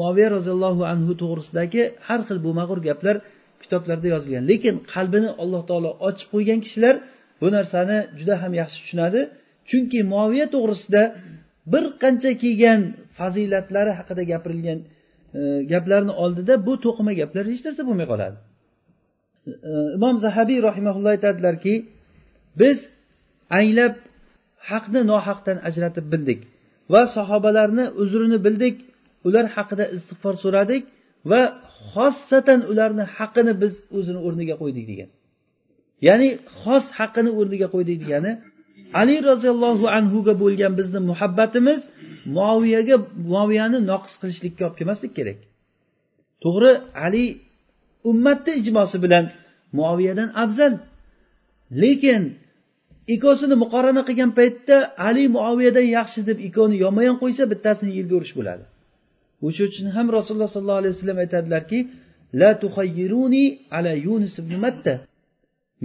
moviya 0.00 0.28
roziyallohu 0.36 0.82
anhu 0.92 1.12
to'g'risidagi 1.22 1.82
har 2.06 2.20
xil 2.28 2.38
bo'lmag'ur 2.46 2.78
gaplar 2.88 3.16
kitoblarda 3.62 4.08
yozilgan. 4.14 4.44
Lekin 4.50 4.74
qalbini 4.92 5.30
alloh 5.42 5.62
taolo 5.70 5.90
ochib 6.08 6.28
qo'ygan 6.34 6.58
kishilar 6.64 6.94
bu 7.40 7.46
narsani 7.56 7.98
juda 8.18 8.34
ham 8.42 8.52
yaxshi 8.60 8.78
tushunadi. 8.82 9.20
Chunki 9.70 10.00
moviya 10.14 10.46
to'g'risida 10.54 11.02
bir 11.72 11.84
qancha 12.02 12.30
kelgan 12.42 12.80
fazilatlari 13.18 13.92
haqida 13.98 14.22
gapirilgan 14.32 14.78
e, 15.38 15.40
gaplarni 15.72 16.12
oldida 16.22 16.54
bu 16.66 16.74
to'qima 16.84 17.12
gaplar 17.20 17.44
hech 17.52 17.62
narsa 17.66 17.82
bo'lmay 17.88 18.06
qoladi. 18.12 18.36
E, 19.70 19.72
imom 19.96 20.16
zahabiy 20.26 20.58
rahimaulloh 20.68 21.10
aytadilarki 21.16 21.74
biz 22.60 22.78
anglab 23.58 23.94
haqni 24.70 25.00
nohaqdan 25.12 25.58
ajratib 25.68 26.06
bildik 26.12 26.40
va 26.92 27.02
sahobalarni 27.16 27.84
uzrini 28.02 28.38
bildik 28.46 28.76
ular 29.26 29.44
haqida 29.56 29.84
istig'for 29.96 30.34
so'radik 30.44 30.82
va 31.30 31.42
xossatan 31.92 32.60
ularni 32.70 33.04
haqqini 33.16 33.52
biz 33.62 33.74
o'zini 33.98 34.20
o'rniga 34.26 34.54
qo'ydik 34.62 34.84
degan. 34.92 35.10
Ya'ni 36.08 36.28
xos 36.60 36.84
haqqini 36.98 37.30
o'rniga 37.38 37.68
qo'ydik 37.74 37.98
degani 38.02 38.32
ali 39.00 39.16
roziyallohu 39.30 39.86
anhuga 39.98 40.32
bo'lgan 40.42 40.72
bizni 40.78 41.00
muhabbatimiz 41.10 41.80
muoviyaga 42.36 42.96
muoviyani 43.32 43.78
noqis 43.90 44.14
qilishlikka 44.20 44.62
olib 44.66 44.76
kelmaslik 44.80 45.12
kerak. 45.18 45.38
To'g'ri 46.44 46.72
ali 47.06 47.24
ummatni 48.10 48.52
ijmosi 48.60 48.96
bilan 49.04 49.24
muoviyadan 49.78 50.28
afzal. 50.44 50.72
Lekin 51.82 52.22
ikkovsini 53.14 53.56
muqorana 53.62 54.02
qilgan 54.08 54.30
paytda 54.38 54.76
ali 55.08 55.24
muoviyadan 55.36 55.86
yaxshi 55.98 56.20
deb 56.28 56.38
ikkovini 56.46 56.76
yonma 56.84 57.02
yon 57.08 57.16
qo'ysa 57.22 57.42
bittasini 57.52 57.92
yerga 57.98 58.14
urish 58.20 58.34
bo'ladi. 58.38 58.64
O'sha 59.46 59.62
uchun 59.70 59.86
ham 59.96 60.06
rasululloh 60.16 60.50
sollallohu 60.54 60.80
alayhi 60.82 60.94
vasallam 60.96 61.18
aytadilarki 61.24 61.78
la 62.40 62.50
tuhayyiruni 62.62 63.44
ala 63.76 63.92
yunus 64.06 64.34
ibn 64.42 64.54
matta. 64.64 64.94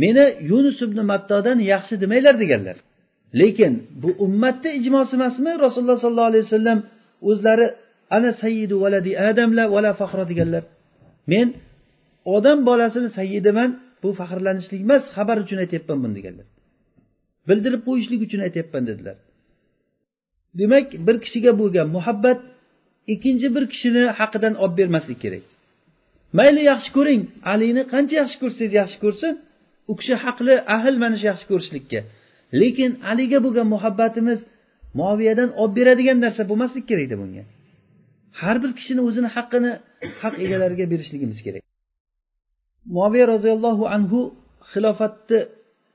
Meni 0.01 0.25
yunus 0.49 0.79
ibn 0.87 0.97
mattodan 1.11 1.57
yaxshi 1.73 1.93
demanglar 2.03 2.35
deganlar. 2.43 2.77
Lekin 3.39 3.73
bu 4.01 4.09
ummatni 4.25 4.69
ijmosi 4.79 5.13
emasmi? 5.17 5.51
Rasululloh 5.65 5.99
sollallohu 6.03 6.29
alayhi 6.31 6.45
vasallam 6.47 6.79
o'zlari 7.29 7.67
ana 8.17 8.31
sayyidu 8.41 8.75
valadi 8.83 9.11
adamla 9.29 9.63
vala 9.75 9.91
faxra 10.01 10.23
deganlar. 10.31 10.63
Men 11.31 11.47
odam 12.35 12.59
bolasini 12.69 13.09
sayyidiman 13.17 13.69
bu 14.03 14.09
faxrlanishlik 14.19 14.81
emas 14.87 15.03
xabar 15.15 15.37
uchun 15.43 15.57
aytyapman 15.63 15.97
buni 16.03 16.13
deganlar. 16.19 16.47
Bildirib 17.49 17.81
qo'yishlik 17.87 18.19
uchun 18.27 18.41
aytyapman 18.47 18.83
dedilar. 18.89 19.17
Demak 20.59 20.87
bir 21.07 21.15
kishiga 21.23 21.51
bo'lgan 21.61 21.87
muhabbat 21.95 22.39
ikkinchi 23.13 23.47
bir 23.55 23.63
kishini 23.71 24.03
haqidan 24.19 24.53
olib 24.63 24.75
bermaslik 24.79 25.19
kerak. 25.23 25.45
Mayli 26.37 26.61
yaxshi 26.71 26.89
ko'ring 26.97 27.21
alini 27.53 27.83
qancha 27.93 28.15
yaxshi 28.21 28.37
ko'rsangiz 28.41 28.73
yaxshi 28.81 28.97
ko'rsin 29.03 29.33
u 29.91 29.93
kishi 29.99 30.15
haqli 30.23 30.53
ahil 30.75 30.95
mana 31.03 31.15
shu 31.19 31.25
yaxshi 31.31 31.45
ko'rishlikka. 31.51 31.99
Lekin 32.61 32.91
aliga 33.11 33.39
bo'lgan 33.45 33.67
muhabbatimiz 33.75 34.39
moviyadan 35.01 35.49
olib 35.61 35.73
beradigan 35.79 36.17
narsa 36.25 36.41
bo'lmaslik 36.49 36.85
kerakda 36.91 37.15
bunga. 37.21 37.43
Har 38.41 38.57
bir 38.63 38.71
kishini 38.79 39.01
o'zini 39.07 39.29
haqqini 39.35 39.71
haq 40.21 40.35
egalariga 40.45 40.85
berishligimiz 40.93 41.39
kerak. 41.45 41.61
Moviya 42.97 43.25
roziyallohu 43.33 43.83
anhu 43.95 44.19
xilofatni 44.71 45.39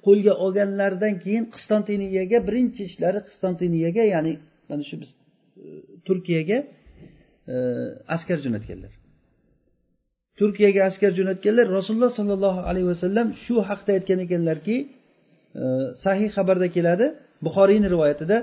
qo'lga 0.07 0.32
olganlaridan 0.45 1.14
keyin 1.24 1.45
qistontiniyaga 1.55 2.38
birinchi 2.49 2.80
ishlari 2.88 3.20
qistontiniyaga 3.28 4.03
ya'ni 4.14 4.32
mana 4.68 4.82
shu 4.88 4.97
biz 5.03 5.11
e, 5.62 5.66
turkiyaga 6.07 6.59
e, 7.53 7.55
askar 8.14 8.38
jo'natganlar. 8.45 8.93
Turkiyaga 10.41 10.80
askar 10.91 11.11
jo'natganlar 11.18 11.66
rasululloh 11.78 12.12
sollallohu 12.18 12.61
alayhi 12.70 12.88
vasallam 12.93 13.26
shu 13.45 13.55
haqda 13.68 13.91
aytgan 13.97 14.18
ekanlarki 14.26 14.76
e, 15.62 15.64
sahih 16.05 16.28
xabarda 16.36 16.68
keladi 16.76 17.07
buxoriyni 17.47 17.88
rivoyatida 17.95 18.36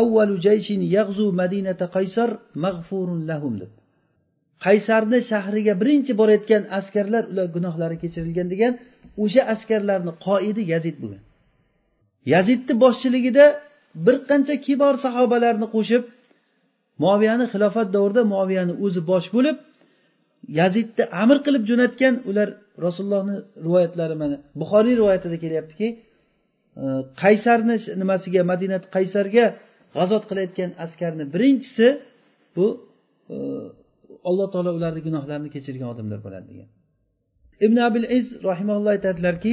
avvalu 0.00 0.34
jayshin 0.46 0.80
yag'zu 0.96 1.26
madinata 1.40 1.86
qaysar 1.96 2.30
mag'furun 2.64 3.20
lahum 3.30 3.54
deb. 3.62 3.72
Qaysarni 4.66 5.18
shahriga 5.30 5.72
birinchi 5.80 6.12
borayotgan 6.20 6.62
askarlar 6.78 7.24
ular 7.32 7.46
gunohlari 7.56 7.96
kechirilgan 8.02 8.48
degan 8.52 8.72
o'sha 9.24 9.42
askarlarni 9.54 10.12
qoidi 10.26 10.62
yazid 10.72 10.96
bo'lgan. 11.02 11.22
Yazidni 12.34 12.74
boshchiligida 12.84 13.44
bir 14.06 14.16
qancha 14.28 14.54
kibor 14.66 14.94
sahobalarni 15.04 15.66
qo'shib 15.74 16.02
muoviyani 17.04 17.46
xilofat 17.52 17.88
davrida 17.96 18.22
muoviyani 18.32 18.74
o'zi 18.84 19.00
bosh 19.10 19.28
bo'lib 19.36 19.56
yazidni 20.60 21.04
amr 21.22 21.38
qilib 21.46 21.62
jo'natgan 21.70 22.14
ular 22.30 22.48
rasulullohni 22.86 23.36
rivoyatlari 23.66 24.14
mana 24.22 24.36
buxoriy 24.60 24.94
rivoyatida 25.00 25.36
kelyaptiki 25.44 25.88
e, 26.82 26.84
qaysarni 27.22 27.76
nimasiga 28.02 28.42
madinat 28.52 28.84
qaysarga 28.96 29.44
g'azot 29.96 30.24
qilayotgan 30.30 30.70
askarni 30.84 31.24
birinchisi 31.34 31.86
bu 32.56 32.66
e, 33.34 33.36
alloh 34.28 34.46
taolo 34.52 34.70
ularni 34.78 35.00
gunohlarini 35.06 35.50
kechirgan 35.56 35.88
odamlar 35.94 36.20
bo'ladi 36.26 36.46
degan. 36.52 36.68
Ibn 37.66 37.76
abil 37.88 38.04
iz 38.18 38.26
rahimalloh 38.48 38.90
aytadilarki 38.96 39.52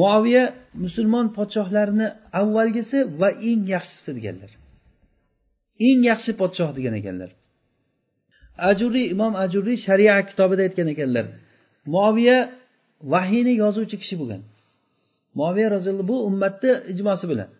muaviya 0.00 0.44
musulmon 0.84 1.26
podshohlarini 1.38 2.08
avvalgisi 2.40 2.98
va 3.20 3.28
eng 3.50 3.62
yaxshisi 3.74 4.10
deganlar. 4.18 4.50
Eng 5.88 6.00
yaxshi 6.10 6.32
podshoh 6.40 6.70
degan 6.78 6.94
ekanlar. 7.00 7.30
Ajuriy 8.70 9.06
imom 9.14 9.32
ajuriy 9.44 9.76
sharia 9.86 10.14
kitobida 10.30 10.62
aytgan 10.66 10.88
ekanlar. 10.94 11.24
Muoviya 11.94 12.38
vahiyni 13.12 13.52
yozuvchi 13.62 13.96
kishi 14.02 14.14
bo'lgan. 14.20 14.42
Muoviya 15.38 15.68
roziyallohu 15.76 16.08
bu 16.12 16.16
ummatni 16.28 16.72
ijmosi 16.92 17.26
bilan. 17.32 17.50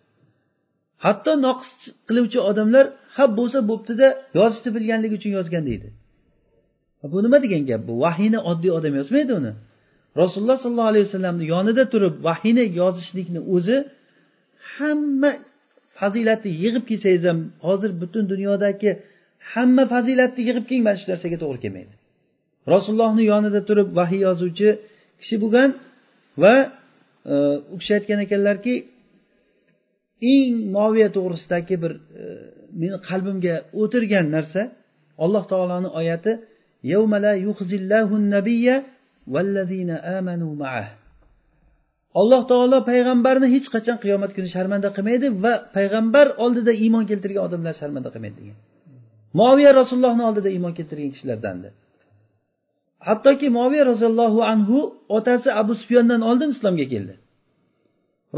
Hatto 1.05 1.31
noqis 1.45 1.71
qiluvchi 2.07 2.39
odamlar 2.49 2.85
ha 3.15 3.23
bo'lsa 3.37 3.59
bo'ptida 3.69 4.07
yozishni 4.39 4.69
bilganligi 4.75 5.15
uchun 5.19 5.31
yozgan 5.39 5.63
deydi. 5.69 5.87
Bu 7.11 7.17
nima 7.25 7.37
degan 7.45 7.63
gap? 7.69 7.81
Bu 7.89 7.93
vahiyni 8.05 8.39
oddiy 8.51 8.71
odam 8.77 8.93
yozmaydi 8.99 9.31
uni. 9.39 9.51
Rasululloh 10.21 10.57
sollallohu 10.63 10.91
alayhi 10.93 11.05
vasallamni 11.07 11.45
yonida 11.53 11.83
turib 11.93 12.15
vahiyni 12.27 12.63
yozishlikni 12.81 13.39
o'zi 13.55 13.77
hamma 14.75 15.31
fazilatni 15.99 16.51
yig'ib 16.63 16.83
kelsangiz 16.89 17.23
ham 17.29 17.39
hozir 17.67 17.91
butun 18.01 18.23
dunyodagi 18.33 18.91
hamma 19.53 19.83
fazilatni 19.93 20.41
yig'ib 20.47 20.65
keling 20.69 20.83
mana 20.87 20.97
shu 21.01 21.07
narsaga 21.13 21.37
to'g'ri 21.43 21.59
kelmaydi. 21.63 21.93
Rasulullohni 22.73 23.23
yonida 23.31 23.61
turib 23.69 23.87
vahiy 23.99 24.21
yozuvchi 24.27 24.69
kishi 25.21 25.35
bo'lgan 25.43 25.69
va 26.43 26.55
e, 27.33 27.35
u 27.73 27.75
kishi 27.81 27.91
aytgan 27.97 28.19
ekanlarki 28.25 28.73
eng 30.33 30.53
moviya 30.77 31.09
to'g'risidagi 31.17 31.75
bir 31.83 31.91
e, 32.21 32.23
meni 32.81 32.97
qalbimga 33.09 33.55
o'tirgan 33.81 34.25
narsa 34.35 34.61
alloh 35.23 35.43
taoloni 35.51 35.89
oyati 35.99 36.31
alloh 42.21 42.41
taolo 42.51 42.77
payg'ambarni 42.89 43.47
hech 43.55 43.67
qachon 43.75 43.97
qiyomat 44.03 44.31
kuni 44.35 44.49
sharmanda 44.55 44.89
qilmaydi 44.97 45.27
va 45.43 45.53
payg'ambar 45.77 46.27
oldida 46.43 46.71
iymon 46.83 47.03
keltirgan 47.11 47.43
odamlar 47.47 47.73
sharmanda 47.81 48.09
qilmaydi 48.13 48.37
degan. 48.41 48.57
Moviya 49.39 49.71
rasulullohni 49.79 50.23
oldida 50.29 50.49
iymon 50.55 50.73
keltirgan 50.77 51.11
kishilardandi 51.15 51.69
hattoki 53.07 53.47
moviya 53.59 53.83
roziyallohu 53.91 54.39
anhu 54.53 54.77
otasi 55.17 55.49
abu 55.61 55.73
sufyondan 55.81 56.21
oldin 56.29 56.49
islomga 56.55 56.85
keldi. 56.93 57.13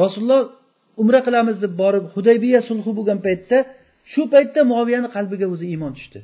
Rasululloh 0.04 0.42
umra 1.02 1.20
qilamiz 1.28 1.58
deb 1.64 1.74
borib 1.82 2.06
hudaybiya 2.16 2.60
sulhi 2.70 2.92
bo'lgan 2.98 3.20
paytda 3.28 3.58
shu 4.12 4.22
paytda 4.34 4.60
moviyani 4.74 5.10
qalbiga 5.16 5.46
o'zi 5.54 5.66
iymon 5.74 5.92
tushdi. 5.98 6.20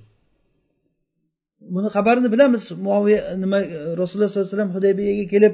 Buni 1.75 1.89
xabarini 1.95 2.29
bilamiz. 2.33 2.63
Muoviya 2.87 3.19
nima 3.43 3.59
rasululloh 4.01 4.29
sollallohu 4.29 4.47
alayhi 4.47 4.55
vasallam 4.55 4.71
hudaybiyaga 4.77 5.25
kelib 5.33 5.53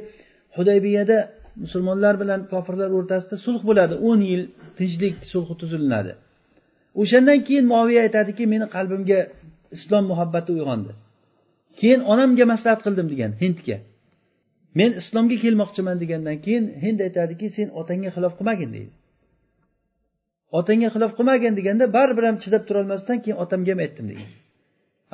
hudaybiyada 0.58 1.18
musulmonlar 1.64 2.14
bilan 2.22 2.40
kofirlar 2.52 2.90
o'rtasida 2.98 3.36
sulh 3.46 3.62
bo'ladi. 3.70 3.96
o'n 4.10 4.20
yil 4.32 4.44
tinchlik 4.78 5.16
sulhi 5.32 5.54
tuzilinadi 5.62 6.12
o'shandan 7.02 7.40
keyin 7.48 7.66
moviya 7.74 8.02
aytadiki 8.08 8.44
meni 8.54 8.68
qalbimga 8.76 9.20
islom 9.76 10.04
muhabbati 10.12 10.50
uyg'ondi. 10.56 10.92
Keyin 11.80 12.02
onamga 12.12 12.46
maslahat 12.54 12.82
qildim 12.86 13.08
degan 13.14 13.32
hindga. 13.44 13.78
Men 14.80 14.92
islomga 15.02 15.38
kelmoqchiman 15.44 15.98
degandan 16.04 16.38
keyin 16.46 16.66
hind 16.84 17.00
aytadiki 17.08 17.48
sen 17.58 17.68
otangga 17.82 18.10
xilof 18.16 18.34
qilmagin 18.40 18.70
deydi. 18.76 18.92
Otangga 20.60 20.90
xilof 20.96 21.12
qilmagin 21.18 21.54
deganda 21.60 21.86
baribir 21.98 22.24
ham 22.30 22.38
chidab 22.44 22.64
turolmasdan 22.68 23.18
keyin 23.24 23.38
otamga 23.44 23.72
ham 23.74 23.80
aytdim 23.86 24.06
degan. 24.12 24.30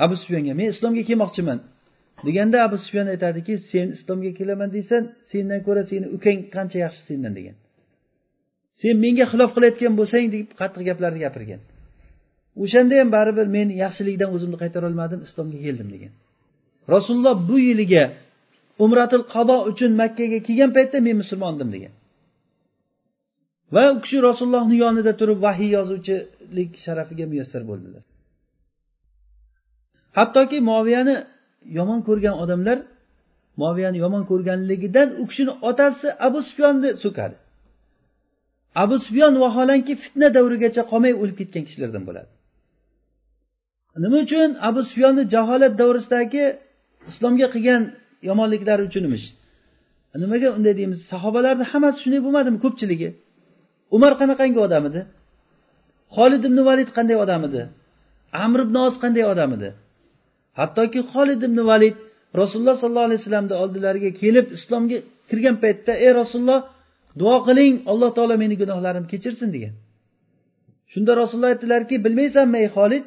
Abu 0.04 0.16
sufyonga 0.22 0.54
men 0.60 0.68
islomga 0.74 1.04
kelmoqchiman 1.10 1.60
deganda 2.28 2.58
abu 2.68 2.78
sufyon 2.86 3.08
aytadiki 3.14 3.54
sen 3.72 3.88
islomga 3.98 4.32
kelaman 4.40 4.70
deysan 4.76 5.04
sendan 5.32 5.60
ko'ra 5.68 5.84
seni 5.92 6.08
ukang 6.18 6.40
qancha 6.56 6.78
yaxshi 6.86 7.02
sendan 7.10 7.34
degan. 7.40 7.56
Sen 8.80 8.96
menga 9.04 9.26
xilof 9.32 9.50
qilayotgan 9.56 9.94
bo'lsang 10.00 10.26
deb 10.36 10.48
qattiq 10.60 10.84
gaplarni 10.90 11.20
gapirgan. 11.26 11.62
O'shanda 12.64 12.96
ham 13.02 13.10
baribir 13.18 13.48
men 13.58 13.68
yaxshilikdan 13.84 14.30
o'zimni 14.36 14.58
qaytarolmadim 14.64 15.20
islomga 15.28 15.60
keldim 15.66 15.88
degan. 15.96 16.14
Rasululloh 16.94 17.36
bu 17.50 17.58
yiliga 17.68 18.04
umratul 18.84 19.26
qado 19.34 19.56
uchun 19.72 19.92
makkaga 20.02 20.40
kelgan 20.48 20.72
paytda 20.78 20.98
men 21.08 21.16
musulmondim 21.22 21.70
degan. 21.76 21.94
Va 23.76 23.84
u 23.96 23.98
kishi 24.04 24.18
rasulullohni 24.28 24.76
yonida 24.84 25.12
turib 25.20 25.40
vahiy 25.46 25.70
yozuvchilik 25.78 26.72
sharafiga 26.86 27.26
muyassar 27.32 27.64
bo'ldilar. 27.70 28.04
Hattoki 30.18 30.58
moviyani 30.72 31.16
yomon 31.78 32.00
ko'rgan 32.08 32.36
odamlar 32.44 32.78
moviyani 33.64 33.98
yomon 34.04 34.24
ko'rganligidan 34.32 35.08
u 35.22 35.24
kishini 35.30 35.54
otasi 35.70 36.08
abu 36.28 36.40
sufyonni 36.48 36.90
so'kadi. 37.04 37.36
Abu 38.84 38.96
sufyon 39.06 39.34
vaholanki 39.44 39.94
fitna 40.04 40.28
davrigacha 40.38 40.84
qolmay 40.92 41.14
o'lib 41.22 41.36
ketgan 41.42 41.64
kishilardan 41.68 42.04
bo'ladi. 42.10 42.30
Nima 44.04 44.18
uchun 44.26 44.50
abu 44.70 44.80
sufyonni 44.90 45.24
jaholat 45.34 45.74
davrisidagi 45.82 46.44
islomga 47.10 47.48
qilgan 47.54 47.82
yomonliklari 48.30 48.84
uchunmish 48.90 49.26
nimaga 50.24 50.48
unday 50.58 50.74
deymiz? 50.80 51.00
Sahobalarni 51.12 51.66
hammasi 51.72 51.98
shunday 52.04 52.22
bo'lmadimi 52.26 52.60
ko'pchiligi? 52.64 53.10
Umar 53.96 54.12
qanaqangi 54.22 54.60
odam 54.68 54.84
edi? 54.90 55.02
Xolid 56.16 56.44
ibn 56.50 56.60
valid 56.70 56.90
qanday 56.98 57.18
odam 57.24 57.42
edi? 57.48 57.62
Amr 58.46 58.60
ibn 58.66 58.76
os 58.88 58.96
qanday 59.04 59.26
odam 59.34 59.52
edi? 59.58 59.70
Hattoki 60.60 61.00
xolid 61.14 61.42
ibn 61.48 61.60
valid 61.72 61.96
rasululloh 62.42 62.76
sollallohu 62.82 63.08
alayhi 63.10 63.22
vasallamni 63.22 63.56
oldilariga 63.64 64.10
kelib 64.22 64.46
islomga 64.58 64.98
kirgan 65.30 65.56
paytda 65.64 65.94
ey 66.06 66.12
rasululloh 66.22 66.60
duo 67.22 67.38
qiling 67.48 67.74
alloh 67.92 68.10
taolo 68.18 68.36
meni 68.44 68.56
gunohlarimni 68.62 69.10
kechirsin 69.14 69.50
degan. 69.56 69.74
Shunda 70.92 71.12
rasululloh 71.22 71.52
aytdilarki 71.54 71.96
bilmaysanmi 72.06 72.58
ey 72.64 72.70
xolid 72.78 73.04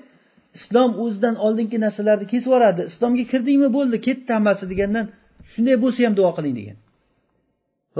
islom 0.58 0.90
o'zidan 1.02 1.34
oldingi 1.46 1.78
narsalarni 1.84 2.26
kesib 2.32 2.48
yuboradi. 2.50 2.82
Islomga 2.90 3.24
kirdingmi? 3.32 3.68
Bo'ldi. 3.76 3.96
Ketdi 4.06 4.30
hammasi 4.36 4.64
degandan 4.72 5.06
shunday 5.52 5.76
bo'lsa 5.84 6.00
ham 6.06 6.14
duo 6.20 6.30
qiling 6.36 6.54
degan. 6.60 6.76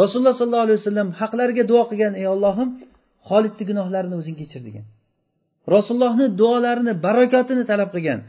Rasululloh 0.00 0.34
sollallohu 0.40 0.66
alayhi 0.66 0.80
vasallam 0.82 1.08
haqlariga 1.20 1.64
duo 1.70 1.82
qilgan 1.90 2.12
ey 2.20 2.26
ollohim 2.34 2.68
xolidni 3.28 3.64
gunohlarini 3.70 4.14
o'zing 4.20 4.36
kechir 4.40 4.60
degan. 4.68 4.84
Rasulullohni 5.74 6.26
duolarini 6.40 6.92
barakotini 7.06 7.64
talab 7.70 7.90
qilgan 7.94 8.20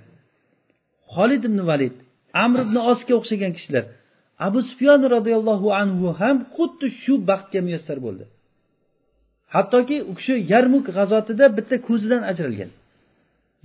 xolid 1.16 1.44
ibn 1.50 1.60
valid 1.70 1.96
amr 2.46 2.60
ibn 2.66 2.76
osga 2.92 3.14
o'xshagan 3.20 3.52
kishilar 3.58 3.84
abu 4.48 4.60
sufyon 4.70 5.02
roziyallohu 5.16 5.68
anhu 5.82 6.08
ham 6.22 6.38
xuddi 6.56 6.88
shu 7.02 7.14
baxtga 7.30 7.60
muyassar 7.68 7.98
bo'ldi. 8.06 8.26
Hattoki 9.56 9.98
u 10.10 10.14
kishi 10.20 10.36
yarmuk 10.52 10.86
g'azotida 10.98 11.46
bitta 11.58 11.76
ko'zidan 11.88 12.22
ajralgan. 12.32 12.72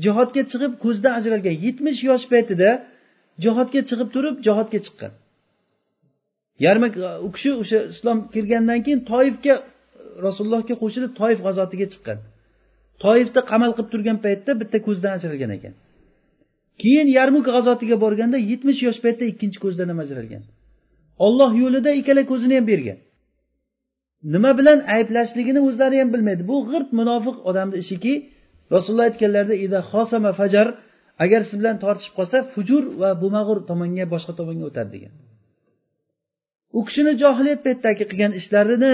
Jihodga 0.04 0.42
chiqib 0.50 0.72
ko'zdan 0.84 1.12
ajralgan 1.18 1.56
yetmish 1.64 2.00
yosh 2.08 2.24
paytida 2.32 2.70
jihodga 3.44 3.80
chiqib 3.88 4.08
turib 4.14 4.34
jihodga 4.46 4.78
chiqqan. 4.86 5.12
Yarmak 6.64 6.94
u 7.26 7.28
kishi 7.34 7.50
o'sha 7.62 7.78
islom 7.92 8.18
kirgandan 8.34 8.80
keyin 8.86 9.00
toifga 9.12 9.54
rasulullohga 10.26 10.74
qo'shilib 10.82 11.12
toif 11.20 11.38
g'azotiga 11.46 11.86
chiqqan. 11.92 12.18
Toifda 13.04 13.40
qamal 13.50 13.70
qilib 13.76 13.90
turgan 13.94 14.18
paytda 14.26 14.50
bitta 14.60 14.78
ko'zdan 14.86 15.12
ajralgan 15.18 15.50
ekan. 15.56 15.74
Keyin 16.82 17.08
yarmuk 17.18 17.44
g'azotiga 17.56 17.96
borganda 18.04 18.38
yetmish 18.50 18.80
yosh 18.86 19.00
paytda 19.04 19.24
ikkinchi 19.32 19.58
ko'zdan 19.64 19.88
ham 19.92 19.98
ajralgan. 20.04 20.42
Olloh 21.26 21.50
yo'lida 21.62 21.90
ikkala 22.00 22.22
ko'zini 22.30 22.54
ham 22.58 22.66
bergan. 22.72 22.98
Nima 24.34 24.50
bilan 24.58 24.78
ayblashligini 24.96 25.60
o'zlari 25.68 25.96
ham 26.02 26.08
bilmaydi. 26.14 26.42
Bu 26.50 26.56
g'irt 26.70 26.88
munofiq 27.00 27.36
odamni 27.48 27.76
ishiki 27.82 28.12
rasululloh 28.75 29.07
aytganlarida 29.09 29.79
xosama 29.91 30.31
fajar 30.39 30.67
agar 31.23 31.41
siz 31.47 31.55
bilan 31.61 31.77
tortishib 31.83 32.13
qolsa 32.19 32.37
fujur 32.53 32.83
va 33.01 33.09
bo'lmag'ur 33.21 33.57
tomonga 33.69 34.05
boshqa 34.13 34.33
tomonga 34.39 34.65
o'tadi 34.69 34.89
degan 34.95 35.13
u 36.77 36.79
kishini 36.87 37.13
johiliyat 37.23 37.61
paytidagi 37.65 38.03
qilgan 38.11 38.31
ishlarini 38.39 38.93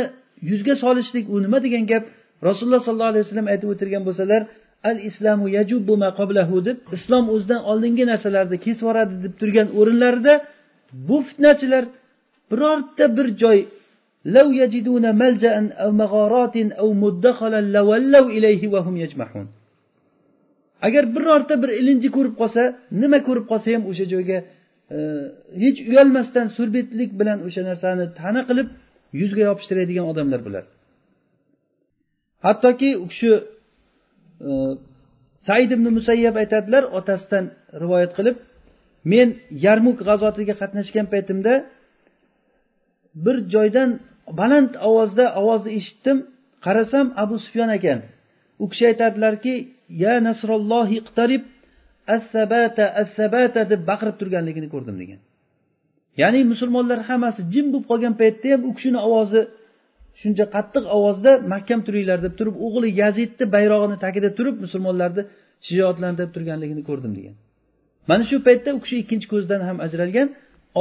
yuzga 0.49 0.73
solishlik 0.83 1.25
u 1.33 1.35
nima 1.45 1.59
degan 1.65 1.83
gap 1.91 2.03
rasululloh 2.47 2.81
sollallohu 2.87 3.11
alayhi 3.13 3.25
vasallam 3.25 3.47
aytib 3.53 3.67
o'tirgan 3.73 4.03
bo'lsalar 4.07 4.41
al 4.89 4.97
islamu 5.09 5.45
yajubbu 5.57 5.93
ma 6.03 6.09
qablahu 6.19 6.55
deb 6.67 6.77
islom 6.97 7.25
o'zidan 7.35 7.61
oldingi 7.71 8.03
narsalarni 8.11 8.57
kesib 8.65 8.81
yuboradi 8.83 9.15
deb 9.23 9.33
turgan 9.41 9.67
o'rinlarida 9.79 10.33
bu 11.07 11.17
fitnachilar 11.27 11.83
birorta 12.51 13.05
bir 13.17 13.27
joy 13.43 13.59
لو 14.25 14.47
يجدون 14.51 15.15
ملجأ 15.21 15.55
أو 15.83 15.91
مغارات 15.91 16.55
أو 16.57 16.93
مدخلا 16.93 17.61
لولوا 17.61 18.29
إليه 18.29 18.61
وهم 18.67 18.97
يجمحون 18.97 19.47
agar 20.82 21.04
birorta 21.16 21.54
bir 21.62 21.70
ilinji 21.80 22.08
ko'rib 22.16 22.34
qolsa 22.40 22.62
nima 23.02 23.18
ko'rib 23.28 23.46
qolsa 23.50 23.68
ham 23.74 23.82
o'sha 23.90 24.04
joyga 24.14 24.38
e, 24.96 24.98
hech 25.62 25.78
uyalmasdan 25.90 26.46
surbetlik 26.56 27.10
bilan 27.20 27.38
o'sha 27.46 27.62
narsani 27.70 28.04
ta'na 28.20 28.42
qilib 28.48 28.68
yuzga 29.20 29.42
yopishtiradigan 29.48 30.06
odamlar 30.12 30.40
bular. 30.46 30.64
Hattoki 32.46 32.90
u 33.02 33.06
kishi 33.12 33.30
e, 34.48 34.50
said 35.46 35.70
ibn 35.76 35.86
musayyab 35.98 36.36
aytadilar 36.42 36.84
otasidan 36.98 37.44
rivoyat 37.82 38.12
qilib 38.18 38.36
men 39.12 39.28
yarmuk 39.66 39.98
g'azotiga 40.08 40.54
qatnashgan 40.62 41.06
paytimda 41.12 41.54
bir 43.24 43.36
joydan 43.54 43.90
baland 44.40 44.72
ovozda 44.88 45.24
ovozni 45.40 45.70
eshitdim. 45.78 46.18
Qarasam 46.64 47.06
abu 47.22 47.36
sufyon 47.44 47.70
ekan. 47.78 47.98
U 48.62 48.64
kishi 48.70 48.84
aytadilarki 48.90 49.54
ya 50.02 50.14
nasrollohi 50.28 50.94
iqtarib 51.00 51.42
assabata 52.16 52.84
assabata 53.02 53.60
deb 53.72 53.80
baqirib 53.90 54.16
turganligini 54.20 54.68
ko'rdim 54.74 54.96
degan. 55.02 55.20
Ya'ni 56.22 56.40
musulmonlar 56.52 56.98
hammasi 57.08 57.40
jim 57.52 57.66
bo'lib 57.72 57.86
qolgan 57.90 58.14
paytda 58.20 58.46
ham 58.52 58.60
u 58.68 58.70
kishini 58.76 59.00
ovozi 59.08 59.40
shuncha 60.20 60.44
qattiq 60.54 60.84
ovozda 60.96 61.32
mahkam 61.52 61.80
turinglar 61.86 62.18
deb 62.26 62.34
turib 62.38 62.56
o'g'li 62.66 62.88
yazidni 63.02 63.44
bayrog'ini 63.54 63.96
tagida 64.04 64.28
turib 64.38 64.56
musulmonlarni 64.64 65.22
shijoatlantirib 65.66 66.30
turganligini 66.36 66.82
ko'rdim 66.88 67.12
degan. 67.18 67.34
Mana 68.10 68.22
shu 68.30 68.36
paytda 68.48 68.70
u 68.76 68.78
kishi 68.84 68.96
ikkinchi 69.02 69.26
ko'zdan 69.34 69.60
ham 69.68 69.76
ajralgan 69.86 70.28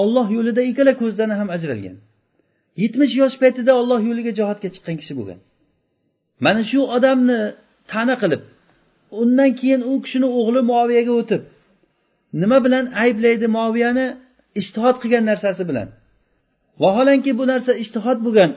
olloh 0.01 0.27
yo'lida 0.37 0.61
ikkala 0.69 0.93
ko'zdan 1.01 1.29
ham 1.39 1.49
ajralgan. 1.55 1.95
Yetmish 2.81 3.13
yosh 3.21 3.35
paytida 3.43 3.71
olloh 3.81 3.99
yo'liga 4.09 4.31
jihodga 4.39 4.67
chiqqan 4.75 4.95
kishi 5.01 5.13
bo'lgan. 5.19 5.39
Mana 6.45 6.61
shu 6.71 6.79
odamni 6.97 7.39
ta'na 7.91 8.15
qilib 8.21 8.41
undan 9.21 9.51
keyin 9.59 9.81
u 9.89 9.93
kishini 10.03 10.27
o'g'li 10.39 10.61
muoviyaga 10.71 11.13
o'tib 11.21 11.41
nima 12.41 12.57
bilan 12.65 12.85
ayblaydi 13.03 13.47
muoviyani 13.57 14.07
ishtihod 14.59 14.95
qilgan 15.01 15.25
narsasi 15.31 15.63
bilan. 15.69 15.87
Vaholanki 16.83 17.31
bu 17.39 17.43
narsa 17.51 17.71
ishtihod 17.83 18.19
bo'lgan 18.25 18.51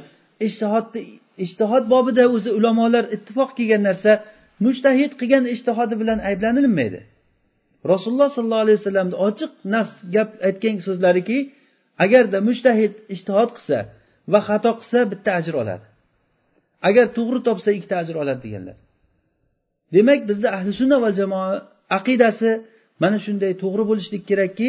ishtihodni 0.46 1.00
ishtihod 1.44 1.84
bobida 1.92 2.24
o'zi 2.36 2.50
ulamolar 2.58 3.04
ittifoq 3.16 3.50
qilgan 3.58 3.82
narsa 3.88 4.12
mushtahid 4.64 5.12
qilgan 5.20 5.44
ishtihodi 5.54 5.94
bilan 6.02 6.18
ayblanilmaydi. 6.28 7.00
Rasululloh 7.92 8.30
sollallohu 8.36 8.64
alayhi 8.66 8.78
vasallamni 8.80 9.16
ochiq 9.28 9.52
nas 9.74 9.90
gap 10.14 10.30
aytgan 10.48 10.76
so'zlariki 10.86 11.38
agarda 12.04 12.38
mushtahid 12.48 12.92
ishtihod 13.14 13.50
qilsa 13.56 13.78
va 14.32 14.40
xato 14.48 14.70
qilsa 14.80 14.98
bitta 15.12 15.30
ajr 15.40 15.54
oladi. 15.62 15.86
Agar 16.88 17.06
to'g'ri 17.16 17.40
topsa 17.48 17.70
ikkita 17.76 17.96
ajr 18.02 18.14
oladi 18.22 18.40
deganlar. 18.46 18.76
Demak 19.94 20.20
bizni 20.28 20.48
ahli 20.56 20.70
sunna 20.80 20.96
va 21.04 21.10
jamoa 21.18 21.50
aqidasi 21.98 22.50
mana 23.02 23.18
shunday 23.24 23.52
to'g'ri 23.62 23.84
bo'lishlik 23.90 24.22
kerakki 24.30 24.68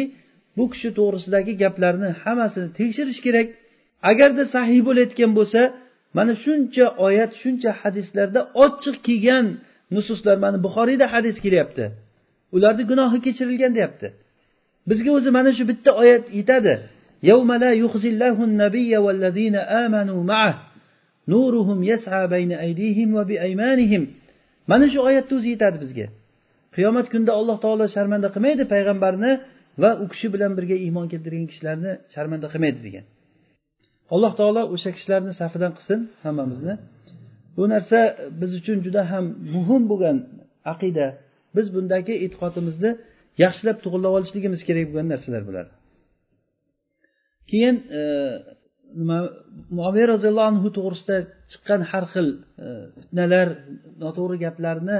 bu 0.56 0.64
kishi 0.72 0.88
to'g'risidagi 0.98 1.52
gaplarni 1.62 2.10
hammasini 2.22 2.68
tekshirish 2.78 3.20
kerak. 3.26 3.48
Agarda 4.10 4.44
sahiy 4.54 4.80
bo'layotgan 4.88 5.30
bo'lsa 5.38 5.60
mana 6.16 6.32
shuncha 6.44 6.84
oyat 7.06 7.32
shuncha 7.42 7.70
hadislarda 7.80 8.40
ochiq 8.64 8.96
kelgan 9.06 9.46
nususlar 9.94 10.36
mana 10.44 10.58
buxoriyda 10.66 11.06
hadis 11.14 11.36
kelyapti. 11.44 11.84
Ularni 12.56 12.84
gunohi 12.90 13.18
kechirilgan 13.26 13.72
deyapti. 13.76 14.08
Bizga 14.90 15.10
o'zi 15.18 15.30
mana 15.38 15.50
shu 15.56 15.62
bitta 15.70 15.90
oyat 16.02 16.24
yetadi. 16.38 16.74
Mana 24.70 24.86
shu 24.92 24.98
oyatni 25.08 25.34
o'zi 25.38 25.48
yetadi 25.54 25.78
bizga. 25.84 26.06
Qiyomat 26.76 27.06
kunida 27.12 27.32
alloh 27.40 27.56
taolo 27.64 27.84
sharmanda 27.96 28.28
qilmaydi 28.34 28.64
payg'ambarni 28.74 29.32
va 29.82 29.90
u 30.02 30.04
kishi 30.12 30.28
bilan 30.34 30.52
birga 30.58 30.76
iymon 30.86 31.06
keltirgan 31.12 31.46
kishilarni 31.52 31.92
sharmanda 32.14 32.46
qilmaydi 32.52 32.80
degan. 32.86 33.04
Alloh 34.14 34.32
taolo 34.40 34.62
o'sha 34.74 34.90
kishilarni 34.96 35.32
safidan 35.40 35.72
qilsin 35.78 36.00
hammamizni. 36.24 36.74
Bu 37.56 37.64
narsa 37.72 37.98
biz 38.40 38.50
uchun 38.60 38.78
juda 38.86 39.02
ham 39.12 39.24
muhim 39.54 39.82
bo'lgan 39.90 40.16
aqida. 40.72 41.06
Biz 41.56 41.66
bundagi 41.74 42.14
e'tiqodimizni 42.24 42.90
yaxshilab 43.44 43.78
to'g'irlab 43.84 44.12
olishligimiz 44.18 44.60
kerak 44.68 44.86
bo'lgan 44.90 45.06
narsalar 45.12 45.42
bular. 45.48 45.66
Keyin 47.50 47.76
e, 47.98 48.02
nima 48.98 49.18
muaviya 49.78 50.06
roziyallohu 50.14 50.48
anhu 50.52 50.68
to'g'risida 50.76 51.16
chiqqan 51.50 51.80
har 51.90 52.04
xil 52.12 52.28
e, 52.64 52.66
fitnalar 53.00 53.48
noto'g'ri 54.02 54.36
gaplarni 54.44 54.98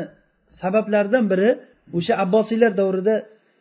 sabablaridan 0.60 1.24
biri 1.32 1.50
o'sha 1.98 2.14
abbosiylar 2.24 2.72
davrida 2.80 3.14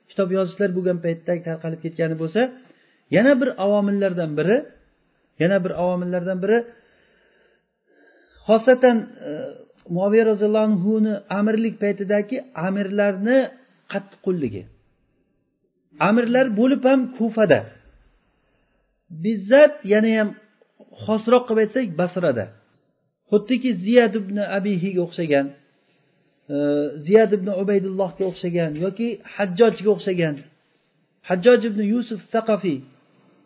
kitob 0.10 0.30
yozishlar 0.38 0.70
bo'lgan 0.78 0.98
paytda 1.06 1.34
tarqalib 1.48 1.80
ketgani 1.86 2.16
bo'lsa 2.22 2.42
yana 3.16 3.34
bir 3.42 3.50
avomillardan 3.66 4.32
biri 4.40 4.58
yana 5.42 5.58
bir 5.64 5.72
avomillardan 5.82 6.38
biri 6.44 6.58
xosatan 8.48 8.98
e, 9.30 9.32
muaviya 9.96 10.24
roziyallohu 10.32 10.68
anhuni 10.70 11.14
amirlik 11.40 11.76
paytidagi 11.84 12.38
amirlarni 12.68 13.40
qattiqqo'lligi. 13.92 14.64
Amirlar 16.10 16.46
bo'lib 16.60 16.82
ham 16.90 17.00
kufada 17.18 17.60
bizzat 19.24 19.74
yana 19.94 20.12
ham 20.18 20.30
xosroq 21.06 21.44
qilib 21.48 21.62
aytsak 21.64 21.88
basrada. 22.02 22.46
Xuddiki 23.32 23.72
ziyad 23.86 24.14
ibn 24.22 24.38
abihiga 24.58 25.02
o'xshagan 25.08 25.48
e, 26.54 26.56
ziyad 27.06 27.32
ibn 27.38 27.48
ubaydullohga 27.62 28.24
o'xshagan 28.32 28.72
yoki 28.86 29.08
hajjojga 29.36 29.90
o'xshagan. 29.96 30.36
Hajjoj 31.30 31.62
ibn 31.70 31.82
yusuf 31.94 32.22
taqafiy 32.36 32.80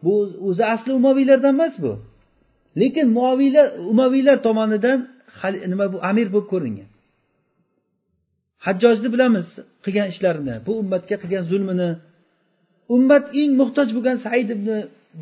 bu 0.03 0.13
o'zi 0.47 0.63
asli 0.73 0.91
umaviylardan 0.99 1.53
emas 1.57 1.75
bu. 1.83 1.93
Lekin 2.81 3.07
muaviylar 3.17 3.67
umaviylar 3.91 4.37
tomonidan 4.47 4.99
nima 5.71 5.85
bu 5.93 5.97
amir 6.09 6.27
bo'lib 6.33 6.47
ko'ringan. 6.53 6.89
Hajjojni 8.65 9.09
bilamiz 9.13 9.47
qilgan 9.83 10.07
ishlarini 10.13 10.55
bu 10.65 10.71
ummatga 10.81 11.15
qilgan 11.23 11.43
zulmini. 11.51 11.89
Ummat 12.95 13.25
eng 13.41 13.51
muhtoj 13.61 13.87
bo'lgan 13.95 14.17
said 14.25 14.49
ibn 14.55 14.69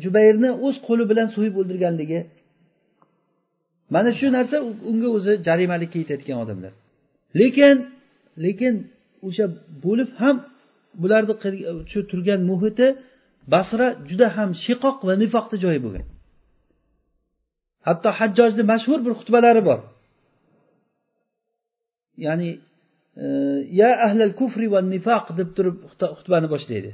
jubayrni 0.02 0.50
o'z 0.66 0.76
qo'li 0.86 1.04
bilan 1.10 1.28
so'yib 1.34 1.54
o'ldirganligi. 1.60 2.20
Mana 3.94 4.10
shu 4.18 4.26
narsa 4.36 4.56
unga 4.90 5.08
o'zi 5.16 5.32
jarimalikka 5.46 5.96
yetayotgan 6.02 6.38
odamlar. 6.44 6.72
Lekin 7.40 7.76
lekin 8.44 8.74
o'sha 9.26 9.46
bo'lib 9.84 10.10
ham 10.22 10.36
bularni 11.02 11.34
shu 11.92 12.00
turgan 12.10 12.40
muhiti 12.50 12.86
basra 13.54 13.88
juda 14.08 14.26
ham 14.36 14.50
shiqoq 14.64 14.96
va 15.06 15.14
nifoqni 15.22 15.56
joyi 15.64 15.80
bo'lgan. 15.86 16.06
Hatto 17.86 18.08
hajjojni 18.18 18.62
mashhur 18.72 18.98
bir 19.06 19.12
xutbalari 19.20 19.62
bor. 19.68 19.80
Ya'ni 22.26 22.50
e, 23.22 23.26
ya 23.80 23.90
ahlal 24.06 24.32
kufri 24.40 24.66
va 24.74 24.80
nifoq 24.94 25.26
deb 25.38 25.48
turib 25.56 25.76
xutbani 26.18 26.48
boshlaydi. 26.54 26.90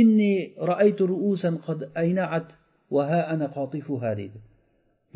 Inni 0.00 0.34
raaytu 0.70 1.02
ruusan 1.12 1.54
qad 1.66 1.80
ayna'at 2.02 2.46
va 2.94 3.02
ha 3.10 3.20
ana 3.32 3.46
qatifuha 3.56 4.10
deydi. 4.20 4.38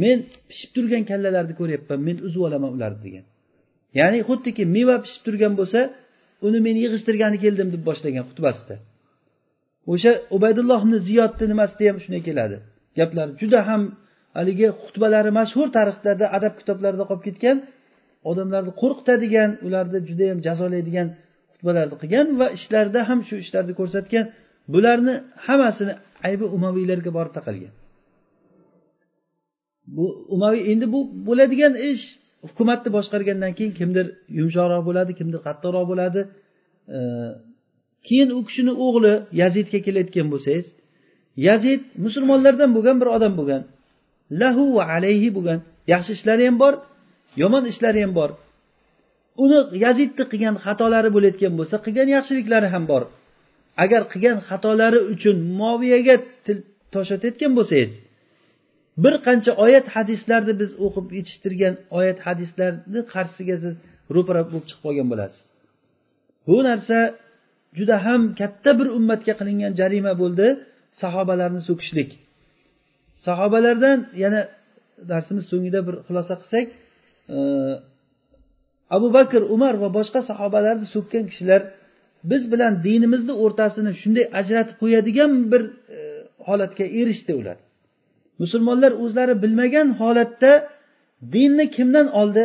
Men 0.02 0.16
pishib 0.48 0.70
turgan 0.76 1.02
kallalarni 1.10 1.54
ko'ryapman 1.60 2.00
men 2.08 2.16
uzib 2.26 2.42
olaman 2.48 2.70
ularni 2.76 3.00
degan. 3.06 3.24
Ya'ni 3.98 4.20
xuddiki 4.28 4.62
meva 4.76 4.96
pishib 5.04 5.22
turgan 5.26 5.52
bo'lsa 5.60 5.80
uni 6.46 6.58
men 6.66 6.76
yig'ishtirgani 6.82 7.38
keldim 7.44 7.68
deb 7.74 7.82
boshlagan 7.88 8.24
xutbasida. 8.30 8.76
O'sha 9.92 10.12
ubaydullohni 10.36 10.98
ziyodni 11.08 11.46
nimasida 11.52 11.82
ham 11.90 11.98
shunday 12.04 12.22
keladi. 12.28 12.56
Gaplari 12.98 13.32
juda 13.40 13.60
ham 13.68 13.82
haligi 14.38 14.68
xutbalari 14.82 15.30
mashhur 15.40 15.68
tarixlarda 15.76 16.26
adab 16.36 16.54
kitoblarida 16.60 17.04
qolib 17.10 17.24
ketgan 17.28 17.56
odamlarni 18.30 18.72
qo'rqitadigan 18.82 19.50
ularni 19.66 19.98
judayam 20.08 20.38
jazolaydigan 20.46 21.08
xutbalarni 21.52 21.96
qilgan 22.02 22.26
va 22.40 22.46
ishlarida 22.58 23.00
ham 23.08 23.20
shu 23.28 23.34
ishlarni 23.44 23.74
ko'rsatgan 23.80 24.24
bularni 24.72 25.14
hammasini 25.46 25.92
aybi 26.26 26.44
umaviylarga 26.56 27.10
borib 27.18 27.32
taqalgan. 27.38 27.74
Bu 29.96 30.04
umaviy 30.34 30.62
endi 30.72 30.86
bu 30.94 31.00
bo'ladigan 31.26 31.74
ish 31.90 32.04
hukumatni 32.48 32.90
boshqargandan 32.96 33.52
keyin 33.58 33.72
kimdir 33.80 34.06
yumshoqroq 34.38 34.82
bo'ladi 34.88 35.12
kimdir 35.18 35.40
qattiqroq 35.46 35.84
bo'ladi. 35.92 36.20
Keyin 38.06 38.30
u 38.38 38.40
kishini 38.48 38.72
o'g'li 38.86 39.12
yazidga 39.42 39.78
kelayotgan 39.86 40.26
bo'lsangiz 40.32 40.66
yazid 41.46 41.82
musulmonlardan 42.04 42.70
bo'lgan 42.76 42.96
bir 43.00 43.08
odam 43.16 43.32
bo'lgan. 43.40 43.62
Lahu 44.40 44.64
va 44.76 44.84
alayhi 44.96 45.28
bo'lgan. 45.36 45.58
Yaxshi 45.92 46.10
ishlari 46.16 46.44
ham 46.48 46.56
bor 46.62 46.74
yomon 47.42 47.64
ishlari 47.72 48.00
ham 48.04 48.12
bor. 48.18 48.30
Uni 49.44 49.58
yazidni 49.84 50.24
qilgan 50.32 50.54
xatolari 50.64 51.10
bo'layotgan 51.16 51.52
bo'lsa 51.58 51.76
qilgan 51.84 52.08
yaxshiliklari 52.16 52.68
ham 52.74 52.84
bor. 52.92 53.02
Agar 53.82 54.02
qilgan 54.12 54.38
xatolari 54.48 55.00
uchun 55.14 55.36
moviyaga 55.60 56.16
til 56.46 56.58
toshatayotgan 56.94 57.52
bo'lsangiz 57.58 57.92
bir 59.02 59.14
qancha 59.26 59.52
oyat 59.64 59.86
hadislarni 59.96 60.54
biz 60.62 60.70
o'qib 60.84 61.06
yetishtirgan 61.18 61.74
oyat 61.98 62.18
hadislarni 62.26 63.00
qarshisiga 63.12 63.56
siz 63.64 63.74
ro'para 64.14 64.42
bo'lib 64.48 64.64
chiqib 64.68 64.82
qolgan 64.86 65.06
bo'lasiz. 65.12 65.42
Bu 66.48 66.56
narsa 66.68 66.98
juda 67.78 67.96
ham 68.06 68.20
katta 68.40 68.70
bir 68.78 68.88
ummatga 68.98 69.32
qilingan 69.40 69.72
jarima 69.80 70.12
bo'ldi 70.22 70.46
sahobalarni 71.02 71.62
so'kishlik. 71.68 72.10
Sahobalardan 73.26 73.98
yana 74.24 74.40
darsimiz 75.10 75.44
so'ngida 75.50 75.80
bir 75.86 75.94
xulosa 76.06 76.34
qilsak 76.40 76.66
e, 77.36 77.38
abu 78.96 79.08
bakr 79.16 79.40
umar 79.54 79.74
va 79.82 79.88
boshqa 79.98 80.20
sahobalarni 80.30 80.86
so'kkan 80.94 81.24
kishilar 81.30 81.60
biz 82.30 82.42
bilan 82.52 82.72
dinimizni 82.86 83.34
o'rtasini 83.44 83.92
shunday 84.00 84.26
ajratib 84.40 84.76
qo'yadigan 84.82 85.30
bir 85.52 85.62
e, 85.96 85.98
holatga 86.46 86.86
erishdi 87.00 87.32
ular. 87.40 87.56
Musulmonlar 88.42 88.92
o'zlari 89.04 89.34
bilmagan 89.42 89.88
holatda 90.00 90.52
dinni 91.34 91.66
kimdan 91.76 92.06
oldi? 92.20 92.44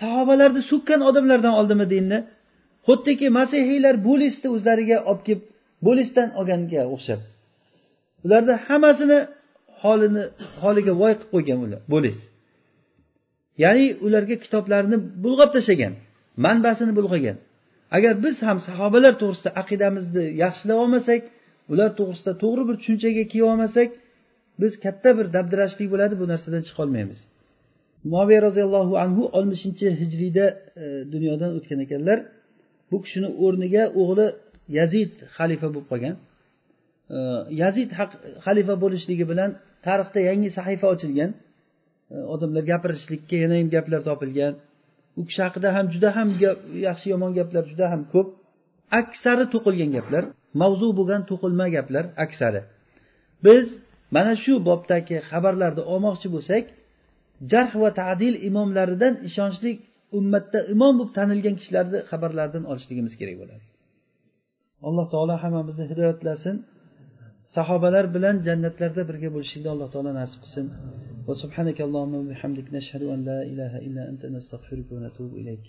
Sahobalarni 0.00 0.62
so'kkan 0.70 1.00
odamlardan 1.08 1.54
oldimi 1.60 1.86
dinni? 1.94 2.18
Xuddiki 2.86 3.26
masihiylar 3.38 3.94
bo'lisni 4.08 4.48
o'zlariga 4.56 4.98
olib 5.10 5.22
kelib 5.26 5.42
bo'lisdan 5.86 6.28
olganga 6.38 6.82
o'xshab. 6.94 7.20
Ularni 8.24 8.54
hammasini 8.66 9.18
holini 9.82 10.24
holiga 10.62 10.92
voy 11.02 11.12
qilib 11.18 11.30
qo'ygan 11.34 11.58
ular 11.64 11.80
bo'lis 11.94 12.18
ya'ni 13.64 13.86
ularga 14.06 14.36
kitoblarini 14.44 14.98
bulg'ab 15.24 15.50
tashlagan 15.56 15.92
manbasini 16.44 16.92
bulg'agan. 16.98 17.36
Agar 17.96 18.12
biz 18.24 18.36
ham 18.48 18.58
sahobalar 18.68 19.14
to'g'risida 19.22 19.50
aqidamizni 19.62 20.24
yaxshilab 20.44 20.78
olmasak 20.84 21.20
ular 21.72 21.90
to'g'risida 21.98 22.32
to'g'ri 22.42 22.62
bir 22.68 22.76
tushunchaga 22.80 23.24
kelib 23.32 23.46
olmasak 23.52 23.88
biz 24.62 24.72
katta 24.84 25.10
bir 25.18 25.26
dabdirashlik 25.36 25.88
bo'ladi 25.92 26.14
bu 26.20 26.24
narsadan 26.32 26.62
chiqolmaymiz 26.68 27.20
moviy 28.04 28.38
roziyallohu 28.46 28.98
anhu 29.04 29.22
oltmishinchi 29.36 29.86
hijriyda 30.00 30.46
e, 30.76 30.84
dunyodan 31.12 31.50
o'tgan 31.58 31.80
ekanlar. 31.86 32.18
Bu 32.90 32.96
kishini 33.04 33.28
o'rniga 33.44 33.84
o'g'li 34.00 34.26
yazid 34.78 35.12
xalifa 35.36 35.68
bo'lib 35.74 35.86
qolgan. 35.92 36.14
E, 37.16 37.18
yazid 37.62 37.90
xalifa 38.46 38.74
bo'lishligi 38.84 39.24
bilan 39.32 39.50
tarixda 39.86 40.20
yangi 40.28 40.50
sahifa 40.58 40.86
ochilgan. 40.94 41.30
E, 42.14 42.16
odamlar 42.34 42.62
gapirishlikka 42.72 43.36
yana 43.44 43.54
ham 43.60 43.68
gaplar 43.74 44.00
topilgan. 44.08 44.54
U 45.18 45.22
kishi 45.28 45.40
haqida 45.46 45.68
ham 45.76 45.86
juda 45.94 46.10
ham 46.16 46.28
yaxshi 46.86 47.06
yomon 47.14 47.32
gaplar 47.38 47.64
juda 47.72 47.86
ham 47.92 48.02
ko'p. 48.12 48.28
Aksari 49.00 49.44
to'qilgan 49.54 49.90
gaplar 49.96 50.24
mavzu 50.60 50.88
bo'lgan 50.98 51.22
to'qilma 51.30 51.66
gaplar 51.76 52.04
aksari. 52.24 52.60
Biz 53.46 53.64
mana 54.16 54.34
shu 54.44 54.52
bobdagi 54.68 55.16
xabarlarni 55.30 55.82
olmoqchi 55.92 56.28
bo'lsak 56.34 56.64
jarh 57.52 57.72
va 57.82 57.90
tadil 58.00 58.34
imomlaridan 58.48 59.14
ishonchli 59.28 59.70
ummatda 60.18 60.58
imom 60.74 60.94
bo'lib 60.98 61.12
tanilgan 61.18 61.54
kishilarni 61.60 61.98
xabarlaridan 62.10 62.64
olishligimiz 62.70 63.14
kerak 63.20 63.36
bo'ladi. 63.42 63.64
Alloh 64.88 65.06
taolo 65.12 65.34
hammamizni 65.44 65.84
hidoyatlasin. 65.90 66.56
Sahobalar 67.56 68.04
bilan 68.14 68.36
jannatlarda 68.46 69.02
birga 69.10 69.28
bo'lishlikni 69.34 69.70
alloh 69.74 69.88
taolo 69.94 70.12
nasib 70.20 70.38
qilsin. 70.44 70.66
Va 71.28 71.34
subhanakallohumma 71.42 72.20
bihamdik 72.30 72.66
nashhadu 72.76 73.06
an 73.14 73.20
la 73.28 73.38
ilaha 73.52 73.78
illa 73.86 74.02
anta 74.10 74.26
nastag'firuka 74.36 74.90
va 74.96 75.00
natubu 75.06 75.34
ilayk. 75.42 75.64